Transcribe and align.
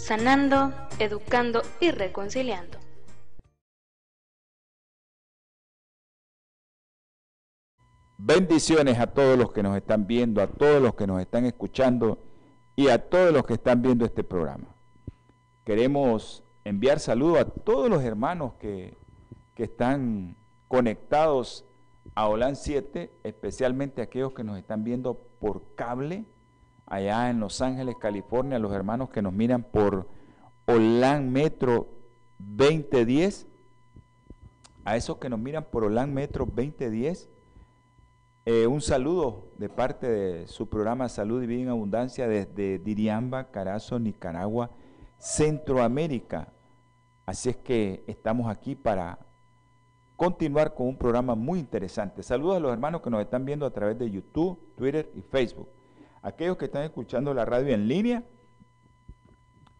sanando, 0.00 0.72
educando 0.98 1.62
y 1.78 1.90
reconciliando. 1.90 2.78
Bendiciones 8.18 8.98
a 8.98 9.06
todos 9.06 9.38
los 9.38 9.52
que 9.52 9.62
nos 9.62 9.76
están 9.76 10.06
viendo, 10.06 10.42
a 10.42 10.46
todos 10.46 10.82
los 10.82 10.94
que 10.94 11.06
nos 11.06 11.20
están 11.20 11.44
escuchando 11.46 12.18
y 12.76 12.88
a 12.88 13.08
todos 13.08 13.32
los 13.32 13.44
que 13.44 13.54
están 13.54 13.82
viendo 13.82 14.04
este 14.04 14.24
programa. 14.24 14.74
Queremos 15.64 16.42
enviar 16.64 16.98
saludos 16.98 17.38
a 17.38 17.44
todos 17.44 17.88
los 17.88 18.02
hermanos 18.02 18.54
que, 18.54 18.96
que 19.54 19.64
están 19.64 20.36
conectados 20.68 21.64
a 22.14 22.28
OLAN 22.28 22.56
7, 22.56 23.10
especialmente 23.22 24.02
aquellos 24.02 24.32
que 24.32 24.44
nos 24.44 24.58
están 24.58 24.82
viendo 24.82 25.14
por 25.38 25.74
cable 25.74 26.24
allá 26.90 27.30
en 27.30 27.40
Los 27.40 27.62
Ángeles, 27.62 27.94
California, 27.98 28.58
los 28.58 28.72
hermanos 28.72 29.10
que 29.10 29.22
nos 29.22 29.32
miran 29.32 29.62
por 29.62 30.08
Olan 30.66 31.30
Metro 31.30 31.88
2010, 32.38 33.46
a 34.84 34.96
esos 34.96 35.18
que 35.18 35.28
nos 35.30 35.38
miran 35.38 35.64
por 35.70 35.84
Olan 35.84 36.12
Metro 36.12 36.44
2010, 36.44 37.30
eh, 38.44 38.66
un 38.66 38.80
saludo 38.80 39.52
de 39.56 39.68
parte 39.68 40.08
de 40.08 40.46
su 40.48 40.68
programa 40.68 41.08
Salud 41.08 41.42
y 41.42 41.46
Vida 41.46 41.62
en 41.62 41.68
Abundancia 41.68 42.26
desde 42.26 42.80
Diriamba, 42.80 43.52
Carazo, 43.52 44.00
Nicaragua, 44.00 44.70
Centroamérica. 45.18 46.48
Así 47.24 47.50
es 47.50 47.56
que 47.56 48.02
estamos 48.08 48.50
aquí 48.50 48.74
para 48.74 49.20
continuar 50.16 50.74
con 50.74 50.88
un 50.88 50.96
programa 50.96 51.36
muy 51.36 51.60
interesante. 51.60 52.24
Saludos 52.24 52.56
a 52.56 52.60
los 52.60 52.72
hermanos 52.72 53.00
que 53.00 53.10
nos 53.10 53.20
están 53.20 53.44
viendo 53.44 53.64
a 53.64 53.70
través 53.70 53.96
de 53.96 54.10
YouTube, 54.10 54.58
Twitter 54.74 55.12
y 55.14 55.22
Facebook 55.22 55.68
aquellos 56.22 56.56
que 56.56 56.66
están 56.66 56.82
escuchando 56.82 57.32
la 57.34 57.44
radio 57.44 57.74
en 57.74 57.88
línea 57.88 58.22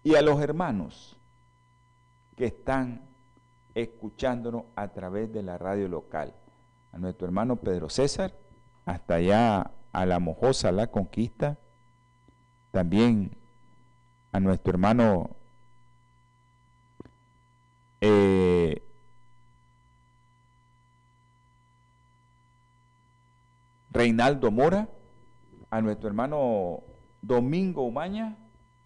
y 0.02 0.14
a 0.14 0.22
los 0.22 0.40
hermanos 0.40 1.16
que 2.36 2.46
están 2.46 3.02
escuchándonos 3.74 4.64
a 4.74 4.88
través 4.88 5.32
de 5.32 5.42
la 5.42 5.58
radio 5.58 5.88
local. 5.88 6.34
A 6.92 6.98
nuestro 6.98 7.26
hermano 7.26 7.56
Pedro 7.56 7.90
César, 7.90 8.32
hasta 8.86 9.14
allá 9.16 9.70
a 9.92 10.06
la 10.06 10.18
Mojosa, 10.18 10.72
la 10.72 10.86
Conquista. 10.88 11.58
También 12.72 13.36
a 14.32 14.40
nuestro 14.40 14.72
hermano 14.72 15.30
eh, 18.00 18.82
Reinaldo 23.92 24.50
Mora 24.50 24.88
a 25.70 25.80
nuestro 25.80 26.08
hermano 26.08 26.82
Domingo 27.22 27.82
Umaña, 27.82 28.36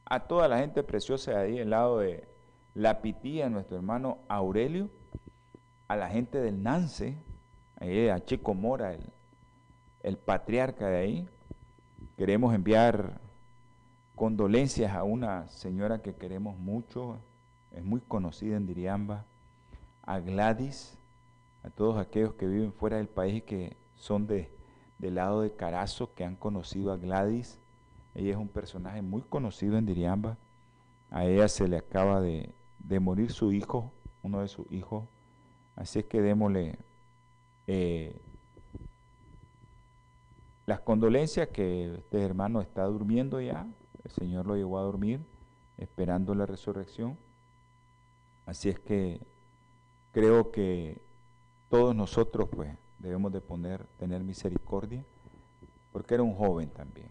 a 0.04 0.20
toda 0.20 0.48
la 0.48 0.58
gente 0.58 0.82
preciosa 0.82 1.32
de 1.32 1.38
ahí, 1.38 1.60
al 1.60 1.70
lado 1.70 1.98
de 1.98 2.28
La 2.74 3.00
Pitía, 3.00 3.46
a 3.46 3.50
nuestro 3.50 3.76
hermano 3.76 4.18
Aurelio, 4.28 4.90
a 5.88 5.96
la 5.96 6.08
gente 6.10 6.40
del 6.40 6.62
Nance, 6.62 7.16
a 7.80 8.20
Chico 8.20 8.54
Mora, 8.54 8.92
el, 8.92 9.10
el 10.02 10.18
patriarca 10.18 10.88
de 10.88 10.98
ahí. 10.98 11.28
Queremos 12.16 12.54
enviar 12.54 13.20
condolencias 14.14 14.94
a 14.94 15.04
una 15.04 15.48
señora 15.48 16.02
que 16.02 16.14
queremos 16.14 16.58
mucho, 16.58 17.18
es 17.72 17.82
muy 17.82 18.00
conocida 18.00 18.56
en 18.56 18.66
Diriamba, 18.66 19.24
a 20.02 20.18
Gladys, 20.20 20.98
a 21.62 21.70
todos 21.70 21.96
aquellos 21.98 22.34
que 22.34 22.46
viven 22.46 22.72
fuera 22.72 22.98
del 22.98 23.08
país 23.08 23.36
y 23.36 23.40
que 23.40 23.76
son 23.96 24.26
de 24.26 24.52
del 25.04 25.16
lado 25.16 25.42
de 25.42 25.54
Carazo 25.54 26.14
que 26.14 26.24
han 26.24 26.34
conocido 26.34 26.90
a 26.90 26.96
Gladys. 26.96 27.58
Ella 28.14 28.30
es 28.30 28.36
un 28.38 28.48
personaje 28.48 29.02
muy 29.02 29.20
conocido 29.20 29.76
en 29.76 29.84
Diriamba. 29.84 30.38
A 31.10 31.26
ella 31.26 31.46
se 31.48 31.68
le 31.68 31.76
acaba 31.76 32.22
de, 32.22 32.54
morir 33.00 33.30
su 33.30 33.52
hijo, 33.52 33.92
uno 34.22 34.40
de 34.40 34.48
sus 34.48 34.70
hijos. 34.72 35.04
Así 35.76 35.98
es 35.98 36.06
que 36.06 36.22
démosle 36.22 36.78
eh, 37.66 38.18
las 40.64 40.80
condolencias 40.80 41.48
que 41.48 41.96
este 41.96 42.22
hermano 42.22 42.62
está 42.62 42.84
durmiendo 42.84 43.42
ya. 43.42 43.66
El 44.04 44.10
Señor 44.10 44.46
lo 44.46 44.56
llevó 44.56 44.78
a 44.78 44.82
dormir 44.82 45.20
esperando 45.76 46.34
la 46.34 46.46
resurrección. 46.46 47.18
Así 48.46 48.70
es 48.70 48.80
que 48.80 49.20
creo 50.12 50.50
que 50.50 51.02
todos 51.68 51.94
nosotros 51.94 52.48
pues 52.50 52.74
debemos 53.04 53.30
de 53.32 53.42
poner, 53.42 53.84
tener 53.98 54.24
misericordia, 54.24 55.04
porque 55.92 56.14
era 56.14 56.22
un 56.22 56.34
joven 56.34 56.70
también. 56.70 57.08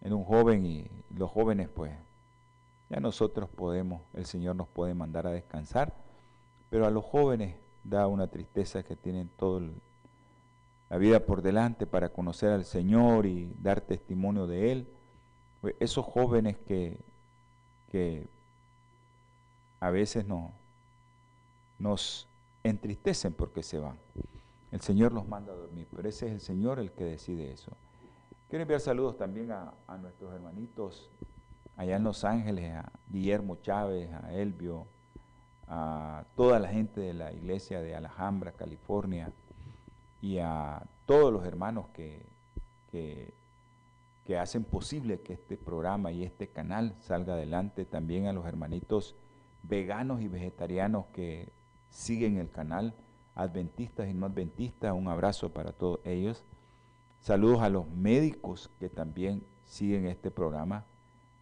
Era 0.00 0.14
un 0.14 0.24
joven 0.24 0.64
y 0.64 0.88
los 1.16 1.28
jóvenes 1.28 1.68
pues, 1.68 1.92
ya 2.88 3.00
nosotros 3.00 3.48
podemos, 3.50 4.00
el 4.14 4.26
Señor 4.26 4.54
nos 4.54 4.68
puede 4.68 4.94
mandar 4.94 5.26
a 5.26 5.30
descansar, 5.30 5.92
pero 6.70 6.86
a 6.86 6.90
los 6.90 7.04
jóvenes 7.04 7.56
da 7.82 8.06
una 8.06 8.28
tristeza 8.28 8.84
que 8.84 8.94
tienen 8.94 9.28
toda 9.36 9.62
la 10.88 10.98
vida 10.98 11.26
por 11.26 11.42
delante 11.42 11.84
para 11.86 12.10
conocer 12.10 12.50
al 12.50 12.64
Señor 12.64 13.26
y 13.26 13.52
dar 13.60 13.80
testimonio 13.80 14.46
de 14.46 14.70
Él. 14.70 14.88
Pues 15.60 15.74
esos 15.80 16.06
jóvenes 16.06 16.56
que, 16.58 16.96
que 17.90 18.28
a 19.80 19.90
veces 19.90 20.26
no, 20.26 20.52
nos 21.80 22.28
entristecen 22.62 23.32
porque 23.32 23.64
se 23.64 23.78
van. 23.78 23.96
El 24.72 24.80
Señor 24.80 25.12
los 25.12 25.28
manda 25.28 25.52
a 25.52 25.56
dormir, 25.56 25.86
pero 25.94 26.08
ese 26.08 26.26
es 26.26 26.32
el 26.32 26.40
Señor 26.40 26.78
el 26.78 26.92
que 26.92 27.04
decide 27.04 27.52
eso. 27.52 27.76
Quiero 28.48 28.62
enviar 28.62 28.80
saludos 28.80 29.18
también 29.18 29.52
a, 29.52 29.74
nuestros 29.98 30.34
hermanitos 30.34 31.10
allá 31.76 31.96
en 31.96 32.04
Los 32.04 32.24
Ángeles, 32.24 32.74
a 32.74 32.90
Guillermo 33.08 33.56
Chávez, 33.56 34.10
a 34.12 34.32
Elvio, 34.32 34.86
a 35.68 36.24
toda 36.36 36.58
la 36.58 36.68
gente 36.68 37.02
de 37.02 37.12
la 37.12 37.32
iglesia 37.32 37.82
de 37.82 37.94
Alhambra, 37.94 38.52
California, 38.52 39.30
y 40.22 40.38
a 40.38 40.82
todos 41.04 41.30
los 41.30 41.44
hermanos 41.44 41.86
que, 41.92 42.24
que, 42.90 43.34
hacen 44.38 44.64
posible 44.64 45.20
que 45.20 45.34
este 45.34 45.58
programa 45.58 46.10
y 46.10 46.22
este 46.22 46.48
canal 46.48 46.94
salga 47.00 47.34
adelante, 47.34 47.84
también 47.84 48.26
a 48.26 48.32
los 48.32 48.46
hermanitos 48.46 49.14
veganos 49.62 50.22
y 50.22 50.28
vegetarianos 50.28 51.04
que 51.12 51.52
siguen 51.90 52.38
el 52.38 52.50
canal 52.50 52.94
adventistas 53.34 54.08
y 54.08 54.14
no 54.14 54.26
adventistas, 54.26 54.92
un 54.92 55.08
abrazo 55.08 55.52
para 55.52 55.72
todos 55.72 56.00
ellos. 56.04 56.44
Saludos 57.20 57.62
a 57.62 57.68
los 57.68 57.88
médicos 57.88 58.70
que 58.78 58.88
también 58.88 59.42
siguen 59.64 60.06
este 60.06 60.30
programa, 60.30 60.84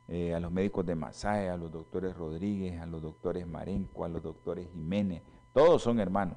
eh, 0.09 0.35
a 0.35 0.41
los 0.41 0.53
médicos 0.53 0.85
de 0.87 0.95
Masaya, 0.95 1.55
a 1.55 1.57
los 1.57 1.73
doctores 1.73 2.17
Rodríguez, 2.17 2.81
a 2.81 2.87
los 2.87 3.03
doctores 3.03 3.47
Marenco, 3.47 4.05
a 4.05 4.09
los 4.09 4.23
doctores 4.23 4.69
Jiménez, 4.73 5.23
todos 5.53 5.83
son 5.83 5.99
hermanos, 5.99 6.37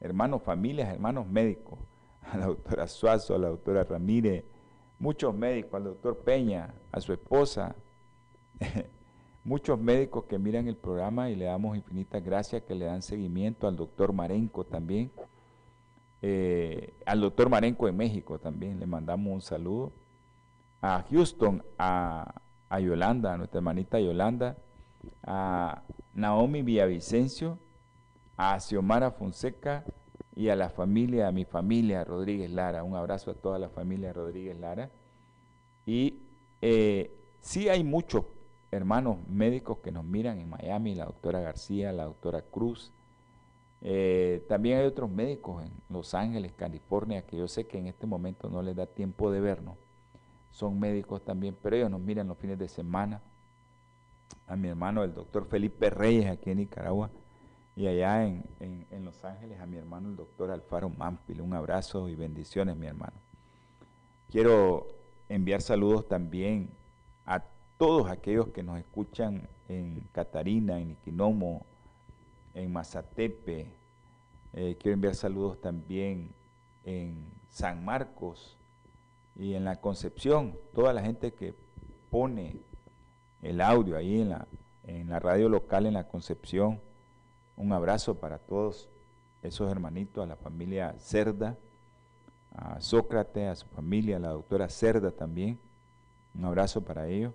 hermanos 0.00 0.42
familias, 0.42 0.88
hermanos 0.88 1.26
médicos, 1.26 1.78
a 2.22 2.38
la 2.38 2.46
doctora 2.46 2.88
Suazo, 2.88 3.34
a 3.34 3.38
la 3.38 3.48
doctora 3.48 3.84
Ramírez, 3.84 4.44
muchos 4.98 5.34
médicos, 5.34 5.74
al 5.74 5.84
doctor 5.84 6.18
Peña, 6.18 6.74
a 6.90 7.00
su 7.00 7.12
esposa, 7.12 7.76
muchos 9.46 9.78
médicos 9.78 10.24
que 10.24 10.38
miran 10.38 10.66
el 10.66 10.76
programa 10.76 11.30
y 11.30 11.36
le 11.36 11.44
damos 11.44 11.76
infinitas 11.76 12.22
gracias 12.22 12.62
que 12.62 12.74
le 12.74 12.84
dan 12.84 13.00
seguimiento 13.00 13.68
al 13.68 13.76
doctor 13.76 14.12
Marenco 14.12 14.64
también, 14.64 15.12
eh, 16.20 16.92
al 17.06 17.20
doctor 17.20 17.48
Marenco 17.48 17.86
de 17.86 17.92
México 17.92 18.40
también 18.40 18.80
le 18.80 18.86
mandamos 18.86 19.32
un 19.32 19.40
saludo, 19.40 19.92
a 20.82 21.04
Houston, 21.10 21.62
a, 21.78 22.34
a 22.68 22.80
Yolanda, 22.80 23.34
a 23.34 23.38
nuestra 23.38 23.58
hermanita 23.58 24.00
Yolanda, 24.00 24.56
a 25.22 25.82
Naomi 26.12 26.62
Villavicencio, 26.62 27.56
a 28.36 28.58
Xiomara 28.58 29.12
Fonseca 29.12 29.84
y 30.34 30.48
a 30.48 30.56
la 30.56 30.70
familia, 30.70 31.28
a 31.28 31.32
mi 31.32 31.44
familia 31.44 32.04
Rodríguez 32.04 32.50
Lara. 32.50 32.82
Un 32.82 32.96
abrazo 32.96 33.30
a 33.30 33.34
toda 33.34 33.60
la 33.60 33.68
familia 33.68 34.12
Rodríguez 34.12 34.58
Lara. 34.58 34.90
Y 35.86 36.18
eh, 36.60 37.10
sí 37.40 37.68
hay 37.68 37.84
muchos 37.84 38.24
hermanos 38.70 39.18
médicos 39.28 39.78
que 39.78 39.92
nos 39.92 40.04
miran 40.04 40.38
en 40.38 40.48
Miami, 40.48 40.94
la 40.94 41.06
doctora 41.06 41.40
García, 41.40 41.92
la 41.92 42.04
doctora 42.04 42.42
Cruz. 42.42 42.92
Eh, 43.82 44.44
también 44.48 44.78
hay 44.78 44.86
otros 44.86 45.10
médicos 45.10 45.64
en 45.64 45.72
Los 45.88 46.14
Ángeles, 46.14 46.52
California, 46.52 47.22
que 47.22 47.36
yo 47.36 47.48
sé 47.48 47.66
que 47.66 47.78
en 47.78 47.86
este 47.86 48.06
momento 48.06 48.48
no 48.48 48.62
les 48.62 48.74
da 48.74 48.86
tiempo 48.86 49.30
de 49.30 49.40
vernos. 49.40 49.76
Son 50.50 50.78
médicos 50.78 51.24
también, 51.24 51.56
pero 51.62 51.76
ellos 51.76 51.90
nos 51.90 52.00
miran 52.00 52.28
los 52.28 52.38
fines 52.38 52.58
de 52.58 52.68
semana. 52.68 53.20
a 54.48 54.56
mi 54.56 54.68
hermano 54.68 55.04
el 55.04 55.12
doctor 55.12 55.46
Felipe 55.46 55.90
Reyes 55.90 56.26
aquí 56.26 56.50
en 56.50 56.58
Nicaragua 56.58 57.10
y 57.76 57.86
allá 57.86 58.24
en, 58.24 58.44
Los 59.04 59.24
Ángeles 59.24 59.60
a 59.60 59.66
mi 59.66 59.76
hermano 59.76 60.08
el 60.08 60.16
doctor 60.16 60.50
Alfaro 60.50 60.88
Mampil. 60.88 61.42
Un 61.42 61.52
abrazo 61.54 62.08
y 62.08 62.14
bendiciones, 62.14 62.76
mi 62.76 62.86
hermano. 62.86 63.12
Quiero 64.30 64.86
enviar 65.28 65.60
saludos 65.60 66.08
también 66.08 66.70
todos 67.78 68.10
aquellos 68.10 68.48
que 68.48 68.62
nos 68.62 68.78
escuchan 68.78 69.48
en 69.68 70.00
Catarina, 70.12 70.80
en 70.80 70.92
Iquinomo, 70.92 71.66
en 72.54 72.72
Mazatepe. 72.72 73.70
Eh, 74.54 74.76
quiero 74.80 74.94
enviar 74.94 75.14
saludos 75.14 75.60
también 75.60 76.30
en 76.84 77.30
San 77.50 77.84
Marcos 77.84 78.56
y 79.36 79.54
en 79.54 79.64
la 79.64 79.80
Concepción. 79.80 80.56
Toda 80.74 80.92
la 80.92 81.02
gente 81.02 81.32
que 81.32 81.54
pone 82.10 82.56
el 83.42 83.60
audio 83.60 83.96
ahí 83.96 84.22
en 84.22 84.30
la, 84.30 84.46
en 84.84 85.10
la 85.10 85.18
radio 85.18 85.48
local 85.48 85.84
en 85.86 85.94
la 85.94 86.08
Concepción. 86.08 86.80
Un 87.56 87.72
abrazo 87.72 88.14
para 88.14 88.38
todos 88.38 88.88
esos 89.42 89.70
hermanitos, 89.70 90.24
a 90.24 90.26
la 90.26 90.36
familia 90.36 90.94
Cerda, 90.98 91.56
a 92.54 92.80
Sócrates, 92.80 93.48
a 93.48 93.56
su 93.56 93.66
familia, 93.66 94.16
a 94.16 94.20
la 94.20 94.30
doctora 94.30 94.68
Cerda 94.70 95.10
también. 95.10 95.58
Un 96.34 96.44
abrazo 96.46 96.82
para 96.82 97.08
ellos. 97.08 97.34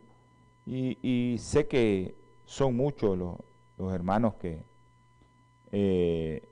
Y, 0.65 1.37
sé 1.39 1.67
que 1.67 2.15
son 2.45 2.75
muchos 2.75 3.17
los, 3.17 3.93
hermanos 3.93 4.35
que 4.35 4.61
eh, 5.71 6.43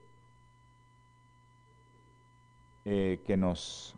eh, 2.84 3.20
que 3.24 3.36
nos 3.36 3.94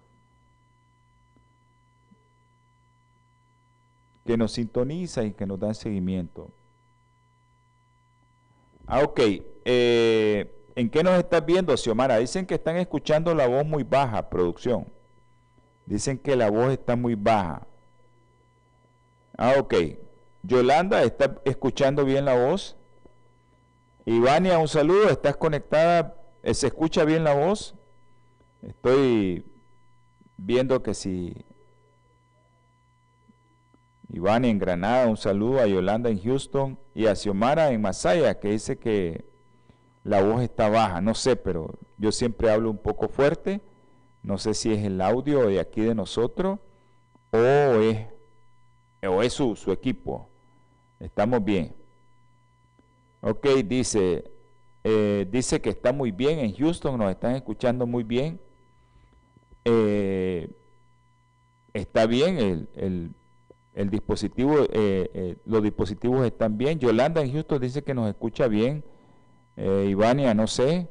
que 4.26 4.36
nos 4.36 4.52
sintoniza 4.52 5.24
y 5.24 5.32
que 5.32 5.46
nos 5.46 5.58
dan 5.58 5.74
seguimiento. 5.74 6.50
Ah, 8.86 9.02
ok. 9.02 9.20
Eh, 9.64 10.54
¿En 10.74 10.88
qué 10.90 11.02
nos 11.02 11.18
estás 11.18 11.44
viendo, 11.44 11.76
Xiomara? 11.76 12.18
Dicen 12.18 12.46
que 12.46 12.54
están 12.54 12.76
escuchando 12.76 13.34
la 13.34 13.46
voz 13.46 13.64
muy 13.64 13.82
baja, 13.82 14.28
producción. 14.28 14.86
Dicen 15.86 16.18
que 16.18 16.36
la 16.36 16.50
voz 16.50 16.72
está 16.72 16.96
muy 16.96 17.14
baja. 17.14 17.66
Ah, 19.36 19.54
ok. 19.58 19.74
Yolanda, 20.42 21.02
¿está 21.02 21.40
escuchando 21.44 22.04
bien 22.04 22.24
la 22.24 22.34
voz? 22.34 22.76
Ivania, 24.04 24.58
un 24.58 24.68
saludo. 24.68 25.08
¿Estás 25.08 25.36
conectada? 25.36 26.16
Eh, 26.42 26.54
¿Se 26.54 26.66
escucha 26.66 27.04
bien 27.04 27.24
la 27.24 27.34
voz? 27.34 27.74
Estoy 28.62 29.44
viendo 30.36 30.82
que 30.82 30.94
si 30.94 31.44
Iván 34.08 34.44
en 34.44 34.58
Granada, 34.58 35.06
un 35.06 35.16
saludo 35.16 35.60
a 35.60 35.66
Yolanda 35.66 36.10
en 36.10 36.20
Houston 36.20 36.78
y 36.94 37.06
a 37.06 37.14
Xiomara 37.14 37.70
en 37.70 37.80
Masaya, 37.80 38.38
que 38.38 38.50
dice 38.50 38.78
que 38.78 39.24
la 40.04 40.22
voz 40.22 40.42
está 40.42 40.68
baja. 40.68 41.00
No 41.00 41.14
sé, 41.14 41.36
pero 41.36 41.78
yo 41.96 42.12
siempre 42.12 42.50
hablo 42.50 42.70
un 42.70 42.78
poco 42.78 43.08
fuerte. 43.08 43.60
No 44.22 44.38
sé 44.38 44.54
si 44.54 44.72
es 44.72 44.84
el 44.84 45.00
audio 45.00 45.46
de 45.46 45.60
aquí 45.60 45.80
de 45.80 45.94
nosotros 45.94 46.58
o 47.30 47.36
es, 47.38 48.06
o 49.08 49.22
es 49.22 49.32
su, 49.32 49.56
su 49.56 49.72
equipo. 49.72 50.28
Estamos 51.00 51.44
bien. 51.44 51.74
Ok, 53.20 53.46
dice, 53.64 54.30
eh, 54.84 55.26
dice 55.30 55.60
que 55.60 55.70
está 55.70 55.92
muy 55.92 56.10
bien 56.10 56.38
en 56.38 56.54
Houston, 56.54 56.98
nos 56.98 57.10
están 57.10 57.34
escuchando 57.34 57.86
muy 57.86 58.04
bien. 58.04 58.40
Eh, 59.64 60.50
está 61.72 62.06
bien 62.06 62.38
el, 62.38 62.68
el 62.74 63.10
el 63.74 63.88
dispositivo, 63.88 64.66
eh, 64.70 65.38
los 65.46 65.62
dispositivos 65.62 66.26
están 66.26 66.58
bien. 66.58 66.78
Yolanda 66.78 67.22
en 67.22 67.32
Houston 67.32 67.58
dice 67.58 67.82
que 67.82 67.94
nos 67.94 68.06
escucha 68.06 68.46
bien. 68.46 68.84
Ivania, 69.56 70.34
no 70.34 70.46
sé 70.46 70.90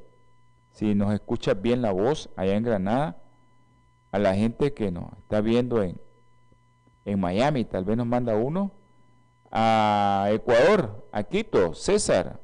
si 0.71 0.95
nos 0.95 1.13
escucha 1.13 1.53
bien 1.53 1.83
la 1.83 1.91
voz 1.91 2.31
allá 2.35 2.55
en 2.55 2.63
Granada. 2.63 3.21
A 4.11 4.17
la 4.17 4.33
gente 4.33 4.73
que 4.73 4.89
nos 4.89 5.13
está 5.19 5.41
viendo 5.41 5.83
en, 5.83 6.01
en 7.05 7.19
Miami, 7.19 7.65
tal 7.65 7.83
vez 7.83 7.97
nos 7.97 8.07
manda 8.07 8.35
uno. 8.35 8.71
A 9.51 10.29
Ecuador, 10.31 11.07
a 11.11 11.23
Quito, 11.23 11.73
César. 11.73 12.39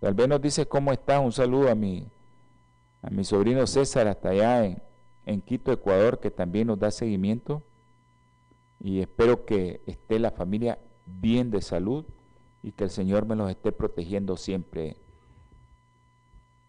Tal 0.00 0.14
vez 0.14 0.28
nos 0.28 0.40
dice 0.40 0.66
cómo 0.66 0.92
está. 0.92 1.20
Un 1.20 1.32
saludo 1.32 1.70
a 1.70 1.74
mi, 1.74 2.06
a 3.02 3.10
mi 3.10 3.24
sobrino 3.24 3.66
César 3.66 4.06
hasta 4.08 4.30
allá 4.30 4.64
en, 5.24 5.40
Quito, 5.42 5.72
Ecuador, 5.72 6.20
que 6.20 6.30
también 6.30 6.68
nos 6.68 6.78
da 6.78 6.90
seguimiento 6.90 7.62
y 8.80 9.00
espero 9.00 9.44
que 9.44 9.80
esté 9.86 10.18
la 10.18 10.30
familia 10.30 10.78
bien 11.06 11.50
de 11.50 11.62
salud 11.62 12.04
y 12.62 12.72
que 12.72 12.84
el 12.84 12.90
Señor 12.90 13.26
me 13.26 13.36
los 13.36 13.50
esté 13.50 13.72
protegiendo 13.72 14.36
siempre. 14.36 14.96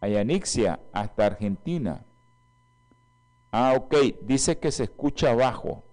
Ayanixia, 0.01 0.79
hasta 0.91 1.25
Argentina. 1.25 2.03
Ah, 3.51 3.73
ok, 3.77 3.95
dice 4.21 4.57
que 4.57 4.71
se 4.71 4.83
escucha 4.83 5.31
abajo. 5.31 5.83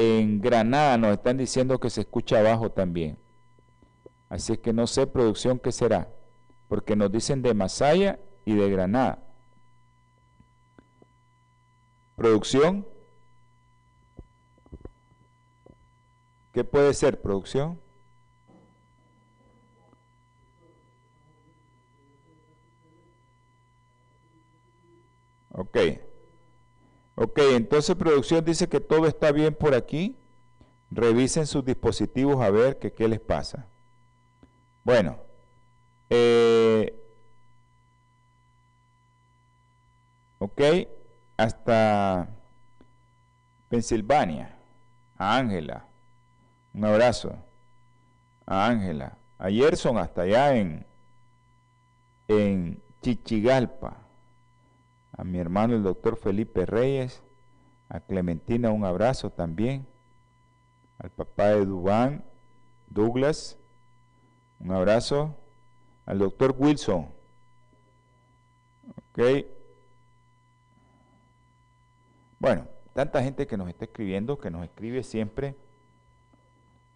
En 0.00 0.40
Granada 0.40 0.96
nos 0.96 1.10
están 1.14 1.38
diciendo 1.38 1.80
que 1.80 1.90
se 1.90 2.02
escucha 2.02 2.38
abajo 2.38 2.70
también. 2.70 3.18
Así 4.28 4.56
que 4.56 4.72
no 4.72 4.86
sé 4.86 5.08
producción 5.08 5.58
qué 5.58 5.72
será, 5.72 6.08
porque 6.68 6.94
nos 6.94 7.10
dicen 7.10 7.42
de 7.42 7.52
Masaya 7.52 8.20
y 8.44 8.54
de 8.54 8.70
Granada. 8.70 9.18
Producción, 12.14 12.86
¿Qué 16.52 16.62
puede 16.62 16.94
ser 16.94 17.20
producción? 17.20 17.80
Ok. 25.50 25.76
Ok, 27.20 27.38
entonces 27.52 27.96
producción 27.96 28.44
dice 28.44 28.68
que 28.68 28.78
todo 28.78 29.06
está 29.06 29.32
bien 29.32 29.52
por 29.52 29.74
aquí. 29.74 30.16
Revisen 30.90 31.46
sus 31.46 31.64
dispositivos 31.64 32.40
a 32.40 32.50
ver 32.50 32.78
qué 32.78 33.08
les 33.08 33.18
pasa. 33.18 33.66
Bueno. 34.84 35.18
Eh, 36.10 36.94
ok, 40.38 40.62
hasta 41.36 42.28
Pensilvania. 43.68 44.56
Ángela. 45.16 45.84
Un 46.72 46.84
abrazo 46.84 47.34
a 48.46 48.66
Ángela, 48.66 49.18
a 49.38 49.50
Gerson 49.50 49.98
hasta 49.98 50.22
allá 50.22 50.54
en, 50.54 50.86
en 52.28 52.80
Chichigalpa, 53.02 53.96
a 55.18 55.24
mi 55.24 55.38
hermano 55.38 55.74
el 55.74 55.82
doctor 55.82 56.16
Felipe 56.16 56.64
Reyes, 56.64 57.22
a 57.88 57.98
Clementina 57.98 58.70
un 58.70 58.84
abrazo 58.84 59.30
también, 59.30 59.84
al 60.98 61.10
papá 61.10 61.48
de 61.48 61.66
Dubán, 61.66 62.24
Douglas, 62.88 63.58
un 64.60 64.70
abrazo, 64.70 65.34
al 66.06 66.20
doctor 66.20 66.54
Wilson, 66.56 67.08
ok. 68.96 69.44
Bueno, 72.38 72.68
tanta 72.94 73.20
gente 73.20 73.48
que 73.48 73.56
nos 73.56 73.68
está 73.68 73.86
escribiendo, 73.86 74.38
que 74.38 74.50
nos 74.50 74.62
escribe 74.62 75.02
siempre. 75.02 75.56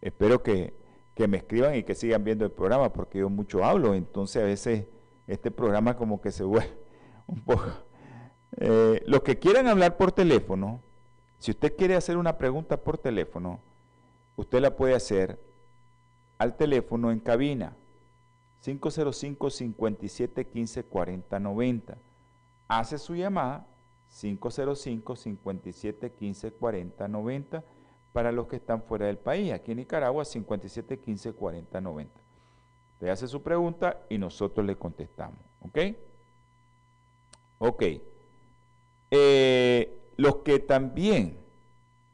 Espero 0.01 0.45
que, 0.45 0.81
me 1.27 1.39
escriban 1.39 1.75
y 1.75 1.83
que 1.83 1.97
sigan 1.97 2.23
viendo 2.23 2.45
el 2.45 2.53
programa, 2.53 2.93
porque 2.93 3.19
yo 3.19 3.29
mucho 3.29 3.65
hablo, 3.65 3.95
entonces 3.95 4.43
a 4.43 4.47
veces 4.47 4.87
este 5.27 5.51
programa 5.51 5.97
como 5.97 6.21
que 6.21 6.31
se 6.31 6.45
vuelve 6.45 6.73
un 7.27 7.41
poco... 7.41 7.65
Eh, 8.59 9.03
los 9.07 9.23
que 9.23 9.39
quieran 9.39 9.67
hablar 9.67 9.97
por 9.97 10.13
teléfono, 10.13 10.81
si 11.39 11.51
usted 11.51 11.75
quiere 11.77 11.97
hacer 11.97 12.17
una 12.17 12.39
pregunta 12.39 12.77
por 12.77 12.99
teléfono, 12.99 13.61
usted 14.37 14.61
la 14.61 14.77
puede 14.77 14.95
hacer 14.95 15.39
al 16.39 16.57
teléfono 16.57 17.11
en 17.11 17.21
cabina 17.21 17.75
505 18.63 19.51
57 19.51 20.47
15 20.47 20.85
40 20.85 21.41
90. 21.41 21.99
Hace 22.69 22.99
su 22.99 23.15
llamada 23.15 23.67
505 24.21 25.17
57 25.17 26.13
15 26.13 26.53
40 26.53 27.09
90 27.09 27.65
para 28.13 28.31
los 28.31 28.47
que 28.47 28.57
están 28.57 28.83
fuera 28.83 29.07
del 29.07 29.19
país. 29.19 29.53
Aquí 29.53 29.73
en 29.73 29.79
Nicaragua, 29.79 30.25
57 30.25 30.99
15 30.99 31.33
40 31.33 31.81
90. 31.81 32.21
Usted 32.95 33.09
hace 33.09 33.27
su 33.27 33.43
pregunta 33.43 33.99
y 34.09 34.19
nosotros 34.19 34.65
le 34.65 34.77
contestamos. 34.77 35.41
¿Ok? 35.61 35.79
Ok. 37.59 37.83
Eh, 39.15 39.95
los 40.17 40.37
que 40.37 40.59
también 40.59 41.37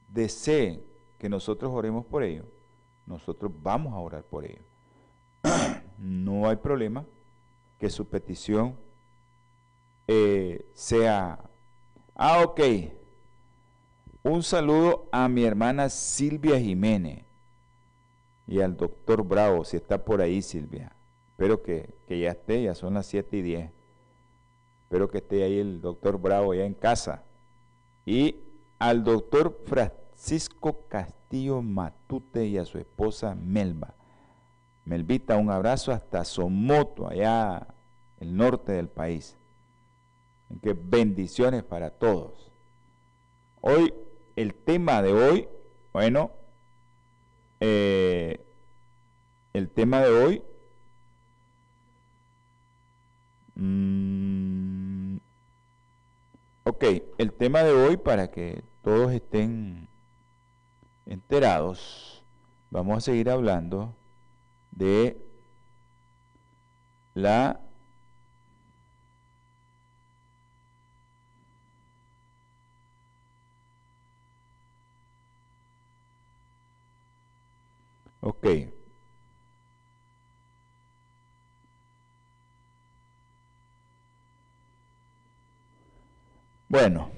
deseen 0.09 0.83
que 1.17 1.29
nosotros 1.29 1.71
oremos 1.73 2.05
por 2.05 2.25
ellos, 2.25 2.45
nosotros 3.07 3.53
vamos 3.63 3.95
a 3.95 3.99
orar 3.99 4.25
por 4.25 4.45
ellos. 4.45 4.65
no 5.99 6.49
hay 6.49 6.57
problema 6.57 7.07
que 7.79 7.89
su 7.89 8.05
petición 8.09 8.75
eh, 10.09 10.67
sea, 10.75 11.39
ah, 12.17 12.43
ok, 12.43 12.61
un 14.25 14.43
saludo 14.43 15.09
a 15.13 15.29
mi 15.29 15.45
hermana 15.45 15.89
Silvia 15.91 16.59
Jiménez. 16.59 17.25
y 18.49 18.61
al 18.61 18.77
doctor 18.77 19.23
Bravo, 19.23 19.65
si 19.65 19.77
está 19.77 20.05
por 20.05 20.21
ahí, 20.21 20.43
Silvia. 20.43 20.97
Espero 21.31 21.63
que, 21.63 21.95
que 22.09 22.19
ya 22.19 22.31
esté, 22.31 22.65
ya 22.65 22.75
son 22.75 22.95
las 22.95 23.07
7 23.07 23.37
y 23.37 23.43
10. 23.43 23.78
Espero 24.89 25.11
que 25.11 25.19
esté 25.19 25.45
ahí 25.45 25.59
el 25.59 25.83
doctor 25.83 26.19
Bravo 26.19 26.55
ya 26.55 26.65
en 26.65 26.73
casa. 26.73 27.23
Y 28.07 28.37
al 28.79 29.05
doctor 29.05 29.61
Francisco 29.67 30.87
Castillo 30.89 31.61
Matute 31.61 32.47
y 32.47 32.57
a 32.57 32.65
su 32.65 32.79
esposa 32.79 33.35
Melba. 33.35 33.93
Melvita, 34.87 35.37
un 35.37 35.51
abrazo 35.51 35.93
hasta 35.93 36.25
Somoto, 36.25 37.07
allá 37.07 37.67
el 38.19 38.35
norte 38.35 38.73
del 38.73 38.89
país. 38.89 39.37
Que 40.63 40.73
bendiciones 40.73 41.65
para 41.65 41.91
todos. 41.91 42.51
Hoy, 43.61 43.93
el 44.37 44.55
tema 44.55 45.03
de 45.03 45.13
hoy, 45.13 45.49
bueno, 45.93 46.31
eh, 47.61 48.41
el 49.53 49.69
tema 49.69 50.01
de 50.01 50.09
hoy 50.09 50.43
mm, 53.55 54.28
ok, 56.69 56.85
el 57.17 57.33
tema 57.33 57.63
de 57.63 57.73
hoy 57.73 57.97
para 57.97 58.31
que 58.31 58.63
todos 58.83 59.11
estén 59.13 59.89
enterados, 61.07 62.23
vamos 62.71 62.99
a 62.99 63.01
seguir 63.01 63.31
hablando 63.31 63.95
de 64.73 65.17
la 67.15 67.61
Ok. 78.21 78.78
Bueno. 86.69 87.11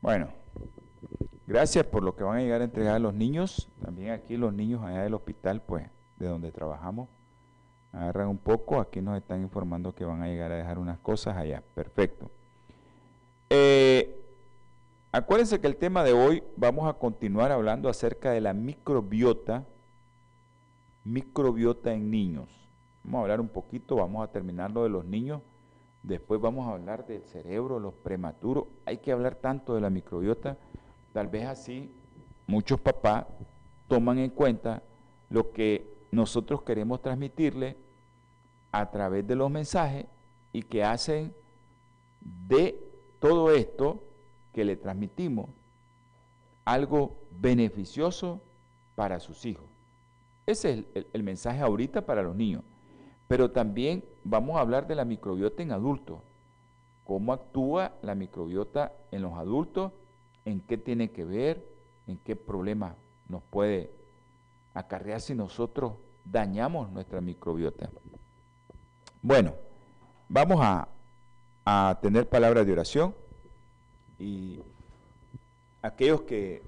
Bueno, 0.00 0.28
gracias 1.48 1.84
por 1.84 2.04
lo 2.04 2.14
que 2.14 2.22
van 2.22 2.36
a 2.36 2.40
llegar 2.40 2.60
a 2.60 2.64
entregar 2.64 2.94
a 2.94 2.98
los 3.00 3.12
niños. 3.12 3.68
También 3.82 4.12
aquí 4.12 4.36
los 4.36 4.54
niños 4.54 4.84
allá 4.84 5.02
del 5.02 5.14
hospital, 5.14 5.62
pues, 5.62 5.88
de 6.18 6.28
donde 6.28 6.52
trabajamos, 6.52 7.08
agarran 7.92 8.28
un 8.28 8.38
poco. 8.38 8.80
Aquí 8.80 9.00
nos 9.00 9.16
están 9.18 9.42
informando 9.42 9.96
que 9.96 10.04
van 10.04 10.22
a 10.22 10.28
llegar 10.28 10.52
a 10.52 10.56
dejar 10.56 10.78
unas 10.78 11.00
cosas 11.00 11.36
allá. 11.36 11.60
Perfecto. 11.74 12.30
Eh, 13.50 14.15
acuérdense 15.16 15.60
que 15.60 15.66
el 15.66 15.76
tema 15.76 16.04
de 16.04 16.12
hoy 16.12 16.42
vamos 16.56 16.86
a 16.86 16.92
continuar 16.92 17.50
hablando 17.50 17.88
acerca 17.88 18.32
de 18.32 18.42
la 18.42 18.52
microbiota, 18.52 19.64
microbiota 21.04 21.94
en 21.94 22.10
niños. 22.10 22.50
Vamos 23.02 23.18
a 23.18 23.22
hablar 23.22 23.40
un 23.40 23.48
poquito, 23.48 23.96
vamos 23.96 24.22
a 24.22 24.30
terminar 24.30 24.70
lo 24.70 24.82
de 24.82 24.90
los 24.90 25.06
niños. 25.06 25.40
Después 26.02 26.38
vamos 26.38 26.68
a 26.68 26.72
hablar 26.72 27.06
del 27.06 27.22
cerebro, 27.22 27.80
los 27.80 27.94
prematuros. 27.94 28.66
Hay 28.84 28.98
que 28.98 29.10
hablar 29.10 29.36
tanto 29.36 29.74
de 29.74 29.80
la 29.80 29.88
microbiota. 29.88 30.58
Tal 31.14 31.28
vez 31.28 31.46
así 31.46 31.90
muchos 32.46 32.78
papás 32.78 33.24
toman 33.88 34.18
en 34.18 34.30
cuenta 34.30 34.82
lo 35.30 35.50
que 35.50 35.96
nosotros 36.10 36.62
queremos 36.62 37.00
transmitirle 37.00 37.78
a 38.70 38.90
través 38.90 39.26
de 39.26 39.34
los 39.34 39.50
mensajes 39.50 40.04
y 40.52 40.62
que 40.62 40.84
hacen 40.84 41.34
de 42.20 42.78
todo 43.18 43.50
esto 43.50 44.05
que 44.56 44.64
le 44.64 44.76
transmitimos 44.76 45.50
algo 46.64 47.14
beneficioso 47.30 48.40
para 48.94 49.20
sus 49.20 49.44
hijos. 49.44 49.66
Ese 50.46 50.86
es 50.94 51.04
el, 51.12 51.22
mensaje 51.22 51.60
ahorita 51.60 52.06
para 52.06 52.22
los 52.22 52.34
niños. 52.34 52.62
Pero 53.28 53.50
también 53.50 54.02
vamos 54.24 54.56
a 54.56 54.60
hablar 54.60 54.86
de 54.86 54.94
la 54.94 55.04
microbiota 55.04 55.62
en 55.62 55.72
adultos. 55.72 56.20
Cómo 57.04 57.34
actúa 57.34 57.92
la 58.00 58.14
microbiota 58.14 58.94
en 59.10 59.20
los 59.20 59.34
adultos, 59.34 59.92
en 60.46 60.62
qué 60.62 60.78
tiene 60.78 61.10
que 61.10 61.26
ver, 61.26 61.62
en 62.06 62.16
qué 62.16 62.34
problema 62.34 62.96
nos 63.28 63.42
puede 63.42 63.90
acarrear 64.72 65.20
si 65.20 65.34
nosotros 65.34 65.92
dañamos 66.24 66.90
nuestra 66.92 67.20
microbiota. 67.20 67.90
Bueno, 69.20 69.52
vamos 70.30 70.60
a, 70.62 70.88
tener 72.00 72.26
palabras 72.26 72.64
de 72.64 72.72
oración 72.72 73.14
y 74.18 74.60
aquellos 75.82 76.22
que, 76.22 76.62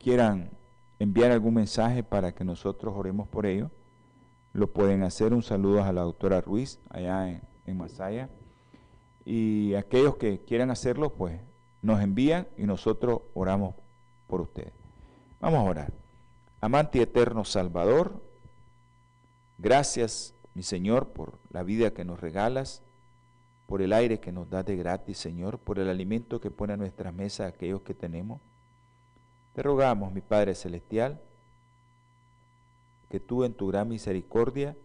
quieran 0.00 0.50
enviar 0.98 1.30
algún 1.30 1.54
mensaje 1.54 2.02
para 2.02 2.32
que 2.32 2.44
nosotros 2.44 2.92
oremos 2.96 3.28
por 3.28 3.46
ello, 3.46 3.70
lo 4.52 4.72
pueden 4.72 5.04
hacer. 5.04 5.32
Un 5.32 5.44
saludo 5.44 5.84
a 5.84 5.92
la 5.92 6.02
doctora 6.02 6.40
Ruiz 6.40 6.80
allá 6.90 7.28
en, 7.28 7.42
en 7.66 7.76
Masaya. 7.76 8.28
Y 9.24 9.74
aquellos 9.74 10.16
que 10.16 10.40
quieran 10.40 10.72
hacerlo, 10.72 11.14
pues 11.14 11.40
nos 11.82 12.00
envían 12.00 12.48
y 12.56 12.64
nosotros 12.64 13.20
oramos 13.34 13.76
por 14.26 14.40
ustedes. 14.40 14.72
Vamos 15.40 15.60
a 15.60 15.70
orar. 15.70 15.92
Amante 16.60 17.00
eterno 17.00 17.44
Salvador, 17.44 18.20
gracias 19.58 20.34
mi 20.54 20.62
Señor, 20.62 21.08
por 21.12 21.38
la 21.50 21.62
vida 21.62 21.92
que 21.92 22.04
nos 22.04 22.18
regalas, 22.18 22.82
por 23.66 23.82
el 23.82 23.92
aire 23.92 24.20
que 24.20 24.32
nos 24.32 24.48
das 24.48 24.64
de 24.64 24.76
gratis, 24.76 25.18
Señor, 25.18 25.58
por 25.58 25.78
el 25.78 25.88
alimento 25.88 26.40
que 26.40 26.50
pone 26.50 26.72
a 26.72 26.76
nuestra 26.76 27.10
mesa 27.10 27.46
aquellos 27.46 27.82
que 27.82 27.94
tenemos. 27.94 28.40
Te 29.54 29.62
rogamos, 29.62 30.12
mi 30.12 30.20
Padre 30.20 30.54
Celestial, 30.54 31.20
que 33.10 33.20
tú 33.20 33.44
en 33.44 33.54
tu 33.54 33.68
gran 33.68 33.88
misericordia 33.88 34.76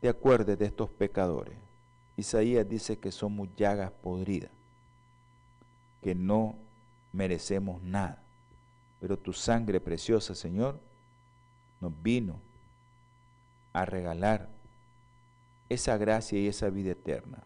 te 0.00 0.08
acuerdes 0.08 0.58
de 0.58 0.66
estos 0.66 0.90
pecadores. 0.90 1.54
Isaías 2.16 2.68
dice 2.68 2.98
que 2.98 3.12
somos 3.12 3.48
llagas 3.56 3.90
podridas, 3.90 4.50
que 6.02 6.14
no 6.14 6.56
merecemos 7.12 7.82
nada, 7.82 8.22
pero 9.00 9.16
tu 9.16 9.32
sangre 9.32 9.80
preciosa, 9.80 10.34
Señor, 10.34 10.78
nos 11.80 11.92
vino 12.02 12.40
a 13.72 13.84
regalar 13.84 14.48
esa 15.68 15.96
gracia 15.96 16.38
y 16.38 16.48
esa 16.48 16.68
vida 16.68 16.92
eterna. 16.92 17.42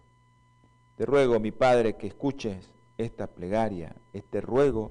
Te 0.96 1.04
ruego, 1.04 1.38
mi 1.38 1.52
Padre, 1.52 1.96
que 1.96 2.06
escuches 2.06 2.72
esta 2.96 3.26
plegaria, 3.26 3.94
este 4.12 4.40
ruego 4.40 4.90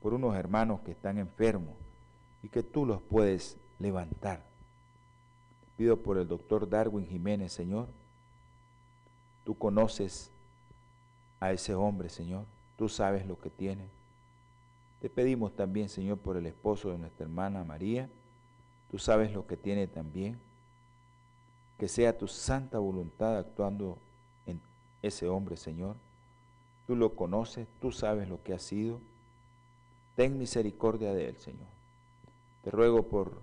por 0.00 0.14
unos 0.14 0.34
hermanos 0.36 0.80
que 0.80 0.92
están 0.92 1.18
enfermos 1.18 1.74
y 2.42 2.48
que 2.48 2.62
tú 2.62 2.86
los 2.86 3.02
puedes 3.02 3.58
levantar. 3.78 4.38
Te 5.60 5.66
pido 5.76 5.98
por 5.98 6.18
el 6.18 6.26
doctor 6.26 6.68
Darwin 6.68 7.06
Jiménez, 7.06 7.52
Señor. 7.52 7.88
Tú 9.44 9.56
conoces 9.56 10.30
a 11.40 11.52
ese 11.52 11.74
hombre, 11.74 12.08
Señor. 12.08 12.46
Tú 12.76 12.88
sabes 12.88 13.26
lo 13.26 13.38
que 13.38 13.50
tiene. 13.50 13.88
Te 15.00 15.10
pedimos 15.10 15.54
también, 15.54 15.90
Señor, 15.90 16.18
por 16.18 16.38
el 16.38 16.46
esposo 16.46 16.90
de 16.90 16.98
nuestra 16.98 17.24
hermana 17.24 17.64
María. 17.64 18.08
Tú 18.90 18.98
sabes 18.98 19.32
lo 19.32 19.46
que 19.46 19.56
tiene 19.56 19.86
también 19.86 20.38
que 21.78 21.88
sea 21.88 22.16
tu 22.16 22.28
santa 22.28 22.78
voluntad 22.78 23.36
actuando 23.38 23.98
ese 25.06 25.28
hombre, 25.28 25.56
Señor. 25.56 25.96
Tú 26.86 26.96
lo 26.96 27.14
conoces, 27.14 27.66
tú 27.80 27.92
sabes 27.92 28.28
lo 28.28 28.42
que 28.42 28.52
ha 28.52 28.58
sido. 28.58 29.00
Ten 30.16 30.38
misericordia 30.38 31.12
de 31.12 31.28
él, 31.28 31.36
Señor. 31.38 31.68
Te 32.62 32.70
ruego 32.70 33.08
por 33.08 33.42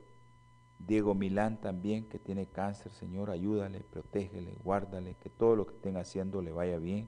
Diego 0.80 1.13
Milán 1.15 1.60
también, 1.60 2.06
que 2.06 2.20
tiene 2.20 2.46
cáncer, 2.46 2.91
Señor, 2.91 3.30
ayúdale, 3.30 3.82
protégele, 3.82 4.56
guárdale, 4.63 5.15
que 5.22 5.30
todo 5.30 5.56
lo 5.56 5.68
que 5.68 5.75
estén 5.75 5.98
haciendo 5.98 6.41
le 6.41 6.51
vaya 6.51 6.77
bien. 6.77 7.08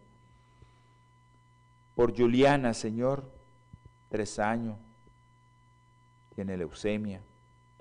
Por 1.96 2.16
Juliana, 2.18 2.74
Señor, 2.74 3.24
tres 4.10 4.40
años, 4.40 4.78
tiene 6.36 6.58
leucemia 6.58 7.22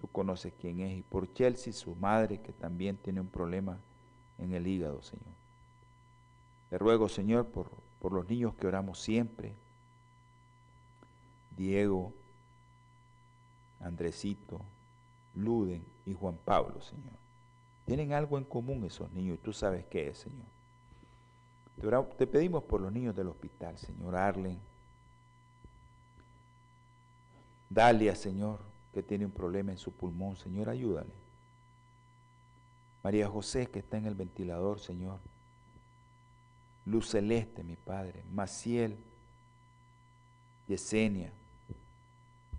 tú 0.02 0.08
conoces 0.08 0.52
quién 0.60 0.80
es, 0.80 0.98
y 0.98 1.02
por 1.02 1.32
Chelsea, 1.32 1.72
su 1.72 1.94
madre, 1.94 2.40
que 2.40 2.52
también 2.52 2.96
tiene 2.96 3.20
un 3.20 3.28
problema 3.28 3.78
en 4.36 4.52
el 4.52 4.66
hígado, 4.66 5.00
Señor. 5.00 5.41
Te 6.72 6.78
ruego, 6.78 7.06
Señor, 7.10 7.48
por, 7.48 7.68
por 8.00 8.14
los 8.14 8.26
niños 8.26 8.54
que 8.54 8.66
oramos 8.66 8.98
siempre, 8.98 9.52
Diego, 11.54 12.14
Andresito, 13.78 14.58
Luden 15.34 15.84
y 16.06 16.14
Juan 16.14 16.38
Pablo, 16.42 16.80
Señor. 16.80 17.12
Tienen 17.84 18.14
algo 18.14 18.38
en 18.38 18.44
común 18.44 18.86
esos 18.86 19.12
niños 19.12 19.34
y 19.34 19.42
tú 19.42 19.52
sabes 19.52 19.84
qué 19.90 20.08
es, 20.08 20.16
Señor. 20.16 20.46
Te, 21.78 22.16
te 22.16 22.26
pedimos 22.26 22.62
por 22.62 22.80
los 22.80 22.90
niños 22.90 23.14
del 23.14 23.28
hospital, 23.28 23.76
Señor 23.76 24.16
Arlen. 24.16 24.58
Dalia, 27.68 28.14
Señor 28.14 28.60
que 28.94 29.02
tiene 29.02 29.26
un 29.26 29.30
problema 29.30 29.72
en 29.72 29.78
su 29.78 29.92
pulmón, 29.92 30.36
Señor, 30.36 30.70
ayúdale. 30.70 31.12
María 33.02 33.28
José, 33.28 33.66
que 33.66 33.80
está 33.80 33.98
en 33.98 34.06
el 34.06 34.14
ventilador, 34.14 34.80
Señor, 34.80 35.18
Luz 36.84 37.10
Celeste, 37.10 37.62
mi 37.62 37.76
Padre, 37.76 38.24
Maciel, 38.32 38.96
Yesenia, 40.66 41.32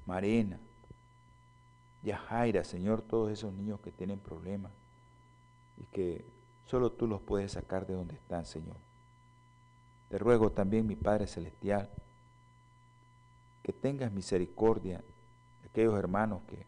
Marena, 0.05 0.59
Yajaira, 2.03 2.63
Señor, 2.63 3.01
todos 3.01 3.31
esos 3.31 3.53
niños 3.53 3.79
que 3.79 3.91
tienen 3.91 4.19
problemas 4.19 4.71
y 5.77 5.83
que 5.85 6.25
solo 6.65 6.91
tú 6.91 7.07
los 7.07 7.21
puedes 7.21 7.53
sacar 7.53 7.87
de 7.87 7.93
donde 7.93 8.15
están, 8.15 8.45
Señor. 8.45 8.77
Te 10.09 10.17
ruego 10.17 10.51
también, 10.51 10.85
mi 10.85 10.95
Padre 10.95 11.27
Celestial, 11.27 11.89
que 13.63 13.73
tengas 13.73 14.11
misericordia 14.11 14.97
de 15.61 15.69
aquellos 15.69 15.97
hermanos 15.97 16.41
que 16.47 16.65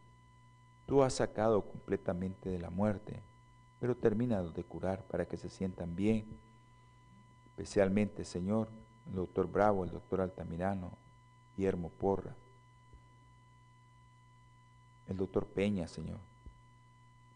tú 0.88 1.04
has 1.04 1.14
sacado 1.14 1.62
completamente 1.62 2.50
de 2.50 2.60
la 2.60 2.70
muerte, 2.70 3.22
pero 3.80 3.96
termina 3.96 4.42
de 4.42 4.64
curar 4.64 5.04
para 5.04 5.26
que 5.26 5.38
se 5.38 5.50
sientan 5.50 5.96
bien. 5.96 6.26
Especialmente, 7.56 8.26
Señor, 8.26 8.68
el 9.08 9.16
doctor 9.16 9.50
Bravo, 9.50 9.86
el 9.86 9.92
doctor 9.92 10.20
Altamirano, 10.20 10.92
Guillermo 11.56 11.90
Porra, 11.90 12.36
el 15.08 15.16
doctor 15.16 15.46
Peña, 15.46 15.88
Señor. 15.88 16.20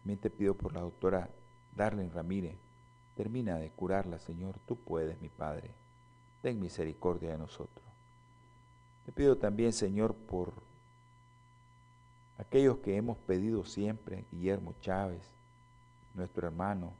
También 0.00 0.18
te 0.18 0.28
pido 0.28 0.52
por 0.52 0.74
la 0.74 0.82
doctora 0.82 1.30
Darlene 1.74 2.10
Ramírez. 2.10 2.56
Termina 3.16 3.56
de 3.56 3.70
curarla, 3.70 4.18
Señor. 4.18 4.56
Tú 4.66 4.76
puedes, 4.76 5.18
mi 5.22 5.30
Padre. 5.30 5.70
Ten 6.42 6.60
misericordia 6.60 7.30
de 7.30 7.38
nosotros. 7.38 7.86
Te 9.06 9.12
pido 9.12 9.36
también, 9.36 9.72
Señor, 9.72 10.14
por 10.14 10.52
aquellos 12.36 12.78
que 12.78 12.94
hemos 12.94 13.16
pedido 13.16 13.64
siempre, 13.64 14.26
Guillermo 14.32 14.74
Chávez, 14.82 15.22
nuestro 16.14 16.46
hermano. 16.46 16.92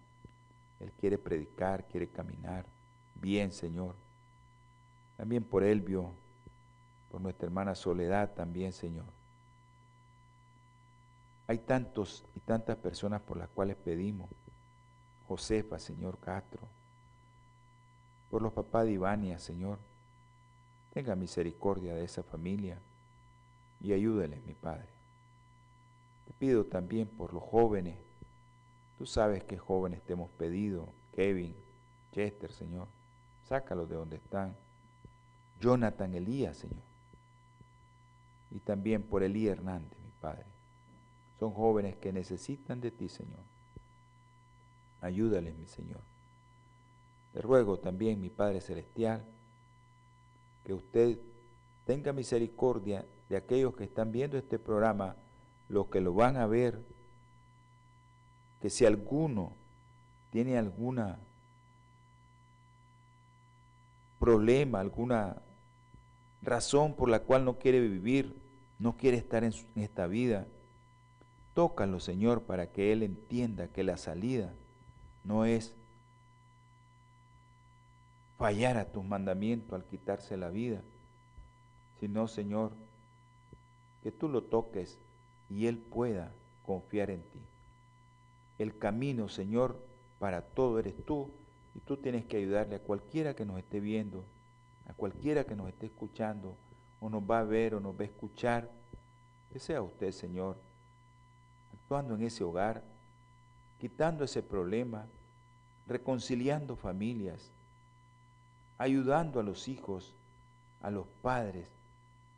Él 0.79 0.91
quiere 0.93 1.19
predicar, 1.19 1.85
quiere 1.85 2.09
caminar. 2.09 2.65
Bien, 3.21 3.53
Señor. 3.53 3.95
También 5.17 5.45
por 5.45 5.63
Elvio, 5.63 6.13
por 7.11 7.21
nuestra 7.21 7.47
hermana 7.47 7.75
Soledad 7.75 8.33
también, 8.35 8.73
Señor. 8.73 9.05
Hay 11.47 11.59
tantos 11.59 12.25
y 12.35 12.41
tantas 12.41 12.77
personas 12.77 13.21
por 13.21 13.37
las 13.37 13.49
cuales 13.49 13.77
pedimos. 13.77 14.31
Josefa, 15.29 15.79
Señor 15.79 16.19
Castro. 16.19 16.63
Por 18.31 18.41
los 18.41 18.53
papás 18.53 18.85
de 18.87 18.93
Ivania, 18.93 19.39
Señor. 19.39 19.79
Tenga 20.95 21.15
misericordia 21.17 21.95
de 21.95 22.05
esa 22.05 22.23
familia 22.23 22.79
y 23.81 23.93
ayúdales, 23.93 24.45
mi 24.45 24.55
Padre. 24.55 24.89
Te 26.27 26.33
pido 26.35 26.65
también 26.65 27.09
por 27.09 27.35
los 27.35 27.43
jóvenes. 27.43 27.99
Tú 28.99 29.07
sabes 29.07 29.45
qué 29.45 29.59
jóvenes 29.59 30.03
te 30.03 30.13
hemos 30.13 30.31
pedido. 30.31 30.89
Kevin, 31.13 31.55
Chester, 32.13 32.53
Señor. 32.53 32.89
Sácalos 33.51 33.89
de 33.89 33.97
donde 33.97 34.15
están. 34.15 34.55
Jonathan 35.61 36.15
Elías, 36.15 36.57
Señor. 36.57 36.85
Y 38.53 38.61
también 38.61 39.03
por 39.03 39.25
Elí 39.25 39.49
Hernández, 39.49 39.99
mi 40.05 40.13
Padre. 40.21 40.45
Son 41.41 41.53
jóvenes 41.53 41.97
que 41.97 42.13
necesitan 42.13 42.81
de 42.81 42.93
ti, 42.93 43.09
Señor. 43.09 43.41
Ayúdales, 45.01 45.57
mi 45.57 45.67
Señor. 45.67 46.01
Te 47.33 47.43
ruego 47.43 47.77
también, 47.77 48.21
mi 48.21 48.31
Padre 48.31 48.61
Celestial, 48.61 49.25
que 50.65 50.73
usted 50.73 51.19
tenga 51.87 52.13
misericordia 52.13 53.05
de 53.29 53.37
aquellos 53.37 53.75
que 53.75 53.83
están 53.83 54.13
viendo 54.13 54.39
este 54.39 54.61
programa, 54.61 55.17
los 55.69 55.89
que 55.89 56.01
lo 56.01 56.15
van 56.15 56.37
a 56.37 56.47
ver, 56.47 56.81
que 58.63 58.71
si 58.71 58.87
alguno 58.87 59.51
tiene 60.31 60.57
alguna 60.57 61.19
problema, 64.21 64.79
alguna 64.79 65.43
razón 66.43 66.95
por 66.95 67.09
la 67.09 67.21
cual 67.21 67.45
no 67.45 67.59
quiere 67.59 67.81
vivir, 67.81 68.37
no 68.79 68.97
quiere 68.97 69.17
estar 69.17 69.43
en, 69.43 69.53
esta 69.75 70.07
vida, 70.07 70.47
Tócalo, 71.55 71.99
Señor, 71.99 72.43
para 72.43 72.71
que 72.71 72.93
Él 72.93 73.03
entienda 73.03 73.67
que 73.67 73.83
la 73.83 73.97
salida 73.97 74.53
no 75.25 75.45
es 75.45 75.75
fallar 78.39 78.77
a 78.77 78.85
tus 78.85 79.05
mandamientos 79.05 79.73
al 79.73 79.85
quitarse 79.85 80.37
la 80.37 80.49
vida, 80.49 80.81
sino, 81.99 82.29
Señor, 82.29 82.73
que 84.03 84.13
tú 84.13 84.29
lo 84.29 84.45
toques 84.45 84.99
y 85.51 85.67
Él 85.67 85.79
pueda 85.79 86.33
confiar 86.65 87.11
en 87.11 87.23
ti. 87.23 87.41
El 88.59 88.79
camino, 88.79 89.29
Señor, 89.29 89.77
para 90.19 90.43
todo 90.43 90.79
eres 90.79 90.95
tú 91.05 91.31
y 91.75 91.81
tú 91.81 91.97
tienes 91.97 92.25
que 92.25 92.39
ayudarle 92.39 92.77
a 92.77 92.83
cualquiera 92.83 93.35
que 93.35 93.45
nos 93.45 93.59
esté 93.59 93.81
viendo, 93.81 94.25
a 94.87 94.95
cualquiera 94.95 95.45
que 95.45 95.57
nos 95.57 95.69
esté 95.69 95.87
escuchando, 95.87 96.57
o 97.01 97.09
nos 97.09 97.23
va 97.23 97.41
a 97.41 97.45
ver 97.45 97.75
o 97.75 97.81
nos 97.81 97.95
va 97.95 98.03
a 98.03 98.05
escuchar, 98.05 98.71
que 99.53 99.59
sea 99.59 99.83
usted, 99.83 100.13
Señor, 100.13 100.57
actuando 101.73 102.15
en 102.15 102.23
ese 102.23 102.45
hogar, 102.45 102.83
quitando 103.79 104.25
ese 104.25 104.43
problema, 104.43 105.07
reconciliando 105.87 106.77
familias, 106.77 107.51
ayudando 108.79 109.41
a 109.41 109.43
los 109.43 109.69
hijos, 109.69 110.15
a 110.83 110.91
los 110.91 111.07
padres, 111.23 111.67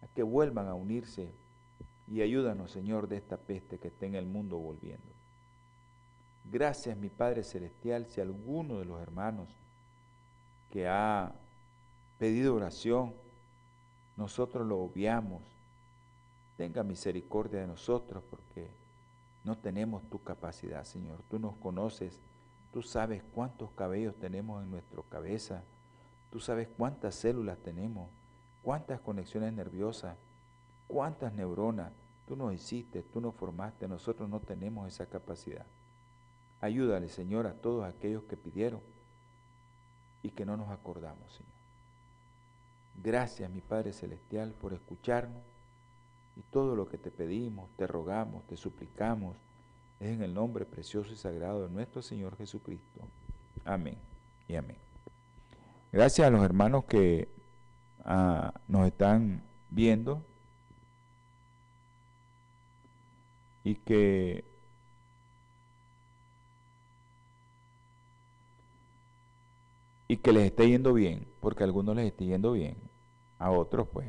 a 0.03 0.07
que 0.09 0.23
vuelvan 0.23 0.69
a 0.69 0.75
unirse 0.75 1.33
y 2.09 2.23
ayúdanos, 2.23 2.71
Señor, 2.71 3.09
de 3.09 3.17
esta 3.17 3.37
peste 3.37 3.79
que 3.79 3.89
está 3.89 4.07
en 4.07 4.15
el 4.15 4.27
mundo 4.27 4.59
volviendo. 4.59 5.22
Gracias, 6.45 6.97
mi 6.97 7.09
Padre 7.09 7.43
Celestial, 7.45 8.07
si 8.07 8.21
alguno 8.21 8.79
de 8.79 8.85
los 8.85 9.01
hermanos 9.01 9.49
que 10.71 10.89
ha 10.89 11.33
pedido 12.19 12.55
oración, 12.55 13.15
nosotros 14.17 14.67
lo 14.67 14.81
obviamos, 14.81 15.43
tenga 16.57 16.83
misericordia 16.83 17.61
de 17.61 17.67
nosotros 17.67 18.23
porque 18.31 18.69
no 19.45 19.59
tenemos 19.59 20.03
tu 20.09 20.23
capacidad, 20.23 20.85
Señor. 20.85 21.23
Tú 21.29 21.39
nos 21.39 21.57
conoces. 21.57 22.21
Tú 22.73 22.83
sabes 22.83 23.23
cuántos 23.35 23.71
cabellos 23.73 24.15
tenemos 24.17 24.63
en 24.63 24.71
nuestra 24.71 25.03
cabeza. 25.11 25.65
Tú 26.31 26.41
sabes 26.41 26.69
cuántas 26.77 27.15
células 27.17 27.59
tenemos, 27.59 28.09
cuántas 28.63 29.01
conexiones 29.01 29.53
nerviosas, 29.53 30.17
cuántas 30.87 31.33
neuronas. 31.35 31.93
Tú 32.27 32.37
nos 32.37 32.55
hiciste, 32.55 33.03
tú 33.03 33.21
nos 33.21 33.35
formaste. 33.35 33.89
Nosotros 33.89 34.29
no 34.29 34.41
tenemos 34.41 34.89
esa 34.89 35.07
capacidad. 35.07 35.67
Ayúdale, 36.63 37.09
Señor, 37.09 37.49
a 37.49 37.55
todos 37.55 37.85
aquellos 37.85 38.23
que 38.23 38.37
pidieron 38.37 38.81
y 40.23 40.31
que 40.31 40.47
no 40.47 40.57
nos 40.57 40.71
acordamos, 40.71 41.33
Señor. 41.33 41.53
Gracias, 43.03 43.51
mi 43.51 43.61
Padre 43.61 43.93
Celestial, 43.93 44.53
por 44.53 44.73
escucharnos 44.73 45.43
y 46.37 46.43
todo 46.53 46.77
lo 46.77 46.89
que 46.89 46.99
te 46.99 47.11
pedimos, 47.11 47.69
te 47.77 47.89
rogamos, 47.89 48.47
te 48.47 48.57
suplicamos, 48.57 49.37
es 49.99 50.11
en 50.11 50.23
el 50.23 50.33
nombre 50.33 50.65
precioso 50.65 51.13
y 51.13 51.17
sagrado 51.17 51.67
de 51.67 51.75
nuestro 51.75 52.01
Señor 52.01 52.37
Jesucristo. 52.37 53.09
Amén 53.65 53.99
y 54.47 54.55
amén. 54.55 54.79
Gracias 55.91 56.29
a 56.29 56.31
los 56.31 56.45
hermanos 56.45 56.85
que 56.85 57.29
ah, 58.05 58.55
nos 58.69 58.87
están 58.87 59.43
viendo 59.69 60.25
y 63.65 63.75
que 63.75 64.52
y 70.13 70.17
que 70.19 70.33
les 70.33 70.45
esté 70.45 70.69
yendo 70.69 70.93
bien, 70.93 71.27
porque 71.41 71.63
a 71.63 71.67
algunos 71.67 71.97
les 71.97 72.07
esté 72.07 72.27
yendo 72.27 72.53
bien, 72.53 72.77
a 73.39 73.51
otros 73.51 73.89
pues 73.89 74.09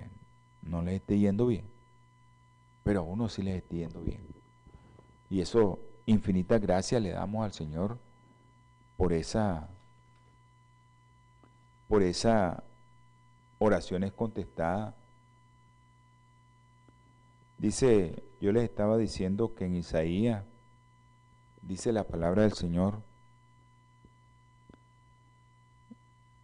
no 0.62 0.82
les 0.82 0.96
esté 0.96 1.18
yendo 1.20 1.48
bien 1.48 1.74
pero 2.84 3.00
a 3.00 3.04
uno 3.04 3.30
sí 3.30 3.42
les 3.42 3.56
está 3.56 3.76
yendo 3.76 4.02
bien. 4.02 4.22
Y 5.30 5.42
eso, 5.42 5.80
infinita 6.06 6.60
gracia 6.60 7.00
le 7.00 7.12
damos 7.12 7.44
al 7.44 7.54
Señor 7.54 7.98
por 8.98 9.14
esa, 9.14 9.70
por 11.88 12.04
esa 12.04 12.64
oraciones 13.58 14.12
contestadas. 14.12 14.94
Dice, 17.58 18.22
yo 18.42 18.52
les 18.52 18.64
estaba 18.64 18.98
diciendo 18.98 19.56
que 19.56 19.66
en 19.66 19.78
Isaías 19.78 20.44
dice 21.62 21.94
la 21.94 22.04
palabra 22.04 22.42
del 22.42 22.54
Señor, 22.54 23.00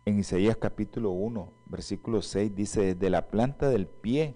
en 0.10 0.20
Isaías 0.20 0.58
capítulo 0.58 1.12
1, 1.12 1.50
versículo 1.68 2.22
6, 2.22 2.56
dice, 2.56 2.94
desde 2.96 3.10
la 3.10 3.28
planta 3.28 3.70
del 3.70 3.88
pie 3.88 4.36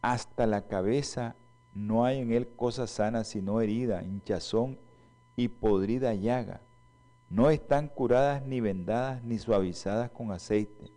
hasta 0.00 0.46
la 0.46 0.66
cabeza 0.66 1.36
no 1.74 2.04
hay 2.04 2.18
en 2.18 2.32
él 2.32 2.48
cosa 2.56 2.86
sana 2.86 3.24
sino 3.24 3.60
herida, 3.60 4.02
hinchazón 4.02 4.78
y 5.36 5.48
podrida 5.48 6.14
llaga. 6.14 6.60
No 7.30 7.50
están 7.50 7.88
curadas 7.88 8.42
ni 8.44 8.60
vendadas 8.60 9.22
ni 9.22 9.38
suavizadas 9.38 10.10
con 10.10 10.32
aceite. 10.32 10.90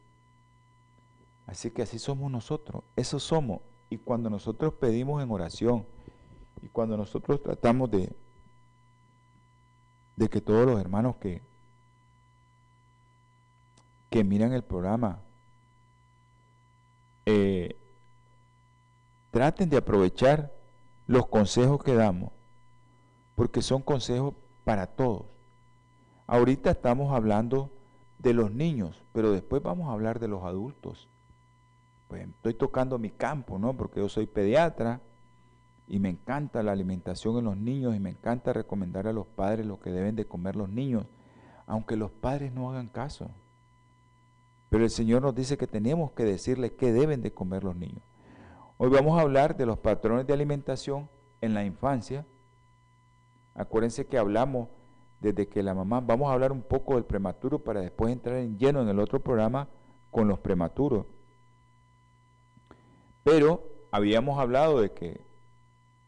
Así 1.46 1.70
que 1.70 1.84
así 1.84 2.00
somos 2.00 2.32
nosotros, 2.32 2.84
eso 2.96 3.20
somos. 3.20 3.62
Y 3.90 3.98
cuando 3.98 4.30
nosotros 4.30 4.74
pedimos 4.74 5.22
en 5.22 5.32
oración 5.32 5.86
y 6.62 6.68
cuando 6.68 6.98
nosotros 6.98 7.42
tratamos 7.44 7.92
de, 7.92 8.12
de 10.16 10.30
que 10.30 10.42
todos 10.42 10.66
los 10.66 10.80
hermanos 10.80 11.18
que, 11.18 11.42
que 14.16 14.24
miran 14.24 14.54
el 14.54 14.64
programa, 14.64 15.20
eh, 17.26 17.76
traten 19.30 19.70
de 19.70 19.76
aprovechar 19.76 20.54
los 21.06 21.28
consejos 21.28 21.84
que 21.84 21.96
damos, 21.96 22.32
porque 23.36 23.62
son 23.62 23.82
consejos 23.82 24.34
para 24.64 24.88
todos. 24.88 25.26
Ahorita 26.28 26.72
estamos 26.72 27.14
hablando 27.14 27.70
de 28.20 28.34
los 28.34 28.52
niños, 28.52 29.04
pero 29.12 29.34
después 29.34 29.62
vamos 29.62 29.90
a 29.90 29.92
hablar 29.92 30.22
de 30.22 30.30
los 30.30 30.46
adultos. 30.46 31.10
Pues 32.08 32.26
estoy 32.26 32.54
tocando 32.54 32.98
mi 32.98 33.10
campo, 33.10 33.60
¿no? 33.60 33.74
Porque 33.74 34.00
yo 34.00 34.08
soy 34.08 34.28
pediatra 34.28 35.02
y 35.90 36.00
me 36.00 36.08
encanta 36.08 36.64
la 36.64 36.72
alimentación 36.72 37.38
en 37.38 37.44
los 37.44 37.58
niños 37.58 37.98
y 37.98 38.00
me 38.00 38.12
encanta 38.12 38.54
recomendar 38.54 39.08
a 39.08 39.12
los 39.12 39.28
padres 39.28 39.66
lo 39.66 39.82
que 39.82 39.92
deben 39.92 40.16
de 40.16 40.24
comer 40.24 40.56
los 40.56 40.70
niños, 40.70 41.06
aunque 41.68 41.98
los 41.98 42.12
padres 42.12 42.54
no 42.54 42.70
hagan 42.72 42.88
caso. 42.88 43.30
Pero 44.70 44.84
el 44.84 44.90
Señor 44.90 45.22
nos 45.22 45.36
dice 45.36 45.58
que 45.58 45.68
tenemos 45.68 46.12
que 46.12 46.24
decirle 46.24 46.76
qué 46.76 46.92
deben 46.92 47.22
de 47.22 47.34
comer 47.34 47.64
los 47.64 47.76
niños. 47.76 48.04
Hoy 48.78 48.90
vamos 48.90 49.18
a 49.18 49.22
hablar 49.22 49.56
de 49.56 49.66
los 49.66 49.78
patrones 49.78 50.28
de 50.28 50.34
alimentación 50.34 51.10
en 51.42 51.54
la 51.54 51.64
infancia. 51.64 52.26
Acuérdense 53.54 54.06
que 54.06 54.18
hablamos 54.18 54.68
desde 55.22 55.48
que 55.48 55.64
la 55.64 55.74
mamá, 55.74 56.02
vamos 56.02 56.30
a 56.30 56.34
hablar 56.34 56.52
un 56.52 56.62
poco 56.62 56.96
del 56.96 57.06
prematuro 57.06 57.60
para 57.60 57.82
después 57.82 58.12
entrar 58.12 58.38
en 58.38 58.58
lleno 58.58 58.82
en 58.82 58.90
el 58.90 59.00
otro 59.00 59.22
programa 59.22 59.70
con 60.12 60.28
los 60.28 60.40
prematuros. 60.40 61.06
Pero 63.24 63.64
habíamos 63.92 64.40
hablado 64.40 64.82
de 64.82 64.92
que 64.92 65.22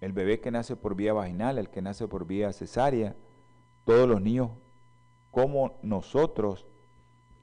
el 0.02 0.14
bebé 0.14 0.40
que 0.40 0.52
nace 0.52 0.76
por 0.76 0.96
vía 0.96 1.14
vaginal, 1.14 1.58
el 1.58 1.70
que 1.70 1.82
nace 1.82 2.08
por 2.08 2.28
vía 2.28 2.54
cesárea, 2.54 3.16
todos 3.86 4.08
los 4.08 4.22
niños 4.22 4.52
como 5.32 5.80
nosotros 5.82 6.68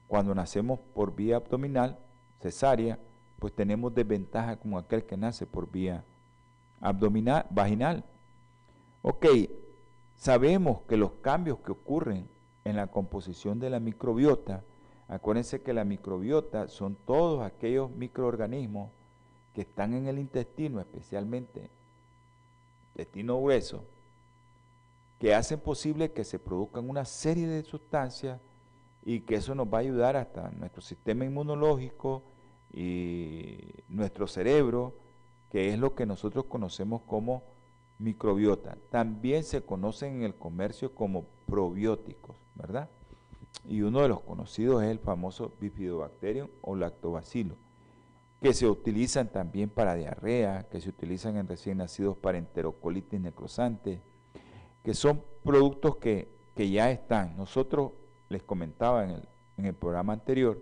cuando 0.08 0.34
nacemos 0.34 0.78
por 0.94 1.14
vía 1.14 1.36
abdominal, 1.36 1.98
cesárea, 2.40 2.98
pues 3.38 3.52
tenemos 3.52 3.94
desventaja 3.94 4.56
como 4.56 4.78
aquel 4.78 5.04
que 5.04 5.16
nace 5.16 5.46
por 5.46 5.70
vía 5.70 6.04
abdominal, 6.80 7.46
vaginal. 7.50 8.04
Ok, 9.02 9.26
sabemos 10.16 10.82
que 10.88 10.96
los 10.96 11.12
cambios 11.22 11.58
que 11.58 11.72
ocurren 11.72 12.28
en 12.64 12.76
la 12.76 12.86
composición 12.86 13.58
de 13.58 13.70
la 13.70 13.80
microbiota, 13.80 14.62
acuérdense 15.08 15.62
que 15.62 15.72
la 15.72 15.84
microbiota 15.84 16.68
son 16.68 16.96
todos 17.06 17.42
aquellos 17.42 17.90
microorganismos 17.90 18.90
que 19.54 19.62
están 19.62 19.94
en 19.94 20.06
el 20.06 20.18
intestino, 20.18 20.80
especialmente 20.80 21.70
intestino 22.92 23.40
grueso, 23.40 23.84
que 25.18 25.34
hacen 25.34 25.60
posible 25.60 26.12
que 26.12 26.24
se 26.24 26.38
produzcan 26.38 26.88
una 26.88 27.04
serie 27.04 27.46
de 27.46 27.62
sustancias 27.62 28.40
y 29.04 29.20
que 29.20 29.36
eso 29.36 29.54
nos 29.54 29.66
va 29.66 29.78
a 29.78 29.80
ayudar 29.82 30.16
hasta 30.16 30.50
nuestro 30.50 30.80
sistema 30.80 31.24
inmunológico 31.26 32.22
y 32.72 33.58
nuestro 33.88 34.26
cerebro, 34.26 34.94
que 35.50 35.68
es 35.68 35.78
lo 35.78 35.94
que 35.94 36.06
nosotros 36.06 36.46
conocemos 36.46 37.02
como 37.02 37.42
microbiota. 37.98 38.78
También 38.90 39.44
se 39.44 39.62
conocen 39.62 40.16
en 40.16 40.22
el 40.22 40.34
comercio 40.34 40.94
como 40.94 41.26
probióticos, 41.46 42.36
¿verdad? 42.54 42.88
Y 43.68 43.82
uno 43.82 44.00
de 44.00 44.08
los 44.08 44.20
conocidos 44.20 44.82
es 44.82 44.90
el 44.90 44.98
famoso 44.98 45.52
Bifidobacterium 45.60 46.48
o 46.62 46.74
Lactobacillus, 46.74 47.58
que 48.40 48.54
se 48.54 48.66
utilizan 48.66 49.28
también 49.28 49.68
para 49.68 49.94
diarrea, 49.94 50.66
que 50.70 50.80
se 50.80 50.88
utilizan 50.88 51.36
en 51.36 51.46
recién 51.46 51.78
nacidos 51.78 52.16
para 52.16 52.38
enterocolitis 52.38 53.20
necrosante, 53.20 54.00
que 54.82 54.94
son 54.94 55.22
productos 55.44 55.96
que, 55.96 56.28
que 56.56 56.70
ya 56.70 56.90
están. 56.90 57.36
Nosotros 57.36 57.92
les 58.28 58.42
comentaba 58.42 59.04
en 59.04 59.10
el, 59.10 59.28
en 59.56 59.66
el 59.66 59.74
programa 59.74 60.12
anterior, 60.12 60.60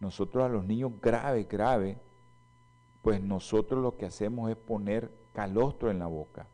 nosotros 0.00 0.44
a 0.44 0.48
los 0.48 0.64
niños 0.64 0.92
grave, 1.00 1.44
grave, 1.44 1.98
pues 3.02 3.22
nosotros 3.22 3.82
lo 3.82 3.96
que 3.96 4.06
hacemos 4.06 4.50
es 4.50 4.56
poner 4.56 5.10
calostro 5.32 5.90
en 5.90 5.98
la 5.98 6.06
boca 6.06 6.46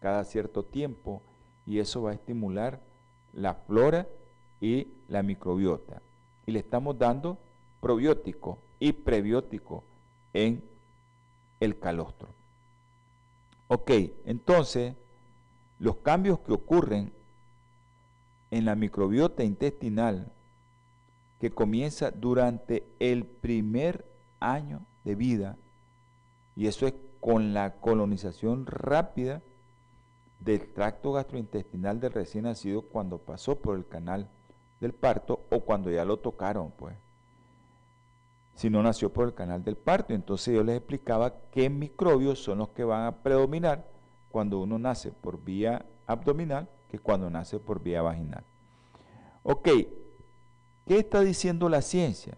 cada 0.00 0.24
cierto 0.24 0.64
tiempo 0.64 1.22
y 1.64 1.78
eso 1.78 2.02
va 2.02 2.10
a 2.10 2.14
estimular 2.14 2.80
la 3.32 3.54
flora 3.54 4.08
y 4.60 4.88
la 5.08 5.22
microbiota. 5.22 6.02
Y 6.44 6.52
le 6.52 6.58
estamos 6.58 6.98
dando 6.98 7.38
probiótico 7.80 8.58
y 8.80 8.92
prebiótico 8.92 9.84
en 10.32 10.62
el 11.60 11.78
calostro. 11.78 12.28
Ok, 13.68 13.90
entonces 14.24 14.94
los 15.78 15.96
cambios 15.96 16.40
que 16.40 16.52
ocurren 16.52 17.12
en 18.52 18.66
la 18.66 18.76
microbiota 18.76 19.42
intestinal 19.42 20.30
que 21.40 21.50
comienza 21.50 22.10
durante 22.10 22.86
el 23.00 23.24
primer 23.24 24.04
año 24.40 24.82
de 25.04 25.14
vida, 25.14 25.56
y 26.54 26.66
eso 26.66 26.86
es 26.86 26.94
con 27.18 27.54
la 27.54 27.76
colonización 27.76 28.66
rápida 28.66 29.40
del 30.38 30.70
tracto 30.74 31.12
gastrointestinal 31.12 31.98
del 31.98 32.12
recién 32.12 32.44
nacido 32.44 32.82
cuando 32.82 33.18
pasó 33.18 33.56
por 33.56 33.76
el 33.76 33.88
canal 33.88 34.28
del 34.80 34.92
parto 34.92 35.40
o 35.50 35.60
cuando 35.60 35.90
ya 35.90 36.04
lo 36.04 36.18
tocaron, 36.18 36.72
pues. 36.72 36.94
Si 38.54 38.68
no 38.68 38.82
nació 38.82 39.10
por 39.10 39.26
el 39.26 39.34
canal 39.34 39.64
del 39.64 39.76
parto, 39.76 40.12
entonces 40.12 40.54
yo 40.54 40.62
les 40.62 40.76
explicaba 40.76 41.32
qué 41.50 41.70
microbios 41.70 42.42
son 42.44 42.58
los 42.58 42.68
que 42.68 42.84
van 42.84 43.06
a 43.06 43.22
predominar 43.22 43.86
cuando 44.30 44.58
uno 44.58 44.78
nace 44.78 45.10
por 45.10 45.42
vía 45.42 45.86
abdominal 46.06 46.68
que 46.92 46.98
cuando 46.98 47.30
nace 47.30 47.58
por 47.58 47.82
vía 47.82 48.02
vaginal. 48.02 48.44
Ok, 49.44 49.66
¿qué 50.86 50.98
está 50.98 51.22
diciendo 51.22 51.70
la 51.70 51.80
ciencia? 51.80 52.36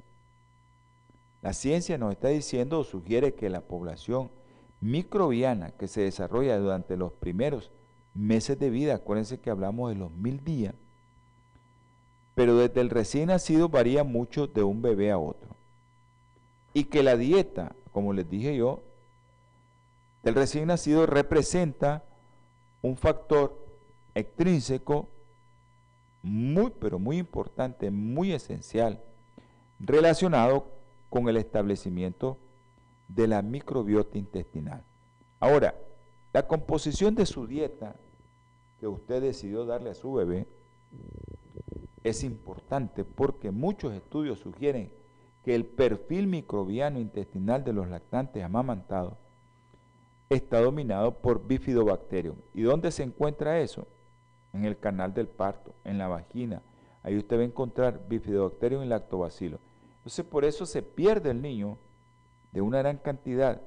La 1.43 1.53
ciencia 1.53 1.99
nos 1.99 2.13
está 2.13 2.29
diciendo 2.29 2.79
o 2.79 2.85
sugiere 2.85 3.35
que 3.35 3.51
la 3.51 3.63
población 3.63 4.31
microbiana 4.81 5.71
que 5.71 5.89
se 5.89 6.03
desarrolla 6.03 6.57
durante 6.57 6.97
los 6.97 7.13
primeros 7.13 7.73
meses 8.15 8.57
de 8.57 8.71
vida, 8.71 8.95
acuérdense 8.95 9.41
que 9.41 9.51
hablamos 9.51 9.91
de 9.91 9.97
los 9.97 10.13
mil 10.13 10.45
días, 10.45 10.77
pero 12.37 12.57
desde 12.57 12.81
el 12.81 12.91
recién 12.91 13.27
nacido 13.27 13.69
varía 13.69 14.05
mucho 14.05 14.47
de 14.47 14.63
un 14.63 14.83
bebé 14.83 15.11
a 15.11 15.19
otro. 15.19 15.49
Y 16.75 16.85
que 16.85 17.03
la 17.03 17.17
dieta, 17.17 17.75
como 17.93 18.13
les 18.13 18.31
dije 18.31 18.57
yo, 18.57 18.85
del 20.23 20.37
recién 20.37 20.69
nacido 20.69 21.07
representa 21.07 22.05
un 22.83 22.97
factor 22.97 23.64
extrínseco 24.15 25.09
muy, 26.23 26.73
pero 26.81 26.99
muy 26.99 27.19
importante, 27.19 27.91
muy 27.91 28.33
esencial, 28.33 29.03
relacionado 29.79 30.67
con 31.11 31.29
el 31.29 31.37
establecimiento 31.37 32.39
de 33.09 33.29
la 33.29 33.43
microbiota 33.43 34.17
intestinal. 34.17 34.83
Ahora, 35.41 35.75
la 36.33 36.47
composición 36.47 37.15
de 37.15 37.27
su 37.27 37.47
dieta 37.47 37.95
que 38.81 38.87
usted 38.87 39.23
decidió 39.23 39.67
darle 39.67 39.91
a 39.91 39.95
su 39.95 40.13
bebé 40.13 40.47
es 42.03 42.25
importante 42.25 43.05
porque 43.05 43.51
muchos 43.51 43.93
estudios 43.95 44.41
sugieren 44.41 44.91
que 45.45 45.55
el 45.55 45.67
perfil 45.67 46.27
microbiano 46.27 46.99
intestinal 46.99 47.65
de 47.65 47.73
los 47.73 47.89
lactantes 47.89 48.43
amamantados 48.43 49.15
está 50.31 50.61
dominado 50.61 51.19
por 51.19 51.47
bifidobacterium. 51.47 52.37
¿Y 52.55 52.63
dónde 52.63 52.91
se 52.91 53.03
encuentra 53.03 53.61
eso? 53.61 53.87
En 54.55 54.65
el 54.65 54.79
canal 54.79 55.13
del 55.13 55.29
parto, 55.29 55.75
en 55.85 55.99
la 55.99 56.09
vagina. 56.09 56.63
Ahí 57.03 57.19
usted 57.19 57.37
va 57.37 57.43
a 57.43 57.45
encontrar 57.45 58.01
bifidobacterium 58.09 58.83
y 58.83 58.87
lactobacilo. 58.87 59.59
Entonces 59.99 60.25
por 60.25 60.47
eso 60.47 60.65
se 60.65 60.83
pierde 60.83 61.31
el 61.31 61.43
niño 61.43 61.77
de 62.53 62.63
una 62.63 62.79
gran 62.79 62.97
cantidad 62.97 63.61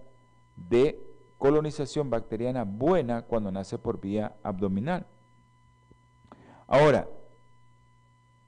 de 0.55 0.99
colonización 1.37 2.09
bacteriana 2.09 2.63
buena 2.63 3.21
cuando 3.21 3.51
nace 3.51 3.77
por 3.77 4.01
vía 4.01 4.35
abdominal. 4.41 5.05
Ahora, 6.67 7.07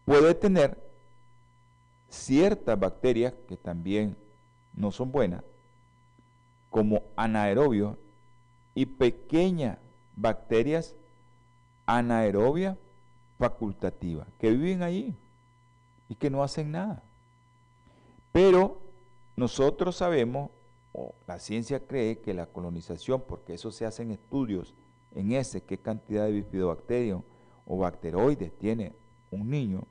puede 0.05 0.33
tener 0.33 0.77
ciertas 2.09 2.79
bacterias 2.79 3.33
que 3.47 3.57
también 3.57 4.17
no 4.73 4.91
son 4.91 5.11
buenas, 5.11 5.43
como 6.69 7.03
anaerobios 7.15 7.95
y 8.73 8.85
pequeñas 8.85 9.77
bacterias 10.15 10.95
anaerobia 11.97 12.77
facultativa, 13.39 14.27
que 14.37 14.51
viven 14.51 14.83
allí 14.83 15.15
y 16.07 16.15
que 16.15 16.29
no 16.29 16.43
hacen 16.43 16.71
nada. 16.71 17.01
Pero 18.31 18.77
nosotros 19.35 19.95
sabemos, 19.95 20.51
o 20.93 21.15
la 21.25 21.39
ciencia 21.39 21.79
cree 21.79 22.19
que 22.19 22.35
la 22.35 22.45
colonización, 22.45 23.23
porque 23.27 23.55
eso 23.55 23.71
se 23.71 23.87
hacen 23.87 24.11
estudios 24.11 24.75
en 25.15 25.31
ese, 25.31 25.61
qué 25.61 25.79
cantidad 25.79 26.25
de 26.25 26.33
bifidobacterium 26.33 27.23
o 27.65 27.77
bacteroides 27.77 28.55
tiene 28.59 28.93
un 29.31 29.49
niño, 29.49 29.83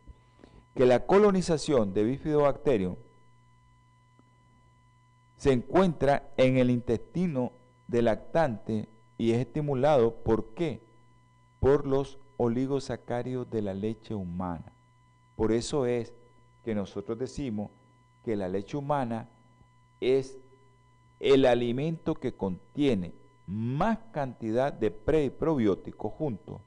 que 0.76 0.86
la 0.86 1.04
colonización 1.04 1.94
de 1.94 2.04
bifidobacterium 2.04 2.94
se 5.36 5.50
encuentra 5.50 6.30
en 6.36 6.58
el 6.58 6.70
intestino 6.70 7.50
del 7.88 8.04
lactante 8.04 8.88
y 9.16 9.32
es 9.32 9.38
estimulado, 9.38 10.14
¿por 10.14 10.54
qué? 10.54 10.80
Por 11.60 11.86
los 11.86 12.18
oligosacáridos 12.36 13.50
de 13.50 13.62
la 13.62 13.74
leche 13.74 14.14
humana. 14.14 14.72
Por 15.36 15.52
eso 15.52 15.86
es 15.86 16.12
que 16.64 16.74
nosotros 16.74 17.18
decimos 17.18 17.70
que 18.24 18.36
la 18.36 18.48
leche 18.48 18.76
humana 18.76 19.28
es 20.00 20.38
el 21.20 21.46
alimento 21.46 22.14
que 22.14 22.32
contiene 22.32 23.12
más 23.46 23.98
cantidad 24.12 24.72
de 24.72 24.90
pre 24.90 25.24
y 25.24 25.30
probióticos 25.30 26.12
juntos 26.12 26.60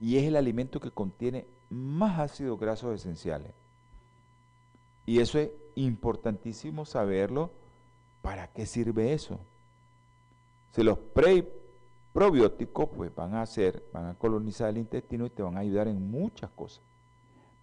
y 0.00 0.18
es 0.18 0.24
el 0.24 0.36
alimento 0.36 0.80
que 0.80 0.90
contiene 0.90 1.46
más 1.70 2.18
ácidos 2.18 2.58
grasos 2.58 2.94
esenciales. 2.94 3.52
Y 5.06 5.20
eso 5.20 5.38
es 5.38 5.50
importantísimo 5.76 6.84
saberlo. 6.84 7.50
¿Para 8.20 8.48
qué 8.48 8.66
sirve 8.66 9.12
eso? 9.12 9.40
Si 10.72 10.82
los 10.82 10.98
pre 10.98 11.61
probióticos 12.12 12.88
pues 12.94 13.14
van 13.14 13.34
a 13.34 13.42
hacer, 13.42 13.84
van 13.92 14.06
a 14.06 14.14
colonizar 14.14 14.68
el 14.68 14.78
intestino 14.78 15.26
y 15.26 15.30
te 15.30 15.42
van 15.42 15.56
a 15.56 15.60
ayudar 15.60 15.88
en 15.88 16.10
muchas 16.10 16.50
cosas. 16.50 16.82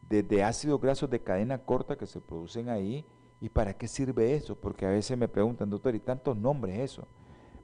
Desde 0.09 0.43
ácidos 0.43 0.81
grasos 0.81 1.09
de 1.09 1.21
cadena 1.21 1.59
corta 1.59 1.95
que 1.95 2.07
se 2.07 2.19
producen 2.19 2.69
ahí. 2.69 3.05
¿Y 3.41 3.47
para 3.47 3.73
qué 3.73 3.87
sirve 3.87 4.35
eso? 4.35 4.55
Porque 4.55 4.85
a 4.85 4.89
veces 4.89 5.17
me 5.17 5.27
preguntan, 5.27 5.69
doctor, 5.69 5.95
¿y 5.95 5.99
tantos 5.99 6.35
nombres 6.35 6.79
eso? 6.79 7.07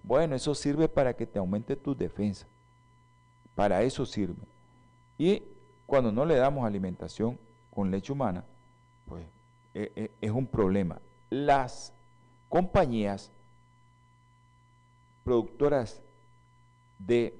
Bueno, 0.04 0.36
eso 0.36 0.54
sirve 0.54 0.88
para 0.88 1.16
que 1.16 1.26
te 1.26 1.40
aumente 1.40 1.76
tu 1.76 1.96
defensa. 1.96 2.48
Para 3.56 3.82
eso 3.82 4.06
sirve. 4.06 4.44
Y 5.18 5.44
cuando 5.86 6.12
no 6.12 6.24
le 6.26 6.36
damos 6.36 6.66
alimentación 6.66 7.38
con 7.74 7.92
leche 7.92 8.14
humana, 8.14 8.46
pues 9.06 9.26
e, 9.74 9.92
e, 9.96 10.12
es 10.22 10.32
un 10.32 10.48
problema. 10.48 11.02
Las 11.30 11.92
compañías 12.48 13.32
productoras 15.24 16.02
de 17.00 17.38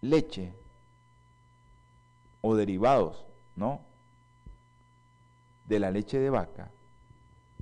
leche 0.00 0.52
o 2.40 2.54
derivados, 2.54 3.24
¿no? 3.56 3.80
De 5.66 5.78
la 5.78 5.90
leche 5.90 6.18
de 6.18 6.30
vaca, 6.30 6.70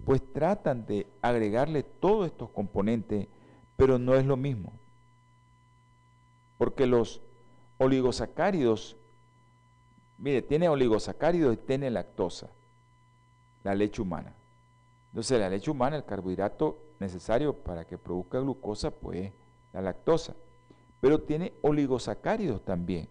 pues 0.05 0.23
tratan 0.33 0.87
de 0.87 1.07
agregarle 1.23 1.83
todos 1.83 2.27
estos 2.27 2.51
componentes, 2.51 3.27
pero 3.77 3.99
no 3.99 4.15
es 4.15 4.25
lo 4.25 4.37
mismo. 4.37 4.73
Porque 6.59 6.87
los 6.87 7.21
oligosacáridos, 7.79 8.97
mire, 10.19 10.43
tiene 10.43 10.69
oligosacáridos 10.69 11.55
y 11.55 11.57
tiene 11.57 11.91
lactosa, 11.91 12.49
la 13.65 13.75
leche 13.75 14.01
humana. 14.01 14.33
Entonces 15.09 15.41
la 15.41 15.49
leche 15.49 15.71
humana, 15.71 15.97
el 15.97 16.05
carbohidrato 16.05 16.79
necesario 17.01 17.55
para 17.55 17.85
que 17.85 17.99
produzca 17.99 18.39
glucosa, 18.39 18.91
pues 18.91 19.33
la 19.77 19.83
lactosa. 19.83 20.35
Pero 21.01 21.21
tiene 21.21 21.53
oligosacáridos 21.63 22.65
también, 22.65 23.09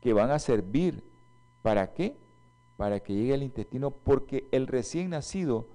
que 0.00 0.12
van 0.12 0.30
a 0.30 0.38
servir 0.38 1.02
para 1.62 1.94
qué? 1.94 2.16
Para 2.76 3.00
que 3.00 3.14
llegue 3.14 3.34
al 3.34 3.42
intestino, 3.42 3.90
porque 3.90 4.46
el 4.52 4.66
recién 4.66 5.10
nacido 5.10 5.66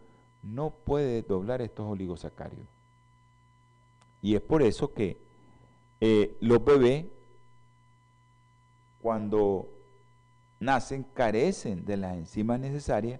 no 0.43 0.69
puede 0.69 1.23
doblar 1.23 1.61
estos 1.61 1.87
oligosacáridos. 1.87 2.67
Y 4.21 4.35
es 4.35 4.41
por 4.41 4.61
eso 4.61 4.93
que 4.93 5.17
eh, 5.99 6.37
los 6.39 6.63
bebés, 6.63 7.05
cuando 9.01 9.67
nacen, 10.59 11.03
carecen 11.13 11.85
de 11.85 11.97
las 11.97 12.15
enzimas 12.15 12.59
necesarias 12.59 13.19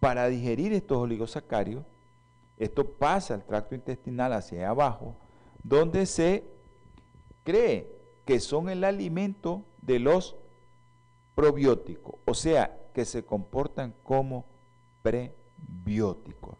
para 0.00 0.28
digerir 0.28 0.72
estos 0.72 0.98
oligosacáridos. 0.98 1.84
Esto 2.56 2.88
pasa 2.88 3.34
al 3.34 3.44
tracto 3.44 3.74
intestinal 3.74 4.32
hacia 4.32 4.70
abajo 4.70 5.14
donde 5.68 6.06
se 6.06 6.44
cree 7.44 7.86
que 8.24 8.40
son 8.40 8.68
el 8.68 8.84
alimento 8.84 9.64
de 9.82 9.98
los 9.98 10.36
probióticos, 11.34 12.16
o 12.24 12.34
sea, 12.34 12.78
que 12.94 13.04
se 13.04 13.24
comportan 13.24 13.94
como 14.02 14.46
prebióticos. 15.02 16.56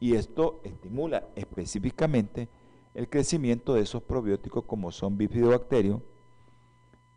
Y 0.00 0.14
esto 0.14 0.60
estimula 0.64 1.28
específicamente 1.36 2.48
el 2.94 3.08
crecimiento 3.08 3.74
de 3.74 3.82
esos 3.82 4.02
probióticos 4.02 4.64
como 4.64 4.90
son 4.90 5.16
bifidobacterios 5.18 6.00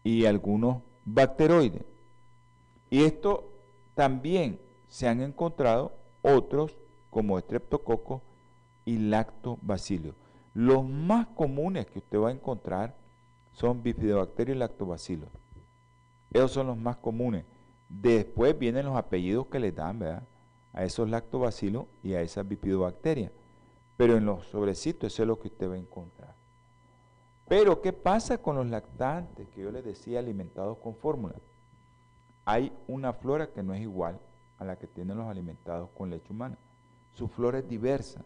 y 0.04 0.26
algunos 0.26 0.84
bacteroides. 1.06 1.84
Y 2.90 3.04
esto 3.04 3.50
también 3.96 4.60
se 4.88 5.08
han 5.08 5.22
encontrado 5.22 5.94
otros 6.22 6.78
como 7.10 7.40
estreptococo 7.40 8.22
y 8.86 8.98
lactobacillus. 8.98 10.16
Los 10.54 10.88
más 10.88 11.28
comunes 11.28 11.88
que 11.88 12.00
usted 12.00 12.20
va 12.20 12.30
a 12.30 12.34
encontrar 12.34 12.96
son 13.54 13.82
bifidobacterios 13.82 14.56
y 14.56 14.60
lactobacillus. 14.60 15.30
Esos 16.32 16.52
son 16.52 16.68
los 16.68 16.78
más 16.78 16.98
comunes. 16.98 17.46
Después 17.90 18.58
vienen 18.58 18.86
los 18.86 18.96
apellidos 18.96 19.48
que 19.48 19.60
le 19.60 19.72
dan, 19.72 20.00
¿verdad? 20.00 20.24
A 20.74 20.84
esos 20.84 21.10
lactobacillus 21.10 21.86
y 22.02 22.14
a 22.14 22.22
esas 22.22 22.48
bifidobacterias. 22.48 23.32
Pero 23.98 24.18
en 24.18 24.26
los 24.26 24.46
sobrecitos 24.48 25.14
eso 25.14 25.24
es 25.24 25.28
lo 25.28 25.40
que 25.40 25.48
usted 25.48 25.70
va 25.70 25.76
a 25.76 25.80
encontrar. 25.80 26.36
Pero, 27.48 27.82
¿qué 27.82 27.94
pasa 27.94 28.38
con 28.38 28.56
los 28.56 28.68
lactantes 28.68 29.48
que 29.50 29.62
yo 29.62 29.72
les 29.72 29.84
decía 29.84 30.20
alimentados 30.20 30.78
con 30.78 30.96
fórmula? 30.96 31.36
Hay 32.46 32.74
una 32.88 33.14
flora 33.14 33.52
que 33.52 33.62
no 33.64 33.74
es 33.74 33.82
igual 33.82 34.20
a 34.58 34.66
la 34.66 34.78
que 34.78 34.88
tienen 34.88 35.18
los 35.18 35.28
alimentados 35.28 35.90
con 35.92 36.10
leche 36.10 36.32
humana. 36.32 36.58
Su 37.12 37.28
flora 37.28 37.60
es 37.60 37.68
diversa. 37.68 38.24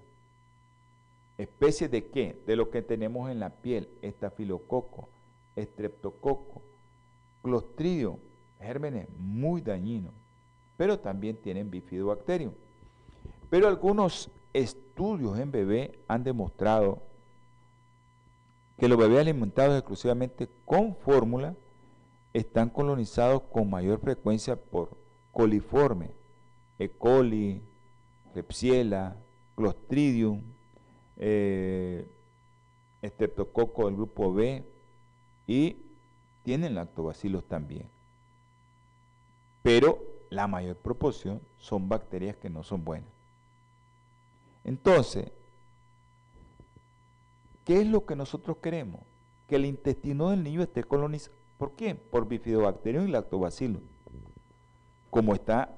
¿Especie 1.37 1.87
de 1.87 2.05
qué? 2.07 2.41
De 2.47 2.55
lo 2.55 2.69
que 2.71 2.81
tenemos 2.81 3.29
en 3.29 3.39
la 3.39 3.49
piel, 3.49 3.89
estafilococo, 4.01 5.07
estreptococo, 5.55 6.61
clostridio, 7.43 8.19
gérmenes 8.59 9.07
muy 9.17 9.61
dañinos, 9.61 10.13
pero 10.77 10.99
también 10.99 11.37
tienen 11.37 11.69
bifidobacterium. 11.69 12.53
Pero 13.49 13.67
algunos 13.67 14.31
estudios 14.53 15.37
en 15.39 15.51
bebé 15.51 15.99
han 16.07 16.23
demostrado 16.23 17.03
que 18.77 18.87
los 18.87 18.97
bebés 18.97 19.19
alimentados 19.19 19.75
exclusivamente 19.75 20.49
con 20.65 20.95
fórmula 20.95 21.55
están 22.33 22.69
colonizados 22.69 23.41
con 23.51 23.69
mayor 23.69 23.99
frecuencia 23.99 24.55
por 24.55 24.89
coliforme, 25.31 26.11
E. 26.77 26.89
coli, 26.89 27.61
Klebsiella, 28.33 29.15
Clostridium, 29.55 30.43
eh, 31.19 32.07
estreptococo 33.01 33.85
del 33.85 33.95
grupo 33.95 34.33
B 34.33 34.63
y 35.47 35.77
tienen 36.43 36.75
lactobacilos 36.75 37.45
también. 37.45 37.89
Pero 39.63 39.99
la 40.29 40.47
mayor 40.47 40.75
proporción 40.75 41.41
son 41.57 41.89
bacterias 41.89 42.35
que 42.37 42.49
no 42.49 42.63
son 42.63 42.83
buenas. 42.83 43.09
Entonces, 44.63 45.31
¿qué 47.65 47.81
es 47.81 47.87
lo 47.87 48.05
que 48.05 48.15
nosotros 48.15 48.57
queremos? 48.57 49.01
Que 49.47 49.55
el 49.55 49.65
intestino 49.65 50.29
del 50.29 50.43
niño 50.43 50.61
esté 50.61 50.83
colonizado. 50.83 51.35
¿Por 51.57 51.71
qué? 51.71 51.95
Por 51.95 52.27
bifidobacterium 52.27 53.07
y 53.07 53.11
lactobacillus, 53.11 53.81
como 55.09 55.33
está 55.33 55.73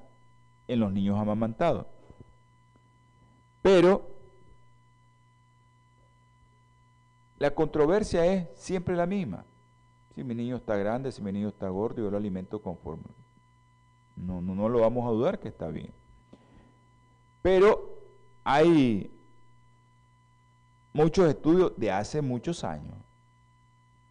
en 0.68 0.80
los 0.80 0.92
niños 0.92 1.18
amamantados. 1.18 1.86
Pero 3.62 4.09
la 7.40 7.50
controversia 7.52 8.26
es 8.26 8.48
siempre 8.54 8.94
la 8.94 9.06
misma. 9.06 9.44
Si 10.14 10.22
mi 10.22 10.34
niño 10.34 10.56
está 10.56 10.76
grande, 10.76 11.10
si 11.10 11.22
mi 11.22 11.32
niño 11.32 11.48
está 11.48 11.70
gordo, 11.70 12.02
yo 12.02 12.10
lo 12.10 12.18
alimento 12.18 12.60
conforme. 12.60 13.08
No, 14.14 14.42
no, 14.42 14.54
no 14.54 14.68
lo 14.68 14.80
vamos 14.80 15.08
a 15.08 15.10
dudar 15.10 15.38
que 15.38 15.48
está 15.48 15.68
bien. 15.68 15.90
Pero 17.40 17.98
hay 18.44 19.10
muchos 20.92 21.30
estudios 21.30 21.72
de 21.78 21.90
hace 21.90 22.20
muchos 22.20 22.62
años 22.62 22.94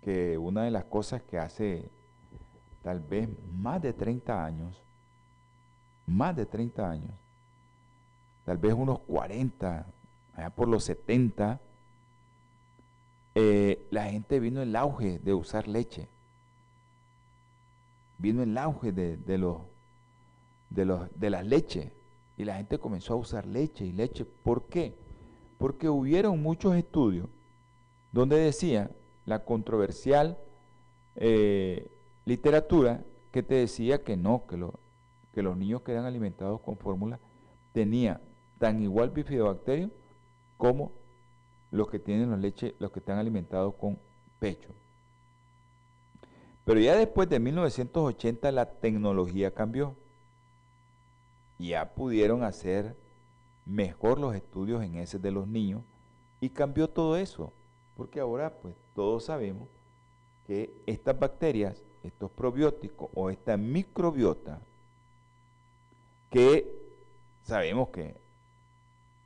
que 0.02 0.36
una 0.40 0.64
de 0.64 0.72
las 0.72 0.86
cosas 0.86 1.22
que 1.22 1.38
hace 1.38 1.88
tal 2.82 3.00
vez 3.00 3.30
más 3.54 3.80
de 3.80 3.94
30 3.94 4.44
años, 4.44 4.82
más 6.08 6.36
de 6.36 6.48
30 6.48 6.90
años, 6.90 7.12
tal 8.44 8.58
vez 8.58 8.74
unos 8.74 8.98
40, 9.02 9.86
allá 10.34 10.50
por 10.50 10.68
los 10.68 10.84
70, 10.86 11.60
eh, 13.42 13.88
la 13.90 14.04
gente 14.10 14.42
vino 14.42 14.62
el 14.62 14.76
auge 14.76 15.20
de 15.20 15.34
usar 15.34 15.70
leche. 15.70 16.10
Vino 18.18 18.44
el 18.44 18.58
auge 18.58 18.92
de, 18.92 19.38
los, 19.38 19.60
de, 20.70 20.84
los, 20.84 21.08
de 21.18 21.30
las 21.30 21.46
leches. 21.46 21.90
Y 22.36 22.44
la 22.44 22.58
gente 22.58 22.80
comenzó 22.80 23.14
a 23.14 23.18
usar 23.18 23.46
leche 23.46 23.86
y 23.86 23.94
leche. 23.94 24.26
¿Por 24.26 24.64
qué? 24.64 24.94
Porque 25.58 25.88
hubieron 25.88 26.42
muchos 26.42 26.76
estudios 26.76 27.30
donde 28.12 28.36
decían 28.38 28.92
la 29.26 29.46
controversial 29.46 30.38
eh, 31.16 31.90
literatura 32.26 33.06
que 33.32 33.42
te 33.42 33.56
decía 33.56 34.04
que 34.04 34.18
no, 34.18 34.48
que, 34.48 34.58
que 35.34 35.44
los 35.44 35.56
niños 35.56 35.82
que 35.82 35.94
eran 35.94 36.06
alimentados 36.06 36.60
con 36.60 36.78
fórmula 36.78 37.20
tenían 37.72 38.20
tan 38.58 38.82
igual 38.82 39.12
bifidobacterium 39.12 39.92
como 40.58 40.92
los 41.72 41.90
que 41.90 42.00
tienen 42.00 42.32
los 42.32 42.40
leche, 42.40 42.76
los 42.80 42.92
que 42.92 43.00
están 43.00 43.18
alimentados 43.18 43.76
con 43.76 44.00
pecho. 44.40 44.70
Pero 46.66 46.80
ya 46.80 46.96
después 46.96 47.30
de 47.30 47.40
1980 47.40 48.52
la 48.52 48.66
tecnología 48.70 49.54
cambió. 49.54 49.96
Ya 51.58 51.94
pudieron 51.94 52.44
hacer 52.44 52.96
mejor 53.66 54.20
los 54.20 54.36
estudios 54.36 54.84
en 54.84 54.96
ese 54.96 55.20
de 55.20 55.32
los 55.32 55.48
niños 55.48 55.84
y 56.40 56.50
cambió 56.50 56.90
todo 56.90 57.18
eso. 57.18 57.54
Porque 57.96 58.20
ahora 58.20 58.54
pues 58.62 58.76
todos 58.96 59.26
sabemos 59.26 59.68
que 60.48 60.74
estas 60.86 61.20
bacterias, 61.20 61.84
estos 62.04 62.32
probióticos 62.32 63.10
o 63.14 63.30
esta 63.30 63.58
microbiota, 63.58 64.62
que 66.30 66.72
sabemos 67.44 67.90
que 67.90 68.16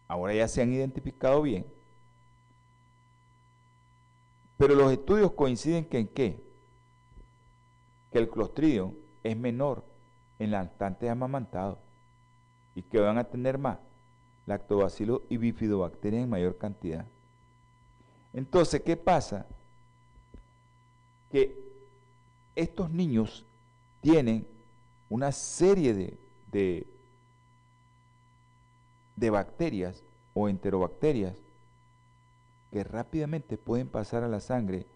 ahora 0.08 0.34
ya 0.34 0.48
se 0.48 0.62
han 0.62 0.74
identificado 0.74 1.42
bien, 1.42 1.66
pero 4.58 4.76
los 4.76 4.92
estudios 4.92 5.32
coinciden 5.34 5.86
que 5.86 6.00
en 6.00 6.08
qué? 6.08 6.44
Que 8.12 8.20
el 8.20 8.30
clostridium 8.30 8.94
es 9.24 9.36
menor 9.38 9.84
en 10.40 10.52
lactantes 10.52 11.10
amamantados 11.10 11.80
y 12.76 12.84
que 12.84 13.00
van 13.00 13.18
a 13.18 13.24
tener 13.24 13.58
más 13.58 13.80
lactobacillus 14.46 15.22
y 15.30 15.38
bifidobacterias 15.38 16.24
en 16.24 16.30
mayor 16.30 16.58
cantidad. 16.58 17.06
Entonces, 18.34 18.82
¿qué 18.82 18.98
pasa? 18.98 19.46
Que 21.32 21.56
estos 22.56 22.90
niños 22.92 23.46
tienen 24.02 24.48
una 25.10 25.32
serie 25.32 26.18
de, 26.52 26.88
de 29.16 29.30
bacterias 29.30 30.04
o 30.34 30.50
enterobacterias 30.50 31.43
que 32.74 32.84
rápidamente 32.84 33.60
pueden 33.60 33.88
pasar 33.88 34.24
a 34.24 34.28
la 34.28 34.40
sangre, 34.40 34.88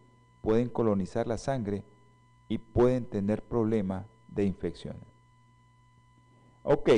pueden 0.41 0.67
colonizar 0.67 1.27
la 1.27 1.37
sangre 1.37 1.83
y 2.49 2.57
pueden 2.57 3.05
tener 3.05 3.43
problemas 3.43 4.07
de 4.29 4.45
infecciones. 4.45 5.03
Ok. 6.63 6.89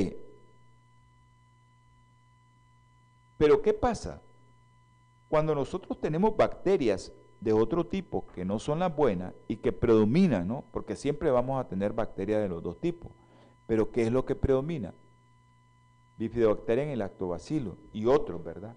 Pero 3.36 3.60
¿qué 3.60 3.74
pasa? 3.74 4.22
Cuando 5.28 5.54
nosotros 5.54 6.00
tenemos 6.00 6.34
bacterias 6.34 7.12
de 7.42 7.52
otro 7.52 7.84
tipo 7.86 8.26
que 8.28 8.46
no 8.46 8.58
son 8.58 8.78
las 8.78 8.96
buenas 8.96 9.34
y 9.48 9.56
que 9.56 9.72
predominan, 9.72 10.48
¿no? 10.48 10.64
Porque 10.72 10.96
siempre 10.96 11.30
vamos 11.30 11.60
a 11.60 11.68
tener 11.68 11.92
bacterias 11.92 12.40
de 12.40 12.48
los 12.48 12.62
dos 12.62 12.80
tipos. 12.80 13.12
Pero 13.66 13.90
¿qué 13.92 14.04
es 14.04 14.12
lo 14.12 14.24
que 14.24 14.34
predomina? 14.34 14.94
Bifidobacteria 16.16 16.84
en 16.84 16.90
el 16.90 17.00
lactobacilo 17.00 17.76
y 17.92 18.06
otros, 18.06 18.42
¿verdad? 18.42 18.76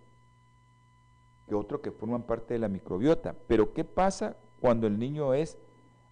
Que 1.47 1.55
otros 1.55 1.81
que 1.81 1.91
forman 1.91 2.23
parte 2.23 2.53
de 2.53 2.59
la 2.59 2.69
microbiota. 2.69 3.35
Pero 3.47 3.73
¿qué 3.73 3.83
pasa 3.83 4.37
cuando 4.61 4.87
el 4.87 4.97
niño 4.97 5.33
es 5.33 5.57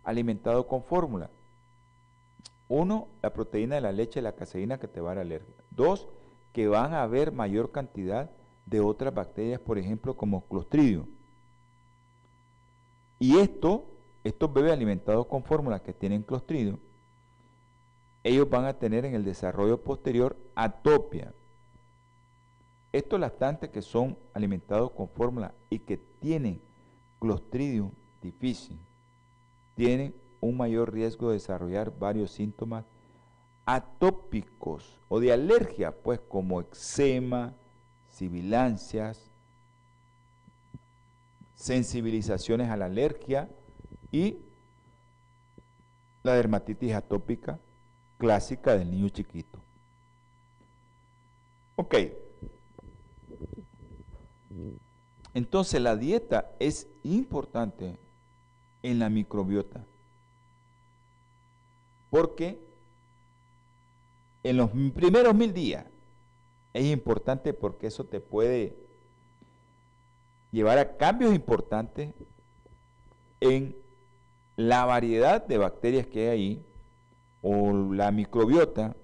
alimentado 0.04 0.68
con 0.68 0.84
fórmula? 0.84 1.30
Uno, 2.68 3.08
la 3.22 3.34
proteína 3.34 3.76
de 3.76 3.82
la 3.82 3.92
leche, 3.92 4.22
la 4.22 4.36
caseína 4.36 4.80
que 4.80 4.88
te 4.88 5.02
va 5.02 5.12
a 5.12 5.20
alergia. 5.20 5.56
Dos, 5.72 6.08
que 6.54 6.68
van 6.68 6.94
a 6.94 7.04
haber 7.04 7.32
mayor 7.32 7.72
cantidad 7.72 8.32
de 8.66 8.80
otras 8.80 9.14
bacterias, 9.14 9.60
por 9.60 9.78
ejemplo, 9.78 10.16
como 10.16 10.46
Clostridium. 10.48 11.06
Y 13.20 13.38
esto, 13.38 13.86
estos 14.24 14.52
bebés 14.52 14.72
alimentados 14.72 15.28
con 15.28 15.44
fórmulas 15.44 15.82
que 15.82 15.94
tienen 15.94 16.24
Clostridium, 16.24 16.78
ellos 18.24 18.50
van 18.50 18.66
a 18.66 18.74
tener 18.74 19.06
en 19.06 19.16
el 19.16 19.26
desarrollo 19.26 19.82
posterior 19.82 20.38
atopia. 20.56 21.34
Estos 22.92 23.20
lactantes 23.20 23.70
que 23.70 23.82
son 23.82 24.18
alimentados 24.34 24.92
con 24.92 25.08
fórmula 25.08 25.54
y 25.70 25.80
que 25.80 25.98
tienen 25.98 26.62
Clostridium 27.20 27.92
difícil, 28.22 28.80
tienen 29.76 30.14
un 30.42 30.58
mayor 30.58 30.92
riesgo 30.92 31.30
de 31.30 31.36
desarrollar 31.36 31.98
varios 31.98 32.32
síntomas 32.32 32.86
atópicos 33.66 35.00
o 35.08 35.20
de 35.20 35.32
alergia, 35.32 35.92
pues 35.92 36.20
como 36.20 36.60
eczema, 36.60 37.54
sibilancias, 38.10 39.32
sensibilizaciones 41.56 42.70
a 42.70 42.78
la 42.78 42.86
alergia 42.86 43.50
y 44.12 44.40
la 46.24 46.34
dermatitis 46.34 46.94
atópica 46.94 47.60
clásica 48.18 48.76
del 48.76 48.92
niño 48.92 49.10
chiquito. 49.10 49.60
Ok. 51.76 51.96
Entonces 55.34 55.82
la 55.82 55.96
dieta 55.96 56.52
es 56.60 56.88
importante 57.04 57.98
en 58.84 59.00
la 59.00 59.10
microbiota. 59.10 59.86
Porque 62.10 62.60
en 64.44 64.58
los 64.58 64.70
primeros 64.94 65.34
mil 65.34 65.54
días 65.54 65.86
es 66.74 66.86
importante 66.86 67.54
porque 67.54 67.88
eso 67.88 68.06
te 68.06 68.20
puede 68.20 68.76
llevar 70.52 70.78
a 70.78 70.98
cambios 70.98 71.34
importantes 71.34 72.14
en 73.40 73.76
la 74.58 74.86
variedad 74.86 75.46
de 75.46 75.58
bacterias 75.58 76.08
que 76.08 76.30
hay 76.30 76.40
ahí 76.40 76.66
o 77.42 77.72
la 77.94 78.12
microbiota 78.12 78.96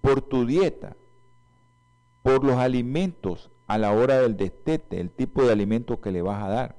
por 0.00 0.20
tu 0.20 0.44
dieta, 0.44 0.96
por 2.22 2.44
los 2.44 2.56
alimentos 2.56 3.50
a 3.66 3.78
la 3.78 3.92
hora 3.92 4.20
del 4.20 4.36
destete, 4.36 5.00
el 5.00 5.10
tipo 5.10 5.42
de 5.42 5.52
alimento 5.52 6.00
que 6.00 6.12
le 6.12 6.22
vas 6.22 6.42
a 6.42 6.48
dar. 6.48 6.76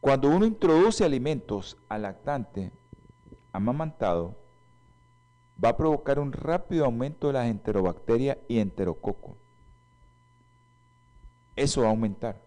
Cuando 0.00 0.28
uno 0.28 0.46
introduce 0.46 1.04
alimentos 1.04 1.76
al 1.88 2.02
lactante 2.02 2.72
amamantado, 3.52 4.34
va 5.62 5.70
a 5.70 5.76
provocar 5.76 6.18
un 6.18 6.32
rápido 6.32 6.84
aumento 6.84 7.26
de 7.26 7.32
las 7.34 7.46
enterobacterias 7.46 8.38
y 8.48 8.60
enterococo. 8.60 9.36
Eso 11.56 11.82
va 11.82 11.88
a 11.88 11.90
aumentar. 11.90 12.40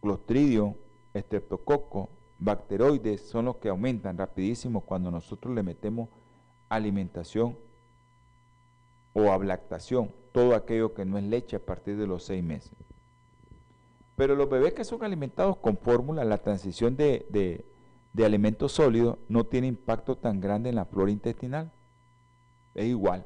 Clostridio, 0.00 0.76
estreptococo, 1.12 2.08
bacteroides 2.38 3.20
son 3.20 3.46
los 3.46 3.56
que 3.56 3.68
aumentan 3.68 4.16
rapidísimo 4.16 4.80
cuando 4.80 5.10
nosotros 5.10 5.54
le 5.54 5.62
metemos 5.62 6.08
alimentación 6.68 7.56
o 9.12 9.30
ablactación, 9.30 10.10
todo 10.32 10.54
aquello 10.54 10.94
que 10.94 11.04
no 11.04 11.18
es 11.18 11.24
leche 11.24 11.56
a 11.56 11.64
partir 11.64 11.96
de 11.96 12.06
los 12.06 12.24
seis 12.24 12.42
meses. 12.42 12.72
Pero 14.16 14.36
los 14.36 14.48
bebés 14.48 14.74
que 14.74 14.84
son 14.84 15.02
alimentados 15.02 15.56
con 15.56 15.76
fórmula, 15.76 16.24
la 16.24 16.38
transición 16.38 16.96
de, 16.96 17.26
de, 17.30 17.64
de 18.12 18.24
alimentos 18.24 18.72
sólidos 18.72 19.18
no 19.28 19.44
tiene 19.44 19.66
impacto 19.66 20.16
tan 20.16 20.40
grande 20.40 20.68
en 20.68 20.76
la 20.76 20.84
flora 20.84 21.10
intestinal 21.10 21.70
es 22.74 22.86
igual, 22.86 23.24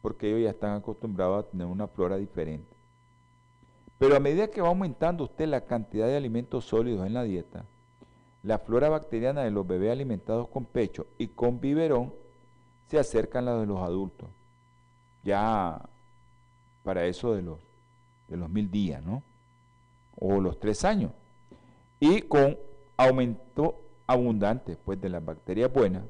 porque 0.00 0.28
ellos 0.28 0.42
ya 0.42 0.50
están 0.50 0.76
acostumbrados 0.76 1.44
a 1.44 1.48
tener 1.48 1.66
una 1.66 1.88
flora 1.88 2.16
diferente. 2.16 2.76
Pero 3.98 4.16
a 4.16 4.20
medida 4.20 4.48
que 4.48 4.60
va 4.60 4.68
aumentando 4.68 5.24
usted 5.24 5.46
la 5.46 5.64
cantidad 5.64 6.06
de 6.06 6.16
alimentos 6.16 6.64
sólidos 6.64 7.06
en 7.06 7.14
la 7.14 7.22
dieta, 7.22 7.64
la 8.42 8.58
flora 8.58 8.88
bacteriana 8.88 9.42
de 9.42 9.50
los 9.50 9.66
bebés 9.66 9.92
alimentados 9.92 10.48
con 10.48 10.64
pecho 10.64 11.06
y 11.18 11.28
con 11.28 11.60
biberón 11.60 12.12
se 12.88 12.98
acercan 12.98 13.46
a 13.46 13.52
la 13.52 13.60
de 13.60 13.66
los 13.66 13.78
adultos. 13.78 14.28
Ya 15.24 15.88
para 16.82 17.04
eso 17.06 17.34
de 17.34 17.42
los, 17.42 17.60
de 18.28 18.36
los 18.36 18.50
mil 18.50 18.70
días, 18.70 19.04
¿no? 19.04 19.22
O 20.18 20.40
los 20.40 20.58
tres 20.58 20.84
años. 20.84 21.12
Y 22.00 22.22
con 22.22 22.58
aumento 22.96 23.80
abundante 24.06 24.76
pues, 24.76 25.00
de 25.00 25.08
las 25.08 25.24
bacterias 25.24 25.72
buenas. 25.72 26.04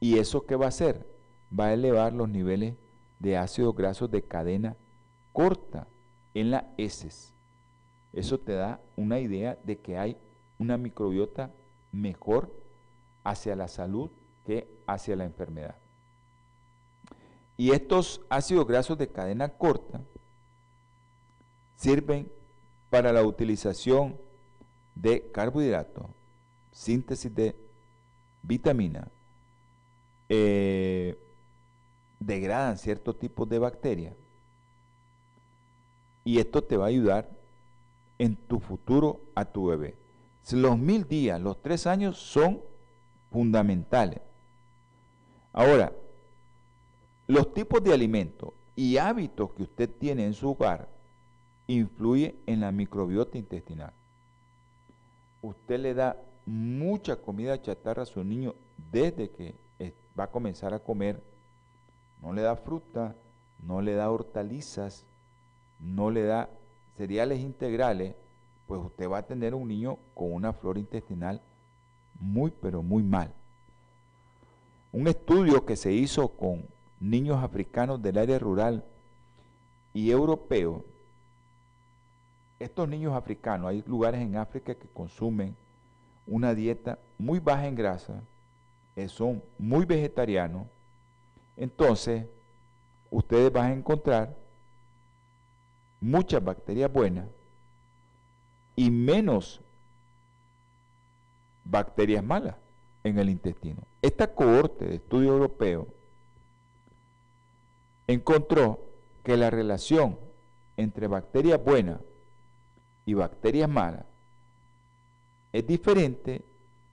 ¿Y 0.00 0.18
eso 0.18 0.44
qué 0.44 0.56
va 0.56 0.66
a 0.66 0.68
hacer? 0.68 1.12
va 1.58 1.66
a 1.66 1.72
elevar 1.74 2.12
los 2.12 2.28
niveles 2.28 2.74
de 3.18 3.36
ácidos 3.36 3.74
grasos 3.74 4.10
de 4.10 4.22
cadena 4.22 4.76
corta 5.32 5.86
en 6.34 6.50
las 6.50 6.64
heces. 6.76 7.34
Eso 8.12 8.38
te 8.38 8.52
da 8.52 8.80
una 8.96 9.20
idea 9.20 9.58
de 9.64 9.78
que 9.78 9.98
hay 9.98 10.16
una 10.58 10.76
microbiota 10.76 11.50
mejor 11.92 12.52
hacia 13.24 13.56
la 13.56 13.68
salud 13.68 14.10
que 14.44 14.68
hacia 14.86 15.16
la 15.16 15.24
enfermedad. 15.24 15.76
Y 17.62 17.70
estos 17.70 18.20
ácidos 18.28 18.66
grasos 18.66 18.98
de 18.98 19.06
cadena 19.06 19.48
corta 19.48 20.00
sirven 21.76 22.28
para 22.90 23.12
la 23.12 23.22
utilización 23.22 24.16
de 24.96 25.30
carbohidratos, 25.30 26.06
síntesis 26.72 27.32
de 27.32 27.54
vitamina, 28.42 29.06
eh, 30.28 31.16
degradan 32.18 32.78
ciertos 32.78 33.16
tipos 33.20 33.48
de 33.48 33.60
bacterias. 33.60 34.16
Y 36.24 36.40
esto 36.40 36.64
te 36.64 36.76
va 36.76 36.86
a 36.86 36.88
ayudar 36.88 37.30
en 38.18 38.34
tu 38.34 38.58
futuro 38.58 39.20
a 39.36 39.44
tu 39.44 39.66
bebé. 39.66 39.94
Los 40.50 40.76
mil 40.76 41.06
días, 41.06 41.40
los 41.40 41.62
tres 41.62 41.86
años 41.86 42.18
son 42.18 42.60
fundamentales. 43.30 44.20
Ahora, 45.52 45.92
los 47.32 47.52
tipos 47.54 47.82
de 47.82 47.92
alimentos 47.92 48.50
y 48.76 48.98
hábitos 48.98 49.52
que 49.52 49.62
usted 49.64 49.90
tiene 49.98 50.26
en 50.26 50.34
su 50.34 50.50
hogar 50.50 50.88
influyen 51.66 52.36
en 52.46 52.60
la 52.60 52.70
microbiota 52.70 53.38
intestinal. 53.38 53.92
Usted 55.40 55.80
le 55.80 55.94
da 55.94 56.16
mucha 56.46 57.16
comida 57.16 57.60
chatarra 57.60 58.02
a 58.02 58.06
su 58.06 58.22
niño 58.22 58.54
desde 58.90 59.30
que 59.30 59.54
va 60.18 60.24
a 60.24 60.30
comenzar 60.30 60.74
a 60.74 60.78
comer, 60.78 61.22
no 62.20 62.32
le 62.32 62.42
da 62.42 62.56
fruta, 62.56 63.14
no 63.62 63.80
le 63.80 63.94
da 63.94 64.10
hortalizas, 64.10 65.06
no 65.80 66.10
le 66.10 66.24
da 66.24 66.50
cereales 66.96 67.40
integrales, 67.40 68.14
pues 68.66 68.80
usted 68.84 69.08
va 69.08 69.18
a 69.18 69.26
tener 69.26 69.54
un 69.54 69.68
niño 69.68 69.98
con 70.14 70.32
una 70.32 70.52
flora 70.52 70.78
intestinal 70.78 71.40
muy, 72.20 72.50
pero 72.50 72.82
muy 72.82 73.02
mal. 73.02 73.32
Un 74.92 75.08
estudio 75.08 75.64
que 75.64 75.76
se 75.76 75.92
hizo 75.92 76.28
con 76.28 76.64
niños 77.02 77.42
africanos 77.42 78.00
del 78.00 78.16
área 78.16 78.38
rural 78.38 78.84
y 79.92 80.10
europeo, 80.10 80.84
estos 82.60 82.88
niños 82.88 83.12
africanos, 83.12 83.70
hay 83.70 83.82
lugares 83.86 84.20
en 84.20 84.36
África 84.36 84.74
que 84.74 84.86
consumen 84.86 85.56
una 86.28 86.54
dieta 86.54 86.98
muy 87.18 87.40
baja 87.40 87.66
en 87.66 87.74
grasa, 87.74 88.22
eh, 88.94 89.08
son 89.08 89.42
muy 89.58 89.84
vegetarianos, 89.84 90.66
entonces 91.56 92.24
ustedes 93.10 93.52
van 93.52 93.66
a 93.66 93.74
encontrar 93.74 94.36
muchas 96.00 96.42
bacterias 96.42 96.90
buenas 96.92 97.26
y 98.76 98.90
menos 98.90 99.60
bacterias 101.64 102.22
malas 102.22 102.54
en 103.02 103.18
el 103.18 103.28
intestino. 103.28 103.82
Esta 104.00 104.32
cohorte 104.32 104.84
de 104.84 104.94
estudio 104.96 105.32
europeo 105.32 105.88
encontró 108.06 108.80
que 109.22 109.36
la 109.36 109.50
relación 109.50 110.18
entre 110.76 111.06
bacterias 111.06 111.62
buenas 111.62 112.00
y 113.06 113.14
bacterias 113.14 113.68
malas 113.68 114.04
es 115.52 115.66
diferente 115.66 116.42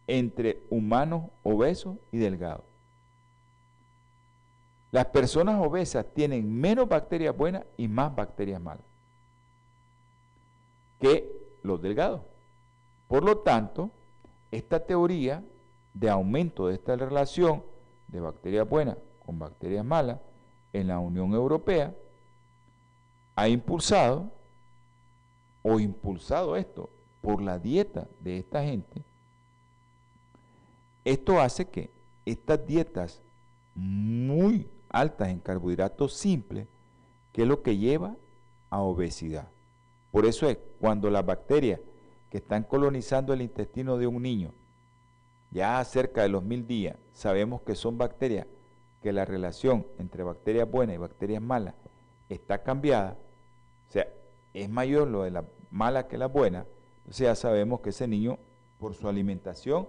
entre 0.08 0.62
humanos 0.70 1.30
obesos 1.44 1.98
y 2.12 2.18
delgados. 2.18 2.64
Las 4.92 5.06
personas 5.06 5.64
obesas 5.64 6.06
tienen 6.14 6.52
menos 6.60 6.90
bacterias 6.90 7.36
buenas 7.36 7.64
y 7.78 7.88
más 7.88 8.16
bacterias 8.16 8.60
malas 8.60 8.84
que 11.00 11.32
los 11.64 11.82
delgados. 11.82 12.22
Por 13.08 13.24
lo 13.24 13.38
tanto, 13.40 13.92
esta 14.52 14.80
teoría 14.80 15.44
de 15.94 16.10
aumento 16.10 16.68
de 16.68 16.76
esta 16.76 16.96
relación 16.96 17.64
de 18.08 18.20
bacterias 18.20 18.68
buenas 18.68 18.98
con 19.26 19.40
bacterias 19.40 19.86
malas 19.86 20.20
en 20.74 20.88
la 20.88 21.00
Unión 21.00 21.34
Europea 21.34 21.96
ha 23.36 23.48
impulsado 23.48 24.32
o 25.64 25.80
impulsado 25.80 26.56
esto 26.56 26.90
por 27.22 27.42
la 27.42 27.60
dieta 27.60 28.08
de 28.20 28.38
esta 28.38 28.64
gente, 28.64 29.04
esto 31.04 31.40
hace 31.40 31.66
que 31.66 31.90
estas 32.26 32.66
dietas 32.66 33.22
muy 33.76 34.70
altas 34.90 35.30
en 35.30 35.40
carbohidratos 35.40 36.14
simples, 36.14 36.68
que 37.32 37.44
es 37.44 37.48
lo 37.48 37.62
que 37.62 37.78
lleva 37.78 38.16
a 38.70 38.82
obesidad. 38.82 39.48
Por 40.12 40.26
eso 40.26 40.50
es 40.50 40.58
cuando 40.80 41.10
las 41.10 41.26
bacterias 41.26 41.80
que 42.30 42.38
están 42.38 42.64
colonizando 42.64 43.34
el 43.34 43.42
intestino 43.42 43.98
de 43.98 44.08
un 44.08 44.22
niño, 44.22 44.52
ya 45.52 45.84
cerca 45.84 46.22
de 46.22 46.30
los 46.30 46.44
mil 46.44 46.68
días, 46.68 46.96
sabemos 47.14 47.62
que 47.62 47.76
son 47.76 47.98
bacterias, 47.98 48.46
que 49.02 49.14
la 49.14 49.26
relación 49.26 49.86
entre 49.98 50.24
bacterias 50.24 50.70
buenas 50.70 50.96
y 50.96 51.00
bacterias 51.00 51.42
malas 51.42 51.76
está 52.28 52.64
cambiada, 52.64 53.18
o 53.88 53.92
sea, 53.92 54.08
es 54.54 54.70
mayor 54.70 55.08
lo 55.08 55.24
de 55.24 55.32
la 55.32 55.46
mala 55.72 56.08
que 56.08 56.18
la 56.18 56.28
buena, 56.28 56.66
entonces 57.00 57.26
ya 57.26 57.36
sabemos 57.36 57.82
que 57.82 57.90
ese 57.90 58.08
niño, 58.08 58.38
por 58.80 58.94
su 58.94 59.08
alimentación, 59.08 59.88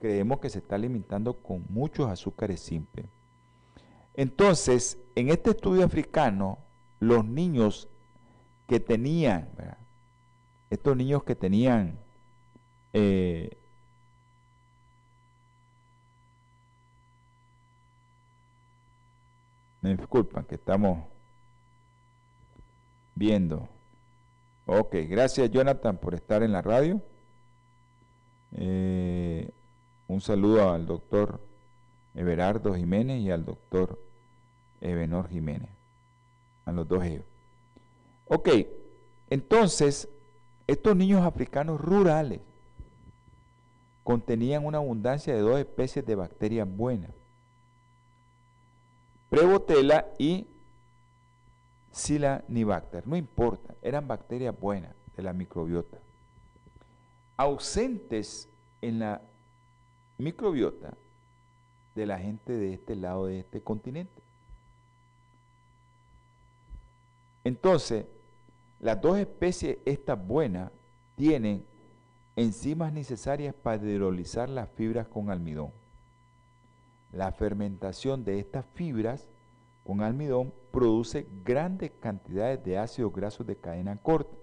creemos 0.00 0.38
que 0.40 0.50
se 0.50 0.58
está 0.58 0.76
alimentando 0.76 1.34
con 1.34 1.64
muchos 1.68 2.08
azúcares 2.08 2.60
simples. 2.60 3.06
Entonces, 4.14 4.98
en 5.14 5.28
este 5.30 5.50
estudio 5.50 5.84
africano, 5.84 6.58
los 7.00 7.24
niños 7.24 7.88
que 8.66 8.80
tenían, 8.80 9.48
estos 10.70 10.96
niños 10.96 11.24
que 11.24 11.34
tenían 11.34 11.98
eh, 12.92 13.58
me 19.84 19.94
disculpan 19.94 20.44
que 20.44 20.54
estamos 20.54 20.98
viendo. 23.14 23.68
Ok, 24.64 24.96
gracias 25.10 25.50
Jonathan 25.50 25.98
por 25.98 26.14
estar 26.14 26.42
en 26.42 26.52
la 26.52 26.62
radio. 26.62 27.02
Eh, 28.52 29.50
un 30.08 30.22
saludo 30.22 30.72
al 30.72 30.86
doctor 30.86 31.38
Everardo 32.14 32.74
Jiménez 32.74 33.20
y 33.20 33.30
al 33.30 33.44
doctor 33.44 34.00
Ebenor 34.80 35.28
Jiménez, 35.28 35.68
a 36.64 36.72
los 36.72 36.88
dos 36.88 37.04
ellos. 37.04 37.26
Ok, 38.26 38.48
entonces, 39.28 40.08
estos 40.66 40.96
niños 40.96 41.26
africanos 41.26 41.78
rurales 41.78 42.40
contenían 44.02 44.64
una 44.64 44.78
abundancia 44.78 45.34
de 45.34 45.40
dos 45.40 45.58
especies 45.58 46.06
de 46.06 46.14
bacterias 46.14 46.66
buenas, 46.74 47.10
Prebotella 49.34 50.14
y 50.16 50.46
Silanibacter, 51.90 53.04
no 53.04 53.16
importa, 53.16 53.74
eran 53.82 54.06
bacterias 54.06 54.56
buenas 54.56 54.94
de 55.16 55.24
la 55.24 55.32
microbiota. 55.32 55.98
Ausentes 57.36 58.48
en 58.80 59.00
la 59.00 59.20
microbiota 60.18 60.94
de 61.96 62.06
la 62.06 62.20
gente 62.20 62.52
de 62.52 62.74
este 62.74 62.94
lado 62.94 63.26
de 63.26 63.40
este 63.40 63.60
continente. 63.60 64.22
Entonces, 67.42 68.06
las 68.78 69.00
dos 69.00 69.18
especies 69.18 69.78
estas 69.84 70.24
buenas 70.24 70.70
tienen 71.16 71.66
enzimas 72.36 72.92
necesarias 72.92 73.52
para 73.52 73.82
hidrolizar 73.82 74.48
las 74.48 74.68
fibras 74.76 75.08
con 75.08 75.28
almidón. 75.28 75.72
La 77.14 77.30
fermentación 77.30 78.24
de 78.24 78.40
estas 78.40 78.64
fibras 78.74 79.28
con 79.86 80.02
almidón 80.02 80.52
produce 80.72 81.26
grandes 81.44 81.92
cantidades 82.00 82.64
de 82.64 82.78
ácidos 82.78 83.12
grasos 83.12 83.46
de 83.46 83.56
cadena 83.56 83.96
corta. 83.96 84.36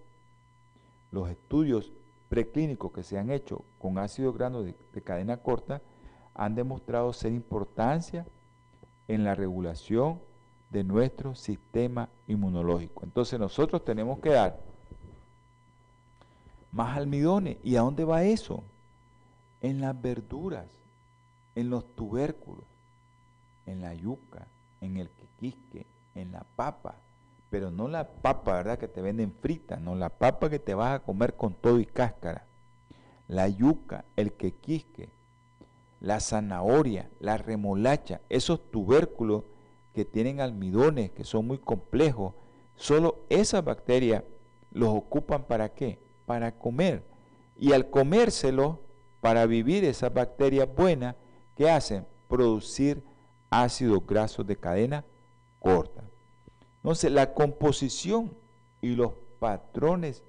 Los 1.12 1.30
estudios 1.30 1.92
preclínicos 2.30 2.94
que 2.94 3.04
se 3.04 3.18
han 3.18 3.30
hecho 3.30 3.66
con 3.78 3.98
ácidos 3.98 4.38
grasos 4.38 4.66
de, 4.66 4.76
de 4.94 5.02
cadena 5.02 5.38
corta 5.38 5.82
han 6.34 6.56
demostrado 6.56 7.12
ser 7.12 7.34
importancia 7.34 8.26
en 9.10 9.26
la 9.26 9.36
regulación 9.36 10.22
de 10.70 10.86
nuestro 10.86 11.36
sistema 11.36 12.08
inmunológico. 12.28 13.04
Entonces 13.04 13.38
nosotros 13.38 13.84
tenemos 13.84 14.20
que 14.20 14.30
dar 14.30 14.58
más 16.72 16.96
almidones. 16.96 17.58
¿Y 17.64 17.76
a 17.76 17.82
dónde 17.82 18.06
va 18.06 18.24
eso? 18.24 18.64
En 19.60 19.82
las 19.82 20.02
verduras, 20.02 20.66
en 21.56 21.70
los 21.70 21.96
tubérculos, 21.96 22.66
en 23.66 23.82
la 23.82 23.94
yuca, 23.94 24.48
en 24.82 24.98
el 24.98 25.10
quequisque, 25.10 25.86
en 26.16 26.32
la 26.32 26.46
papa. 26.56 26.96
Pero 27.50 27.70
no 27.70 27.88
la 27.88 28.08
papa, 28.08 28.54
¿verdad? 28.54 28.80
Que 28.80 28.88
te 28.88 29.02
venden 29.02 29.34
frita, 29.42 29.78
no 29.78 29.96
la 29.96 30.10
papa 30.10 30.50
que 30.50 30.60
te 30.60 30.74
vas 30.74 30.96
a 30.96 31.04
comer 31.04 31.36
con 31.36 31.54
todo 31.54 31.80
y 31.80 31.86
cáscara. 31.86 32.46
La 33.28 33.48
yuca, 33.48 34.06
el 34.16 34.34
quequisque, 34.34 35.10
la 36.00 36.20
zanahoria, 36.20 37.10
la 37.20 37.38
remolacha, 37.38 38.22
esos 38.30 38.72
tubérculos 38.72 39.44
que 39.94 40.06
tienen 40.06 40.40
almidones, 40.40 41.12
que 41.12 41.24
son 41.24 41.48
muy 41.48 41.58
complejos, 41.58 42.34
solo 42.76 43.20
esas 43.30 43.64
bacterias 43.64 44.24
los 44.72 44.90
ocupan 44.90 45.44
para 45.44 45.70
qué? 45.70 46.00
Para 46.26 46.54
comer. 46.54 47.04
Y 47.58 47.74
al 47.74 47.90
comérselo, 47.90 48.80
para 49.20 49.46
vivir 49.46 49.84
esas 49.84 50.14
bacterias 50.14 50.68
buenas, 50.74 51.16
¿qué 51.62 51.70
hacen? 51.70 52.08
Producir 52.28 53.04
ácidos 53.52 54.04
grasos 54.08 54.48
de 54.48 54.56
cadena 54.56 55.06
corta. 55.60 56.04
Entonces, 56.78 57.12
la 57.12 57.36
composición 57.36 58.34
y 58.82 58.96
los 58.96 59.12
patrones 59.38 60.24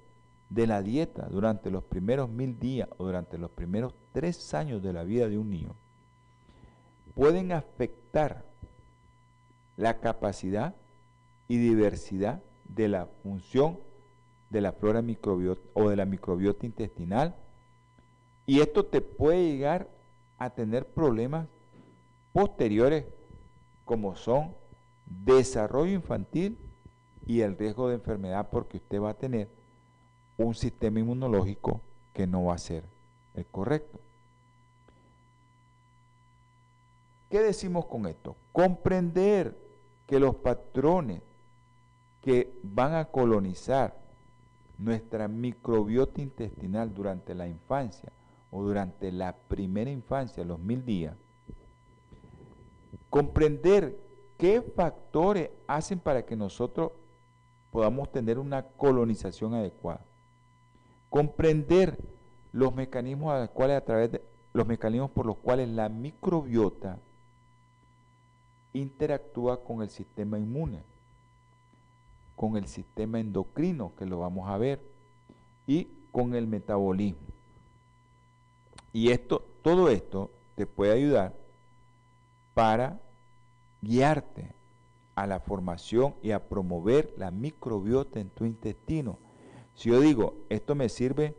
de 0.51 0.67
la 0.67 0.83
dieta 0.83 1.27
durante 1.31 1.71
los 1.71 1.83
primeros 1.85 2.29
mil 2.29 2.59
días 2.59 2.87
o 2.99 3.05
durante 3.05 3.39
los 3.39 3.49
primeros 3.49 3.95
tres 4.11 4.53
años 4.53 4.83
de 4.83 4.93
la 4.93 5.03
vida 5.03 5.27
de 5.27 5.39
un 5.39 5.49
niño 5.49 5.75
pueden 7.15 7.51
afectar 7.51 8.45
la 9.75 9.99
capacidad 10.01 10.75
y 11.47 11.57
diversidad 11.57 12.43
de 12.65 12.89
la 12.89 13.07
función 13.23 13.79
de 14.51 14.61
la 14.61 14.71
flora 14.71 15.01
microbiota 15.01 15.63
o 15.73 15.89
de 15.89 15.95
la 15.95 16.05
microbiota 16.05 16.67
intestinal. 16.67 17.33
Y 18.45 18.59
esto 18.59 18.85
te 18.85 19.01
puede 19.01 19.47
llegar 19.47 19.87
a 20.37 20.49
tener 20.49 20.85
problemas 20.85 21.47
posteriores 22.31 23.05
como 23.85 24.15
son 24.15 24.53
desarrollo 25.05 25.93
infantil 25.93 26.57
y 27.25 27.41
el 27.41 27.57
riesgo 27.57 27.87
de 27.87 27.95
enfermedad 27.95 28.49
porque 28.49 28.77
usted 28.77 29.01
va 29.01 29.11
a 29.11 29.17
tener 29.17 29.47
un 30.37 30.55
sistema 30.55 30.99
inmunológico 30.99 31.81
que 32.13 32.27
no 32.27 32.45
va 32.45 32.55
a 32.55 32.57
ser 32.57 32.83
el 33.35 33.45
correcto. 33.45 33.99
¿Qué 37.29 37.39
decimos 37.39 37.85
con 37.85 38.05
esto? 38.05 38.35
Comprender 38.51 39.57
que 40.05 40.19
los 40.19 40.35
patrones 40.35 41.21
que 42.21 42.53
van 42.63 42.95
a 42.95 43.05
colonizar 43.05 43.95
nuestra 44.77 45.27
microbiota 45.27 46.21
intestinal 46.21 46.93
durante 46.93 47.33
la 47.33 47.47
infancia 47.47 48.11
o 48.53 48.61
durante 48.61 49.11
la 49.11 49.35
primera 49.35 49.89
infancia, 49.89 50.43
los 50.43 50.59
mil 50.59 50.85
días, 50.85 51.17
comprender 53.09 53.99
qué 54.37 54.61
factores 54.61 55.49
hacen 55.67 55.99
para 55.99 56.23
que 56.23 56.35
nosotros 56.35 56.91
podamos 57.71 58.11
tener 58.11 58.37
una 58.37 58.61
colonización 58.61 59.55
adecuada. 59.55 60.05
Comprender 61.09 61.97
los 62.51 62.75
mecanismos 62.75 63.33
a 63.33 63.47
través 63.81 64.11
de 64.11 64.21
los 64.53 64.67
mecanismos 64.67 65.09
por 65.09 65.25
los 65.25 65.37
cuales 65.37 65.67
la 65.69 65.89
microbiota 65.89 66.99
interactúa 68.73 69.63
con 69.63 69.81
el 69.81 69.89
sistema 69.89 70.37
inmune, 70.37 70.83
con 72.35 72.55
el 72.55 72.67
sistema 72.67 73.19
endocrino, 73.19 73.93
que 73.97 74.05
lo 74.05 74.19
vamos 74.19 74.47
a 74.47 74.57
ver, 74.57 74.79
y 75.65 75.87
con 76.11 76.35
el 76.35 76.45
metabolismo. 76.45 77.32
Y 78.93 79.09
esto, 79.09 79.43
todo 79.63 79.89
esto 79.89 80.29
te 80.55 80.67
puede 80.67 80.93
ayudar 80.93 81.33
para 82.53 83.01
guiarte 83.81 84.53
a 85.15 85.27
la 85.27 85.39
formación 85.39 86.15
y 86.21 86.31
a 86.31 86.47
promover 86.47 87.13
la 87.17 87.31
microbiota 87.31 88.19
en 88.19 88.29
tu 88.29 88.45
intestino. 88.45 89.17
Si 89.73 89.89
yo 89.89 89.99
digo, 89.99 90.35
esto 90.49 90.75
me 90.75 90.89
sirve 90.89 91.35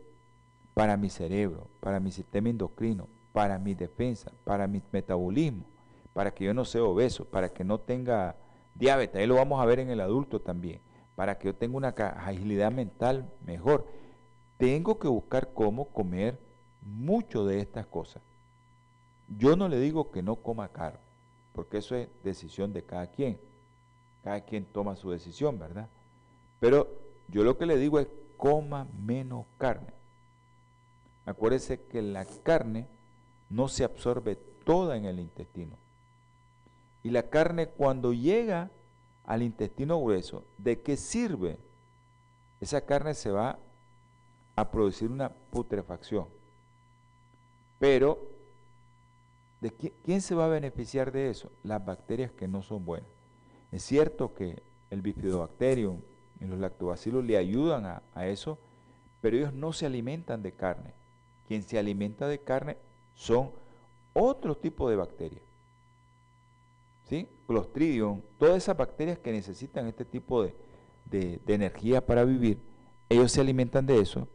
para 0.73 0.97
mi 0.97 1.09
cerebro, 1.09 1.67
para 1.79 2.01
mi 2.01 2.11
sistema 2.11 2.49
endocrino, 2.49 3.07
para 3.31 3.57
mi 3.57 3.73
defensa, 3.73 4.31
para 4.43 4.67
mi 4.67 4.81
metabolismo, 4.91 5.65
para 6.13 6.31
que 6.31 6.43
yo 6.45 6.53
no 6.53 6.65
sea 6.65 6.83
obeso, 6.83 7.25
para 7.25 7.49
que 7.49 7.63
no 7.63 7.79
tenga 7.79 8.35
diabetes, 8.75 9.21
ahí 9.21 9.27
lo 9.27 9.35
vamos 9.35 9.61
a 9.61 9.65
ver 9.65 9.79
en 9.79 9.89
el 9.89 10.01
adulto 10.01 10.41
también, 10.41 10.81
para 11.15 11.37
que 11.37 11.47
yo 11.47 11.55
tenga 11.55 11.77
una 11.77 11.89
agilidad 11.89 12.71
mental 12.71 13.31
mejor. 13.45 13.87
Tengo 14.57 14.99
que 14.99 15.07
buscar 15.07 15.53
cómo 15.53 15.85
comer 15.85 16.44
mucho 16.85 17.45
de 17.45 17.59
estas 17.59 17.85
cosas. 17.87 18.21
Yo 19.37 19.55
no 19.55 19.67
le 19.67 19.79
digo 19.79 20.11
que 20.11 20.21
no 20.21 20.35
coma 20.37 20.69
carne, 20.69 20.99
porque 21.53 21.79
eso 21.79 21.95
es 21.95 22.07
decisión 22.23 22.71
de 22.73 22.83
cada 22.83 23.07
quien. 23.07 23.39
Cada 24.23 24.41
quien 24.41 24.65
toma 24.65 24.95
su 24.95 25.11
decisión, 25.11 25.59
¿verdad? 25.59 25.89
Pero 26.59 26.87
yo 27.27 27.43
lo 27.43 27.57
que 27.57 27.65
le 27.65 27.77
digo 27.77 27.99
es 27.99 28.07
coma 28.37 28.87
menos 29.05 29.45
carne. 29.57 29.93
Acuérdese 31.25 31.81
que 31.81 32.01
la 32.01 32.25
carne 32.43 32.87
no 33.49 33.67
se 33.67 33.83
absorbe 33.83 34.35
toda 34.63 34.95
en 34.97 35.05
el 35.05 35.19
intestino. 35.19 35.75
Y 37.03 37.09
la 37.09 37.23
carne 37.23 37.67
cuando 37.67 38.13
llega 38.13 38.69
al 39.25 39.41
intestino 39.41 39.99
grueso, 40.01 40.43
¿de 40.57 40.81
qué 40.81 40.97
sirve? 40.97 41.57
Esa 42.59 42.81
carne 42.81 43.13
se 43.13 43.31
va 43.31 43.59
a 44.55 44.71
producir 44.71 45.11
una 45.11 45.29
putrefacción. 45.29 46.27
Pero, 47.79 48.29
¿de 49.61 49.71
quién, 49.71 50.21
se 50.21 50.35
va 50.35 50.45
a 50.45 50.49
beneficiar 50.49 51.11
de 51.11 51.29
eso? 51.29 51.51
Las 51.63 51.85
bacterias 51.85 52.31
que 52.31 52.47
no 52.47 52.61
son 52.61 52.85
buenas. 52.85 53.09
Es 53.71 53.83
cierto 53.83 54.33
que 54.33 54.61
el 54.89 55.01
bifidobacterium 55.01 55.99
y 56.39 56.45
los 56.45 56.59
lactobacilos 56.59 57.23
le 57.23 57.37
ayudan 57.37 57.85
a, 57.85 58.27
eso, 58.27 58.57
pero 59.21 59.37
ellos 59.37 59.53
no 59.53 59.73
se 59.73 59.85
alimentan 59.85 60.41
de 60.41 60.53
carne. 60.53 60.93
Quien 61.47 61.63
se 61.63 61.77
alimenta 61.77 62.27
de 62.27 62.39
carne 62.39 62.77
son 63.13 63.51
otro 64.13 64.55
tipo 64.55 64.89
de 64.89 64.95
bacterias. 64.95 65.43
¿sí? 67.09 67.27
Clostridium, 67.47 68.21
todas 68.39 68.57
esas 68.57 68.77
bacterias 68.77 69.19
que 69.19 69.31
necesitan 69.31 69.87
este 69.87 70.05
tipo 70.05 70.43
de, 70.43 70.55
de 71.05 71.53
energía 71.53 72.05
para 72.05 72.23
vivir, 72.23 72.57
ellos 73.09 73.31
se 73.31 73.41
alimentan 73.41 73.85
de 73.85 73.99
eso. 73.99 74.27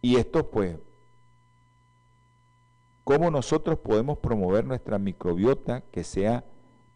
Y 0.00 0.16
esto 0.16 0.50
pues, 0.50 0.76
¿cómo 3.04 3.30
nosotros 3.30 3.78
podemos 3.78 4.18
promover 4.18 4.64
nuestra 4.64 4.98
microbiota 4.98 5.80
que 5.80 6.04
sea 6.04 6.44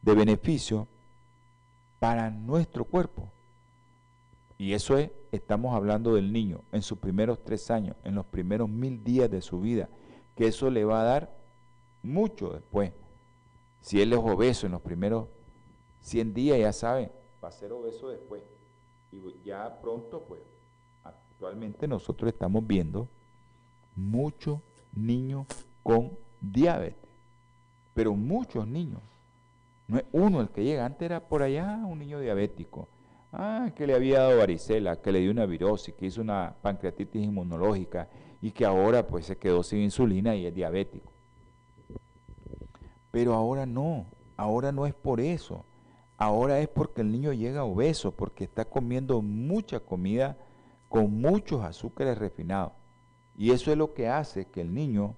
de 0.03 0.15
beneficio 0.15 0.87
para 1.99 2.31
nuestro 2.31 2.85
cuerpo? 2.85 3.31
Y 4.59 4.73
eso 4.73 4.97
es, 4.97 5.11
estamos 5.33 5.75
hablando 5.75 6.15
del 6.15 6.33
niño 6.33 6.63
en 6.73 6.83
sus 6.83 6.99
primeros 6.99 7.45
tres 7.45 7.71
años, 7.71 7.97
en 8.05 8.15
los 8.15 8.25
primeros 8.25 8.69
mil 8.69 9.05
días 9.05 9.31
de 9.31 9.43
su 9.43 9.61
vida, 9.61 9.89
que 10.35 10.47
eso 10.47 10.71
le 10.71 10.85
va 10.85 11.03
a 11.03 11.05
dar 11.05 11.37
mucho 12.03 12.51
después. 12.51 12.93
Si 13.81 14.01
él 14.01 14.13
es 14.13 14.19
obeso 14.19 14.67
en 14.67 14.73
los 14.73 14.81
primeros 14.81 15.29
100 16.01 16.35
días, 16.35 16.59
ya 16.59 16.73
saben, 16.73 17.11
va 17.43 17.49
a 17.49 17.53
ser 17.53 17.73
obeso 17.73 18.09
después. 18.09 18.43
Y 19.13 19.21
ya 19.45 19.81
pronto, 19.81 20.25
pues, 20.27 20.41
actualmente 21.05 21.87
nosotros 21.87 22.33
estamos 22.33 22.67
viendo 22.67 23.09
muchos 23.95 24.61
niños 24.93 25.47
con 25.87 26.19
diabetes, 26.41 27.09
pero 27.95 28.13
muchos 28.17 28.67
niños. 28.67 29.01
No 29.87 29.99
es 29.99 30.05
uno 30.11 30.41
el 30.41 30.49
que 30.49 30.65
llega, 30.65 30.85
antes 30.85 31.07
era 31.07 31.21
por 31.21 31.45
allá 31.45 31.81
un 31.87 32.01
niño 32.01 32.19
diabético. 32.19 32.89
Ah, 33.33 33.71
que 33.73 33.87
le 33.87 33.95
había 33.95 34.19
dado 34.19 34.39
varicela, 34.39 35.01
que 35.01 35.13
le 35.13 35.21
dio 35.21 35.31
una 35.31 35.47
virosis, 35.47 35.95
que 35.95 36.07
hizo 36.07 36.23
una 36.23 36.57
pancreatitis 36.61 37.23
inmunológica 37.23 38.09
y 38.43 38.51
que 38.51 38.65
ahora 38.65 39.07
pues 39.07 39.27
se 39.27 39.39
quedó 39.39 39.63
sin 39.63 39.79
insulina 39.79 40.35
y 40.35 40.47
es 40.47 40.53
diabético. 40.53 41.13
Pero 43.13 43.35
ahora 43.35 43.65
no, 43.65 44.07
ahora 44.37 44.73
no 44.73 44.87
es 44.87 44.95
por 44.95 45.21
eso. 45.21 45.65
Ahora 46.17 46.59
es 46.59 46.67
porque 46.67 47.03
el 47.03 47.13
niño 47.13 47.33
llega 47.33 47.63
obeso, 47.63 48.11
porque 48.11 48.43
está 48.43 48.65
comiendo 48.65 49.23
mucha 49.23 49.79
comida 49.79 50.37
con 50.89 51.21
muchos 51.21 51.63
azúcares 51.63 52.19
refinados. 52.19 52.73
Y 53.37 53.53
eso 53.53 53.71
es 53.71 53.79
lo 53.79 53.95
que 53.95 54.09
hace 54.09 54.47
que 54.47 54.63
el 54.63 54.75
niño 54.75 55.15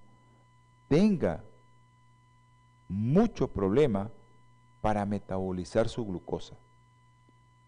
tenga 0.89 1.45
mucho 2.89 3.49
problema 3.49 4.11
para 4.81 5.05
metabolizar 5.05 5.89
su 5.89 6.05
glucosa, 6.05 6.57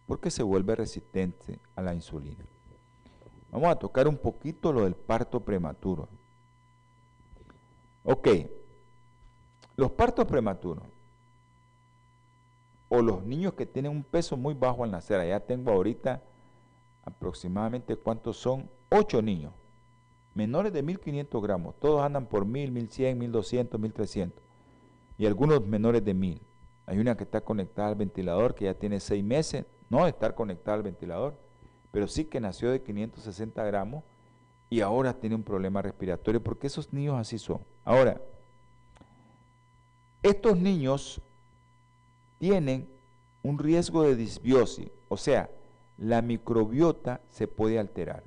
porque 0.07 0.31
se 0.31 0.43
vuelve 0.43 0.75
resistente 0.75 1.59
a 1.77 1.83
la 1.83 1.95
insulina. 1.95 2.45
Vamos 3.53 3.68
a 3.68 3.77
tocar 3.77 4.09
un 4.09 4.16
poquito 4.16 4.73
lo 4.73 4.85
del 4.85 4.95
parto 4.95 5.41
prematuro. 5.41 6.09
Ok, 8.05 8.29
los 9.77 9.91
partos 9.91 10.27
prematuros 10.27 10.85
o 12.89 13.03
los 13.03 13.23
niños 13.23 13.55
que 13.55 13.66
tienen 13.66 13.93
un 13.93 14.03
peso 14.03 14.37
muy 14.37 14.55
bajo 14.55 14.85
al 14.85 14.91
nacer, 14.91 15.21
allá 15.21 15.41
tengo 15.41 15.71
ahorita 15.71 16.23
aproximadamente 17.05 17.97
cuántos 17.97 18.37
son, 18.37 18.68
ocho 18.89 19.21
niños, 19.21 19.53
menores 20.35 20.72
de 20.72 20.83
1500 20.83 21.43
gramos, 21.43 21.74
todos 21.78 22.03
andan 22.03 22.26
por 22.26 22.45
1000, 22.45 22.70
1100, 22.72 23.18
1200, 23.18 23.81
1300 23.81 24.43
y 25.18 25.26
algunos 25.26 25.66
menores 25.66 26.05
de 26.05 26.14
1000. 26.14 26.41
Hay 26.87 26.99
una 26.99 27.16
que 27.16 27.24
está 27.24 27.41
conectada 27.43 27.89
al 27.89 27.95
ventilador 27.95 28.55
que 28.55 28.64
ya 28.64 28.74
tiene 28.74 29.01
seis 29.01 29.22
meses, 29.22 29.64
no 29.89 30.07
estar 30.07 30.35
conectada 30.35 30.78
al 30.78 30.83
ventilador, 30.83 31.35
pero 31.91 32.09
sí 32.09 32.24
que 32.24 32.41
nació 32.41 32.70
de 32.70 32.83
560 32.83 33.62
gramos 33.64 34.05
y 34.70 34.81
ahora 34.81 35.12
tiene 35.14 35.35
un 35.35 35.43
problema 35.43 35.83
respiratorio 35.83 36.43
porque 36.43 36.68
esos 36.68 36.93
niños 36.93 37.16
así 37.18 37.39
son. 37.39 37.61
Ahora, 37.85 38.20
estos 40.22 40.59
niños 40.59 41.20
tienen 42.39 42.89
un 43.43 43.59
riesgo 43.59 44.03
de 44.03 44.16
disbiosis, 44.16 44.91
o 45.09 45.16
sea, 45.16 45.51
la 45.99 46.22
microbiota 46.22 47.20
se 47.28 47.47
puede 47.47 47.78
alterar. 47.78 48.22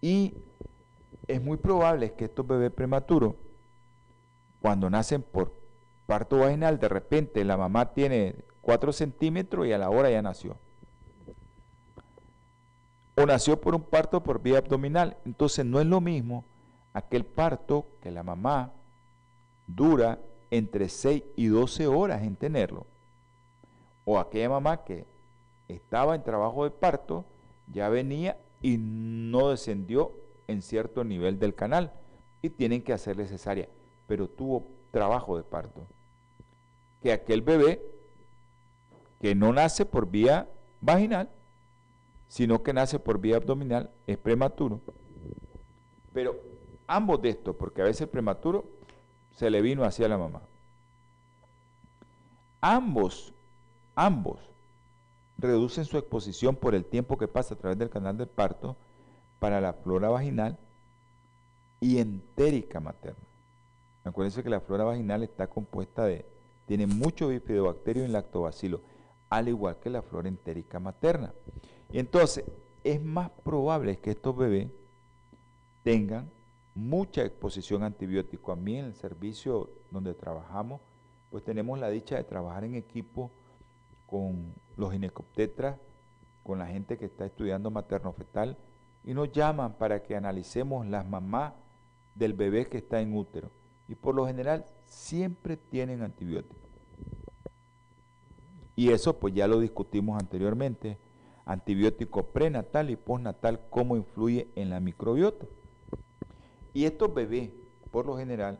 Y 0.00 0.34
es 1.28 1.42
muy 1.42 1.56
probable 1.56 2.14
que 2.14 2.26
estos 2.26 2.46
bebés 2.46 2.72
prematuros, 2.72 3.34
cuando 4.60 4.90
nacen 4.90 5.22
por 5.22 5.52
parto 6.06 6.38
vaginal, 6.38 6.78
de 6.78 6.88
repente 6.88 7.44
la 7.44 7.56
mamá 7.56 7.92
tiene 7.92 8.36
4 8.60 8.92
centímetros 8.92 9.66
y 9.66 9.72
a 9.72 9.78
la 9.78 9.90
hora 9.90 10.10
ya 10.10 10.22
nació. 10.22 10.56
O 13.14 13.26
nació 13.26 13.60
por 13.60 13.74
un 13.74 13.82
parto 13.82 14.22
por 14.22 14.40
vía 14.40 14.58
abdominal. 14.58 15.16
Entonces 15.24 15.66
no 15.66 15.80
es 15.80 15.86
lo 15.86 16.00
mismo 16.00 16.44
aquel 16.94 17.24
parto 17.24 17.86
que 18.00 18.10
la 18.10 18.22
mamá 18.22 18.72
dura 19.66 20.18
entre 20.50 20.88
6 20.88 21.22
y 21.36 21.46
12 21.46 21.86
horas 21.86 22.22
en 22.22 22.36
tenerlo. 22.36 22.86
O 24.04 24.18
aquella 24.18 24.48
mamá 24.48 24.84
que 24.84 25.04
estaba 25.68 26.14
en 26.14 26.22
trabajo 26.22 26.64
de 26.64 26.70
parto, 26.70 27.24
ya 27.72 27.88
venía 27.88 28.36
y 28.60 28.76
no 28.78 29.50
descendió 29.50 30.12
en 30.52 30.62
cierto 30.62 31.04
nivel 31.04 31.38
del 31.38 31.54
canal 31.54 31.92
y 32.42 32.50
tienen 32.50 32.82
que 32.82 32.92
hacerle 32.92 33.26
cesárea, 33.26 33.68
pero 34.06 34.28
tuvo 34.28 34.66
trabajo 34.90 35.36
de 35.36 35.42
parto. 35.42 35.86
Que 37.00 37.12
aquel 37.12 37.42
bebé 37.42 37.82
que 39.20 39.34
no 39.34 39.52
nace 39.52 39.86
por 39.86 40.10
vía 40.10 40.48
vaginal, 40.80 41.30
sino 42.28 42.62
que 42.62 42.72
nace 42.72 42.98
por 42.98 43.20
vía 43.20 43.36
abdominal, 43.36 43.90
es 44.06 44.18
prematuro. 44.18 44.80
Pero 46.12 46.36
ambos 46.86 47.22
de 47.22 47.30
estos, 47.30 47.54
porque 47.56 47.82
a 47.82 47.84
veces 47.84 48.02
el 48.02 48.08
prematuro 48.08 48.64
se 49.36 49.50
le 49.50 49.62
vino 49.62 49.84
hacia 49.84 50.08
la 50.08 50.18
mamá. 50.18 50.42
ambos, 52.60 53.32
ambos 53.94 54.38
reducen 55.38 55.84
su 55.84 55.98
exposición 55.98 56.54
por 56.54 56.74
el 56.74 56.84
tiempo 56.84 57.18
que 57.18 57.28
pasa 57.28 57.54
a 57.54 57.58
través 57.58 57.78
del 57.78 57.90
canal 57.90 58.16
del 58.16 58.28
parto 58.28 58.76
para 59.42 59.60
la 59.60 59.72
flora 59.72 60.08
vaginal 60.08 60.56
y 61.80 61.98
entérica 61.98 62.78
materna. 62.78 63.24
Acuérdense 64.04 64.44
que 64.44 64.48
la 64.48 64.60
flora 64.60 64.84
vaginal 64.84 65.24
está 65.24 65.48
compuesta 65.48 66.04
de, 66.04 66.24
tiene 66.64 66.86
mucho 66.86 67.26
bifidobacterio 67.26 68.04
y 68.04 68.08
lactobacilo, 68.08 68.82
al 69.30 69.48
igual 69.48 69.80
que 69.80 69.90
la 69.90 70.02
flora 70.02 70.28
entérica 70.28 70.78
materna. 70.78 71.34
Y 71.90 71.98
entonces, 71.98 72.44
es 72.84 73.02
más 73.02 73.30
probable 73.42 73.98
que 73.98 74.12
estos 74.12 74.36
bebés 74.36 74.68
tengan 75.82 76.30
mucha 76.76 77.24
exposición 77.24 77.82
a 77.82 77.86
antibiótico. 77.86 78.52
A 78.52 78.56
mí 78.56 78.76
en 78.76 78.84
el 78.84 78.94
servicio 78.94 79.70
donde 79.90 80.14
trabajamos, 80.14 80.80
pues 81.30 81.42
tenemos 81.42 81.80
la 81.80 81.90
dicha 81.90 82.14
de 82.14 82.22
trabajar 82.22 82.62
en 82.62 82.76
equipo 82.76 83.32
con 84.06 84.54
los 84.76 84.92
ginecoptetras, 84.92 85.80
con 86.44 86.60
la 86.60 86.68
gente 86.68 86.96
que 86.96 87.06
está 87.06 87.26
estudiando 87.26 87.72
materno-fetal, 87.72 88.56
y 89.04 89.14
nos 89.14 89.32
llaman 89.32 89.74
para 89.74 90.02
que 90.02 90.16
analicemos 90.16 90.86
las 90.86 91.08
mamás 91.08 91.52
del 92.14 92.34
bebé 92.34 92.66
que 92.66 92.78
está 92.78 93.00
en 93.00 93.16
útero. 93.16 93.50
Y 93.88 93.94
por 93.94 94.14
lo 94.14 94.26
general 94.26 94.64
siempre 94.84 95.56
tienen 95.56 96.02
antibióticos. 96.02 96.62
Y 98.76 98.90
eso 98.90 99.18
pues 99.18 99.34
ya 99.34 99.46
lo 99.46 99.60
discutimos 99.60 100.20
anteriormente. 100.20 100.98
Antibiótico 101.44 102.26
prenatal 102.26 102.90
y 102.90 102.96
postnatal, 102.96 103.60
cómo 103.68 103.96
influye 103.96 104.48
en 104.54 104.70
la 104.70 104.80
microbiota. 104.80 105.46
Y 106.72 106.84
estos 106.84 107.12
bebés, 107.12 107.50
por 107.90 108.06
lo 108.06 108.16
general, 108.16 108.58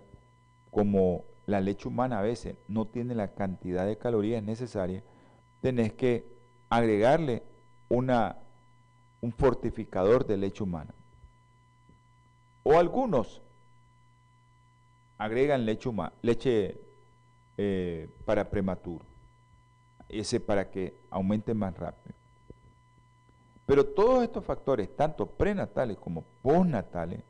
como 0.71 1.25
la 1.47 1.61
leche 1.61 1.89
humana 1.89 2.19
a 2.19 2.23
veces 2.23 2.57
no 2.69 2.87
tiene 2.87 3.15
la 3.15 3.35
cantidad 3.35 3.87
de 3.87 3.99
calorías 3.99 4.43
necesarias, 4.43 5.03
tenés 5.61 5.93
que 5.93 6.27
agregarle 6.69 7.43
una, 7.89 8.39
un 9.23 9.33
fortificador 9.33 10.27
de 10.27 10.37
leche 10.37 10.63
humana. 10.63 10.93
O 12.65 12.79
algunos 12.79 13.41
agregan 15.17 15.65
leche, 15.65 15.91
leche 16.21 16.79
para 18.27 18.51
prematuro, 18.51 19.05
ese 20.09 20.41
para 20.41 20.71
que 20.71 20.95
aumente 21.11 21.55
más 21.55 21.77
rápido. 21.79 22.15
Pero 23.65 23.87
todos 23.87 24.25
estos 24.25 24.45
factores, 24.45 24.95
tanto 24.97 25.25
prenatales 25.27 25.97
como 25.97 26.25
postnatales, 26.43 27.23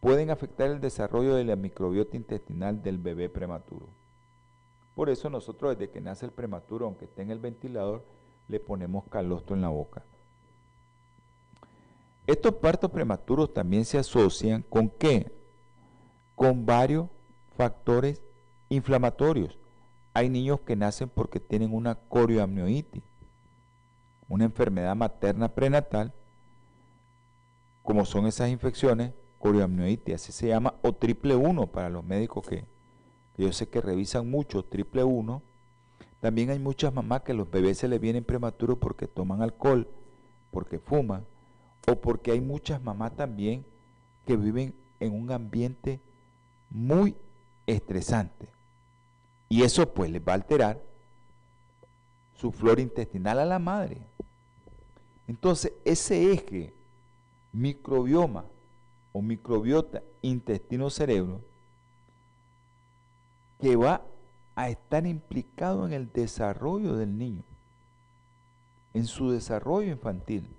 pueden 0.00 0.30
afectar 0.30 0.70
el 0.70 0.80
desarrollo 0.80 1.34
de 1.34 1.44
la 1.44 1.56
microbiota 1.56 2.16
intestinal 2.16 2.82
del 2.82 2.98
bebé 2.98 3.28
prematuro. 3.28 3.88
Por 4.94 5.10
eso 5.10 5.28
nosotros 5.28 5.76
desde 5.76 5.92
que 5.92 6.00
nace 6.00 6.24
el 6.24 6.32
prematuro, 6.32 6.86
aunque 6.86 7.04
esté 7.04 7.22
en 7.22 7.30
el 7.30 7.38
ventilador, 7.38 8.04
le 8.48 8.60
ponemos 8.60 9.04
calostro 9.08 9.54
en 9.54 9.62
la 9.62 9.68
boca. 9.68 10.02
Estos 12.26 12.54
partos 12.54 12.90
prematuros 12.90 13.52
también 13.52 13.84
se 13.84 13.98
asocian 13.98 14.62
con 14.62 14.88
qué? 14.88 15.30
Con 16.34 16.64
varios 16.64 17.08
factores 17.56 18.22
inflamatorios. 18.68 19.58
Hay 20.14 20.30
niños 20.30 20.60
que 20.60 20.76
nacen 20.76 21.08
porque 21.08 21.38
tienen 21.40 21.74
una 21.74 21.96
corioamnionitis, 21.96 23.02
una 24.28 24.44
enfermedad 24.44 24.96
materna 24.96 25.48
prenatal, 25.48 26.12
como 27.82 28.06
son 28.06 28.26
esas 28.26 28.48
infecciones, 28.48 29.12
corioamnionitis, 29.38 30.14
así 30.14 30.32
se 30.32 30.48
llama, 30.48 30.74
o 30.82 30.94
triple 30.94 31.36
1 31.36 31.66
para 31.66 31.90
los 31.90 32.02
médicos 32.04 32.46
que, 32.48 32.64
yo 33.36 33.52
sé 33.52 33.68
que 33.68 33.82
revisan 33.82 34.30
mucho, 34.30 34.64
triple 34.64 35.04
1. 35.04 35.42
También 36.20 36.48
hay 36.48 36.58
muchas 36.58 36.94
mamás 36.94 37.20
que 37.22 37.34
los 37.34 37.50
bebés 37.50 37.76
se 37.76 37.88
les 37.88 38.00
vienen 38.00 38.24
prematuros 38.24 38.78
porque 38.78 39.06
toman 39.06 39.42
alcohol, 39.42 39.86
porque 40.50 40.78
fuman, 40.78 41.26
o 41.86 41.96
porque 41.96 42.32
hay 42.32 42.40
muchas 42.40 42.82
mamás 42.82 43.14
también 43.16 43.64
que 44.26 44.36
viven 44.36 44.74
en 45.00 45.12
un 45.12 45.30
ambiente 45.30 46.00
muy 46.70 47.14
estresante. 47.66 48.48
Y 49.48 49.62
eso 49.62 49.92
pues 49.92 50.10
les 50.10 50.22
va 50.22 50.32
a 50.32 50.36
alterar 50.36 50.80
su 52.34 52.50
flora 52.50 52.80
intestinal 52.80 53.38
a 53.38 53.44
la 53.44 53.58
madre. 53.58 53.98
Entonces, 55.26 55.72
ese 55.84 56.32
eje 56.32 56.74
microbioma 57.52 58.44
o 59.12 59.22
microbiota 59.22 60.02
intestino-cerebro 60.22 61.40
que 63.60 63.76
va 63.76 64.02
a 64.56 64.68
estar 64.68 65.06
implicado 65.06 65.86
en 65.86 65.92
el 65.92 66.12
desarrollo 66.12 66.96
del 66.96 67.16
niño, 67.16 67.42
en 68.92 69.06
su 69.06 69.30
desarrollo 69.30 69.90
infantil. 69.90 70.53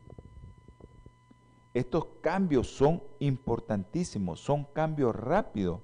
Estos 1.76 2.06
cambios 2.22 2.68
son 2.68 3.04
importantísimos, 3.20 4.40
son 4.40 4.64
cambios 4.64 5.14
rápidos 5.14 5.82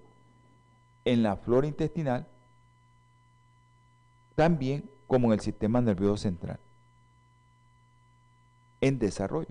en 1.03 1.21
la 1.21 1.35
flora 1.35 1.67
intestinal, 1.67 2.25
también 4.35 4.89
como 5.05 5.27
en 5.27 5.33
el 5.33 5.41
sistema 5.41 5.81
nervioso 5.81 6.15
central, 6.15 6.59
en 8.79 8.99
desarrollo. 8.99 9.49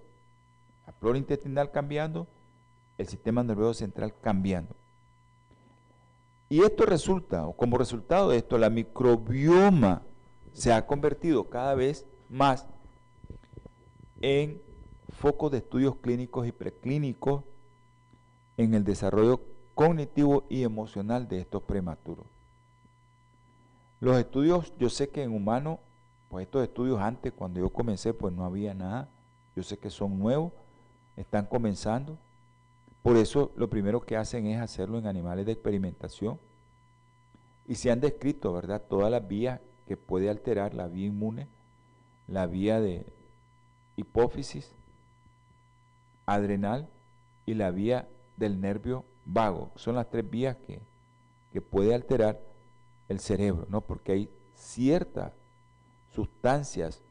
La 0.87 0.95
flora 0.95 1.19
intestinal 1.19 1.71
cambiando, 1.73 2.27
el 2.97 3.07
sistema 3.07 3.43
nervioso 3.43 3.75
central 3.75 4.15
cambiando. 4.23 4.75
Y 6.49 6.63
esto 6.63 6.87
resulta, 6.87 7.47
o 7.47 7.53
como 7.53 7.77
resultado 7.77 8.31
de 8.31 8.39
esto, 8.39 8.57
la 8.57 8.71
microbioma 8.71 10.01
se 10.55 10.73
ha 10.73 10.87
convertido 10.87 11.51
cada 11.51 11.75
vez 11.75 12.07
más 12.31 12.67
en 14.23 14.70
foco 15.21 15.51
de 15.51 15.59
estudios 15.59 15.97
clínicos 15.97 16.47
y 16.47 16.53
preclínicos 16.53 17.45
en 18.57 18.73
el 18.73 18.85
desarrollo 18.85 19.43
cognitivo 19.75 20.45
y 20.49 20.63
emocional 20.63 21.29
de 21.29 21.41
estos 21.41 21.63
prematuros. 21.63 22.25
Los 24.01 24.17
estudios, 24.17 24.73
yo 24.79 24.89
sé 24.89 25.11
que 25.11 25.23
en 25.23 25.35
humanos, 25.35 25.79
pues 26.31 26.47
estos 26.47 26.63
estudios 26.63 26.99
antes, 27.01 27.35
cuando 27.35 27.61
yo 27.61 27.69
comencé, 27.69 28.15
pues 28.15 28.33
no 28.33 28.47
había 28.47 28.73
nada. 28.73 29.11
Yo 29.55 29.63
sé 29.63 29.79
que 29.79 29.91
son 29.91 30.19
nuevos, 30.19 30.53
están 31.19 31.45
comenzando. 31.45 32.17
Por 33.03 33.19
eso 33.19 33.53
lo 33.57 33.69
primero 33.69 34.01
que 34.01 34.17
hacen 34.17 34.47
es 34.47 34.59
hacerlo 34.59 34.99
en 34.99 35.07
animales 35.07 35.45
de 35.45 35.53
experimentación. 35.53 36.41
Y 37.69 37.75
se 37.75 37.91
han 37.91 38.01
descrito, 38.01 38.55
¿verdad?, 38.55 38.83
todas 38.89 39.11
las 39.11 39.29
vías 39.29 39.61
que 39.87 39.99
puede 39.99 40.31
alterar 40.31 40.73
la 40.73 40.89
vía 40.89 41.09
inmune, 41.09 41.47
la 42.27 42.47
vía 42.47 42.81
de 42.81 43.05
hipófisis, 43.97 44.75
adrenal 46.35 46.89
y 47.47 47.55
la 47.55 47.71
vía 47.71 48.09
del 48.37 48.61
nervio 48.61 49.05
vago. 49.25 49.71
Son 49.75 49.97
las 49.97 50.09
tres 50.09 50.29
vías 50.29 50.57
que, 50.57 50.81
que 51.53 51.61
puede 51.61 51.95
alterar 51.95 52.41
el 53.09 53.19
cerebro, 53.19 53.67
¿no? 53.69 53.81
Porque 53.81 54.13
hay 54.13 54.31
ciertas 54.55 55.33
sustancias 56.11 57.03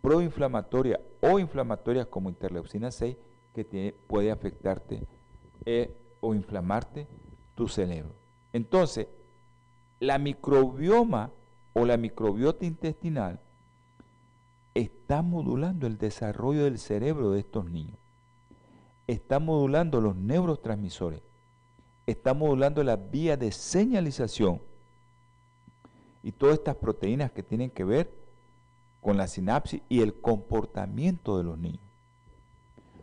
proinflamatorias 0.00 1.00
o 1.20 1.38
inflamatorias 1.38 2.06
como 2.06 2.28
interleucina 2.28 2.90
6 2.90 3.16
que 3.52 3.94
puede 4.06 4.30
afectarte 4.30 5.06
eh, 5.64 5.96
o 6.20 6.34
inflamarte 6.34 7.08
tu 7.54 7.66
cerebro. 7.66 8.12
Entonces, 8.52 9.08
la 9.98 10.18
microbioma 10.18 11.30
o 11.72 11.84
la 11.84 11.96
microbiota 11.96 12.64
intestinal 12.64 13.40
está 14.74 15.22
modulando 15.22 15.86
el 15.86 15.98
desarrollo 15.98 16.64
del 16.64 16.78
cerebro 16.78 17.30
de 17.30 17.40
estos 17.40 17.70
niños. 17.70 17.98
Está 19.06 19.38
modulando 19.38 20.00
los 20.00 20.16
neurotransmisores. 20.16 21.22
Está 22.06 22.34
modulando 22.34 22.82
la 22.82 22.96
vía 22.96 23.36
de 23.36 23.52
señalización 23.52 24.60
y 26.22 26.32
todas 26.32 26.58
estas 26.58 26.76
proteínas 26.76 27.30
que 27.30 27.42
tienen 27.42 27.70
que 27.70 27.84
ver 27.84 28.10
con 29.00 29.16
la 29.16 29.28
sinapsis 29.28 29.80
y 29.88 30.00
el 30.00 30.20
comportamiento 30.20 31.38
de 31.38 31.44
los 31.44 31.58
niños. 31.58 31.80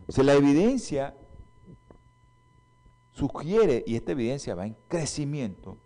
O 0.06 0.12
sea, 0.12 0.24
la 0.24 0.34
evidencia 0.34 1.14
sugiere, 3.12 3.82
y 3.86 3.96
esta 3.96 4.12
evidencia 4.12 4.54
va 4.54 4.66
en 4.66 4.76
crecimiento, 4.88 5.78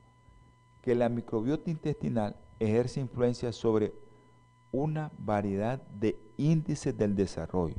que 0.83 0.95
la 0.95 1.09
microbiota 1.09 1.71
intestinal 1.71 2.35
ejerce 2.59 3.01
influencia 3.01 3.53
sobre 3.53 3.93
una 4.73 5.13
variedad 5.19 5.81
de 5.83 6.19
índices 6.37 6.97
del 6.97 7.15
desarrollo. 7.15 7.77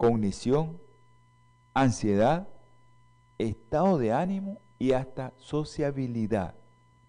Cognición, 0.00 0.78
ansiedad, 1.74 2.48
estado 3.36 3.98
de 3.98 4.14
ánimo 4.14 4.56
y 4.78 4.92
hasta 4.92 5.34
sociabilidad. 5.36 6.54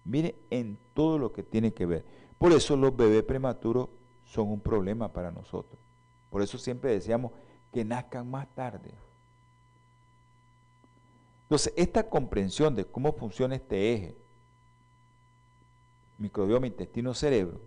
Mire 0.04 0.34
en 0.50 0.76
todo 0.92 1.16
lo 1.16 1.32
que 1.32 1.42
tiene 1.42 1.72
que 1.72 1.86
ver. 1.86 2.04
Por 2.36 2.52
eso 2.52 2.76
los 2.76 2.94
bebés 2.94 3.22
prematuros 3.22 3.88
son 4.26 4.48
un 4.48 4.60
problema 4.60 5.08
para 5.08 5.30
nosotros. 5.30 5.80
Por 6.28 6.42
eso 6.42 6.58
siempre 6.58 6.90
decíamos 6.90 7.32
que 7.72 7.82
nazcan 7.82 8.30
más 8.30 8.46
tarde. 8.54 8.90
Entonces, 11.44 11.72
esta 11.74 12.10
comprensión 12.10 12.74
de 12.74 12.84
cómo 12.84 13.14
funciona 13.14 13.54
este 13.54 13.94
eje 13.94 14.16
microbioma 16.18 16.66
intestino-cerebro 16.66 17.58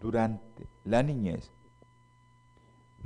durante 0.00 0.66
la 0.86 1.02
niñez 1.02 1.50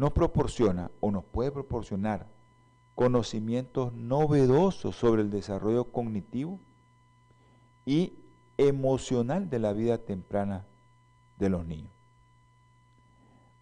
nos 0.03 0.11
proporciona 0.11 0.91
o 0.99 1.13
nos 1.13 1.23
puede 1.23 1.53
proporcionar 1.53 2.27
conocimientos 2.97 3.93
novedosos 3.93 4.97
sobre 4.97 5.23
el 5.23 5.31
desarrollo 5.31 5.85
cognitivo 5.93 6.59
y 7.87 8.13
emocional 8.59 9.49
de 9.49 9.61
la 9.61 9.73
vida 9.73 9.99
temprana 9.99 10.67
de 11.39 11.51
los 11.51 11.65
niños. 11.65 11.93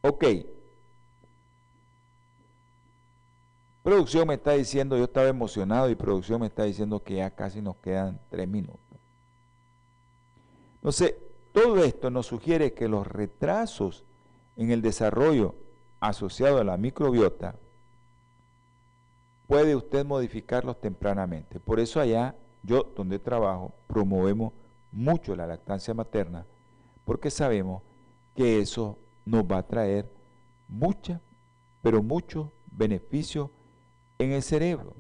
Ok. 0.00 0.24
Producción 3.82 4.26
me 4.26 4.34
está 4.34 4.52
diciendo, 4.52 4.96
yo 4.96 5.04
estaba 5.04 5.28
emocionado 5.28 5.90
y 5.90 5.94
producción 5.94 6.40
me 6.40 6.46
está 6.46 6.64
diciendo 6.64 7.02
que 7.02 7.16
ya 7.16 7.28
casi 7.32 7.60
nos 7.60 7.76
quedan 7.76 8.18
tres 8.30 8.48
minutos. 8.48 8.80
Entonces, 10.76 11.16
todo 11.52 11.84
esto 11.84 12.08
nos 12.08 12.24
sugiere 12.24 12.72
que 12.72 12.88
los 12.88 13.06
retrasos 13.06 14.04
en 14.56 14.70
el 14.70 14.80
desarrollo 14.80 15.54
asociado 16.00 16.58
a 16.58 16.64
la 16.64 16.76
microbiota 16.76 17.54
puede 19.46 19.76
usted 19.76 20.04
modificarlos 20.06 20.80
tempranamente. 20.80 21.60
Por 21.60 21.80
eso 21.80 22.00
allá, 22.00 22.34
yo 22.62 22.84
donde 22.96 23.18
trabajo, 23.18 23.74
promovemos 23.86 24.52
mucho 24.92 25.36
la 25.36 25.46
lactancia 25.46 25.92
materna, 25.92 26.46
porque 27.04 27.30
sabemos 27.30 27.82
que 28.34 28.60
eso 28.60 28.96
nos 29.24 29.44
va 29.44 29.58
a 29.58 29.66
traer 29.66 30.08
mucha, 30.68 31.20
pero 31.82 32.02
mucho 32.02 32.52
beneficio 32.70 33.50
en 34.18 34.32
el 34.32 34.42
cerebro. 34.42 34.94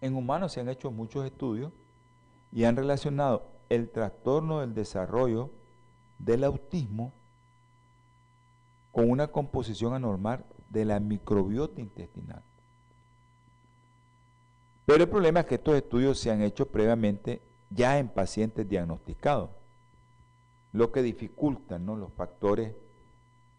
En 0.00 0.16
humanos 0.16 0.52
se 0.52 0.60
han 0.60 0.68
hecho 0.68 0.90
muchos 0.90 1.24
estudios 1.24 1.72
y 2.50 2.64
han 2.64 2.76
relacionado 2.76 3.44
el 3.68 3.90
trastorno 3.90 4.60
del 4.60 4.74
desarrollo 4.74 5.50
del 6.18 6.44
autismo 6.44 7.12
con 8.92 9.10
una 9.10 9.28
composición 9.28 9.94
anormal 9.94 10.44
de 10.68 10.84
la 10.84 11.00
microbiota 11.00 11.80
intestinal. 11.80 12.42
Pero 14.86 15.04
el 15.04 15.08
problema 15.08 15.40
es 15.40 15.46
que 15.46 15.54
estos 15.56 15.74
estudios 15.74 16.18
se 16.18 16.30
han 16.30 16.42
hecho 16.42 16.66
previamente 16.66 17.40
ya 17.70 17.98
en 17.98 18.08
pacientes 18.08 18.68
diagnosticados, 18.68 19.50
lo 20.72 20.92
que 20.92 21.02
dificulta 21.02 21.78
¿no? 21.78 21.96
los 21.96 22.12
factores, 22.12 22.74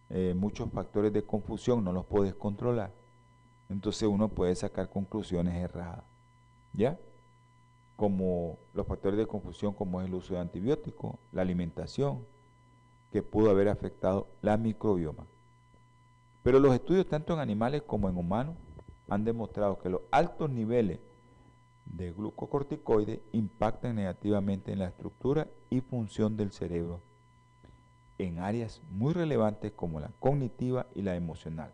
eh, 0.09 0.33
muchos 0.35 0.69
factores 0.71 1.13
de 1.13 1.23
confusión 1.23 1.83
no 1.83 1.91
los 1.91 2.05
puedes 2.05 2.35
controlar. 2.35 2.91
Entonces 3.69 4.07
uno 4.07 4.29
puede 4.29 4.55
sacar 4.55 4.89
conclusiones 4.89 5.55
erradas. 5.55 6.03
¿Ya? 6.73 6.99
Como 7.95 8.57
los 8.73 8.85
factores 8.87 9.17
de 9.17 9.27
confusión 9.27 9.73
como 9.73 10.01
es 10.01 10.07
el 10.07 10.13
uso 10.13 10.33
de 10.33 10.39
antibióticos, 10.41 11.15
la 11.31 11.43
alimentación, 11.43 12.25
que 13.13 13.21
pudo 13.21 13.51
haber 13.51 13.69
afectado 13.69 14.27
la 14.41 14.57
microbioma. 14.57 15.27
Pero 16.41 16.59
los 16.59 16.73
estudios 16.73 17.07
tanto 17.07 17.35
en 17.35 17.39
animales 17.39 17.83
como 17.83 18.09
en 18.09 18.17
humanos 18.17 18.55
han 19.07 19.23
demostrado 19.23 19.77
que 19.77 19.89
los 19.89 20.01
altos 20.09 20.49
niveles 20.49 20.99
de 21.85 22.11
glucocorticoides 22.11 23.19
impactan 23.31 23.97
negativamente 23.97 24.71
en 24.71 24.79
la 24.79 24.87
estructura 24.87 25.47
y 25.69 25.81
función 25.81 26.35
del 26.35 26.51
cerebro 26.51 27.01
en 28.17 28.39
áreas 28.39 28.81
muy 28.89 29.13
relevantes 29.13 29.71
como 29.73 29.99
la 29.99 30.09
cognitiva 30.19 30.87
y 30.95 31.03
la 31.03 31.15
emocional. 31.15 31.71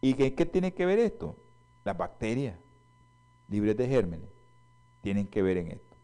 ¿Y 0.00 0.14
qué, 0.14 0.34
qué 0.34 0.44
tiene 0.44 0.74
que 0.74 0.86
ver 0.86 0.98
esto? 0.98 1.36
Las 1.84 1.96
bacterias 1.96 2.58
libres 3.48 3.76
de 3.76 3.86
gérmenes 3.86 4.28
tienen 5.02 5.28
que 5.28 5.40
ver 5.42 5.56
en 5.58 5.68
esto, 5.68 5.96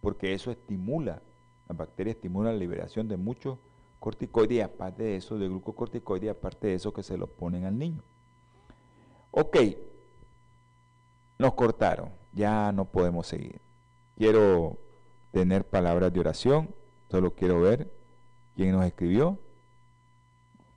porque 0.00 0.34
eso 0.34 0.50
estimula 0.50 1.22
las 1.70 1.76
bacterias 1.76 2.16
estimulan 2.16 2.54
la 2.54 2.58
liberación 2.58 3.06
de 3.06 3.16
muchos 3.16 3.56
corticoides 4.00 4.58
y 4.58 4.60
aparte 4.60 5.04
de 5.04 5.16
eso, 5.16 5.38
de 5.38 5.46
glucocorticoides 5.46 6.30
aparte 6.30 6.66
de 6.66 6.74
eso 6.74 6.92
que 6.92 7.04
se 7.04 7.16
lo 7.16 7.28
ponen 7.28 7.64
al 7.64 7.78
niño. 7.78 8.02
Ok, 9.30 9.56
nos 11.38 11.54
cortaron, 11.54 12.10
ya 12.32 12.72
no 12.72 12.86
podemos 12.86 13.28
seguir. 13.28 13.60
Quiero 14.16 14.78
tener 15.30 15.64
palabras 15.64 16.12
de 16.12 16.18
oración, 16.18 16.74
solo 17.08 17.36
quiero 17.36 17.60
ver 17.60 17.88
quién 18.56 18.72
nos 18.72 18.84
escribió. 18.84 19.38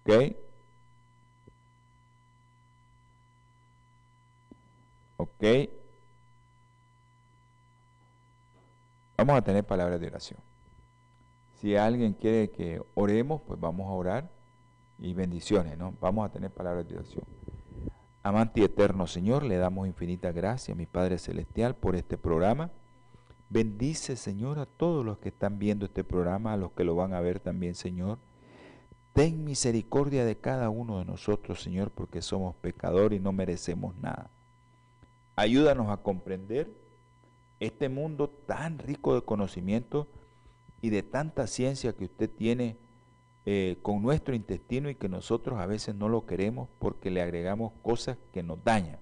Ok. 0.03 0.35
Ok. 5.17 5.43
Vamos 9.17 9.37
a 9.37 9.41
tener 9.41 9.63
palabras 9.63 9.99
de 9.99 10.05
oración. 10.05 10.42
Si 11.63 11.77
alguien 11.77 12.11
quiere 12.11 12.49
que 12.49 12.81
oremos, 12.93 13.41
pues 13.47 13.57
vamos 13.57 13.87
a 13.87 13.93
orar 13.93 14.29
y 14.99 15.13
bendiciones, 15.13 15.77
¿no? 15.77 15.93
Vamos 16.01 16.25
a 16.25 16.29
tener 16.29 16.51
palabras 16.51 16.85
de 16.89 16.95
oración. 16.95 17.23
Amante 18.21 18.65
eterno 18.65 19.07
Señor, 19.07 19.43
le 19.43 19.55
damos 19.55 19.87
infinita 19.87 20.33
gracia 20.33 20.73
a 20.73 20.75
mi 20.77 20.85
Padre 20.85 21.17
Celestial 21.17 21.73
por 21.73 21.95
este 21.95 22.17
programa. 22.17 22.69
Bendice, 23.49 24.17
Señor, 24.17 24.59
a 24.59 24.65
todos 24.65 25.05
los 25.05 25.19
que 25.19 25.29
están 25.29 25.57
viendo 25.57 25.85
este 25.85 26.03
programa, 26.03 26.51
a 26.51 26.57
los 26.57 26.73
que 26.73 26.83
lo 26.83 26.95
van 26.95 27.13
a 27.13 27.21
ver 27.21 27.39
también, 27.39 27.75
Señor. 27.75 28.17
Ten 29.13 29.45
misericordia 29.45 30.25
de 30.25 30.35
cada 30.35 30.69
uno 30.69 30.99
de 30.99 31.05
nosotros, 31.05 31.63
Señor, 31.63 31.91
porque 31.91 32.21
somos 32.21 32.55
pecadores 32.55 33.21
y 33.21 33.23
no 33.23 33.31
merecemos 33.31 33.95
nada. 33.95 34.29
Ayúdanos 35.37 35.89
a 35.91 36.03
comprender 36.03 36.69
este 37.61 37.87
mundo 37.87 38.27
tan 38.27 38.79
rico 38.79 39.15
de 39.15 39.21
conocimiento 39.21 40.09
y 40.83 40.89
de 40.89 41.01
tanta 41.01 41.47
ciencia 41.47 41.93
que 41.93 42.03
usted 42.03 42.29
tiene 42.29 42.75
eh, 43.45 43.77
con 43.81 44.01
nuestro 44.01 44.35
intestino 44.35 44.89
y 44.89 44.95
que 44.95 45.07
nosotros 45.07 45.57
a 45.61 45.65
veces 45.65 45.95
no 45.95 46.09
lo 46.09 46.25
queremos 46.25 46.67
porque 46.77 47.09
le 47.09 47.21
agregamos 47.21 47.71
cosas 47.81 48.17
que 48.33 48.43
nos 48.43 48.61
dañan. 48.65 48.99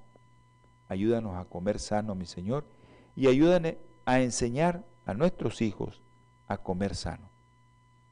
Ayúdanos 0.90 1.36
a 1.36 1.46
comer 1.46 1.80
sano, 1.80 2.14
mi 2.14 2.28
Señor, 2.28 2.66
y 3.16 3.26
ayúdanos 3.26 3.74
a 4.06 4.22
enseñar 4.22 4.86
a 5.08 5.16
nuestros 5.16 5.60
hijos 5.64 6.04
a 6.48 6.58
comer 6.58 6.94
sano. 6.94 7.28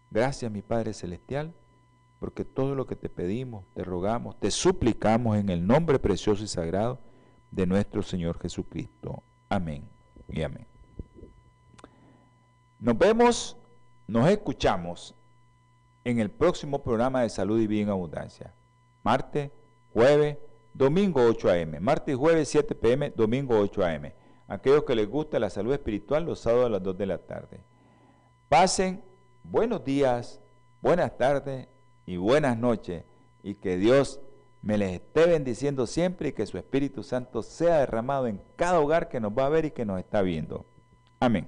Gracias, 0.10 0.52
mi 0.52 0.64
Padre 0.64 0.94
Celestial, 0.94 1.54
porque 2.20 2.46
todo 2.46 2.74
lo 2.74 2.88
que 2.88 2.96
te 2.96 3.08
pedimos, 3.08 3.66
te 3.76 3.84
rogamos, 3.84 4.40
te 4.40 4.50
suplicamos 4.50 5.38
en 5.38 5.50
el 5.50 5.68
nombre 5.68 6.00
precioso 6.00 6.44
y 6.44 6.48
sagrado 6.48 6.98
de 7.52 7.68
nuestro 7.68 8.02
Señor 8.02 8.40
Jesucristo. 8.40 9.22
Amén 9.48 9.84
y 10.28 10.42
amén. 10.42 10.66
Nos 12.80 12.98
vemos 12.98 13.59
nos 14.10 14.28
escuchamos 14.28 15.16
en 16.04 16.20
el 16.20 16.32
próximo 16.32 16.82
programa 16.82 17.22
de 17.22 17.30
Salud 17.30 17.60
y 17.60 17.68
Vida 17.68 17.84
en 17.84 17.90
Abundancia. 17.90 18.54
Martes, 19.04 19.52
jueves, 19.94 20.38
domingo 20.74 21.22
8 21.24 21.50
a.m. 21.50 21.80
Martes 21.80 22.16
y 22.16 22.18
jueves 22.18 22.50
7 22.50 22.74
p.m., 22.74 23.14
domingo 23.16 23.60
8 23.60 23.84
a.m. 23.84 24.16
Aquellos 24.48 24.84
que 24.84 24.96
les 24.96 25.08
gusta 25.08 25.38
la 25.38 25.52
salud 25.52 25.74
espiritual, 25.74 26.26
los 26.26 26.40
sábados 26.40 26.66
a 26.66 26.70
las 26.70 26.84
2 26.84 26.98
de 26.98 27.06
la 27.06 27.18
tarde. 27.20 27.60
Pasen 28.50 29.04
buenos 29.44 29.86
días, 29.86 30.42
buenas 30.82 31.16
tardes 31.16 31.68
y 32.08 32.18
buenas 32.18 32.58
noches. 32.58 33.04
Y 33.44 33.56
que 33.56 33.78
Dios 33.78 34.20
me 34.64 34.80
les 34.80 34.94
esté 34.94 35.28
bendiciendo 35.28 35.86
siempre 35.86 36.30
y 36.30 36.34
que 36.34 36.48
su 36.48 36.58
Espíritu 36.58 37.04
Santo 37.04 37.44
sea 37.44 37.78
derramado 37.78 38.26
en 38.26 38.42
cada 38.56 38.80
hogar 38.80 39.08
que 39.08 39.20
nos 39.20 39.34
va 39.34 39.46
a 39.46 39.50
ver 39.50 39.66
y 39.66 39.72
que 39.72 39.86
nos 39.86 40.00
está 40.00 40.24
viendo. 40.24 40.66
Amén. 41.20 41.48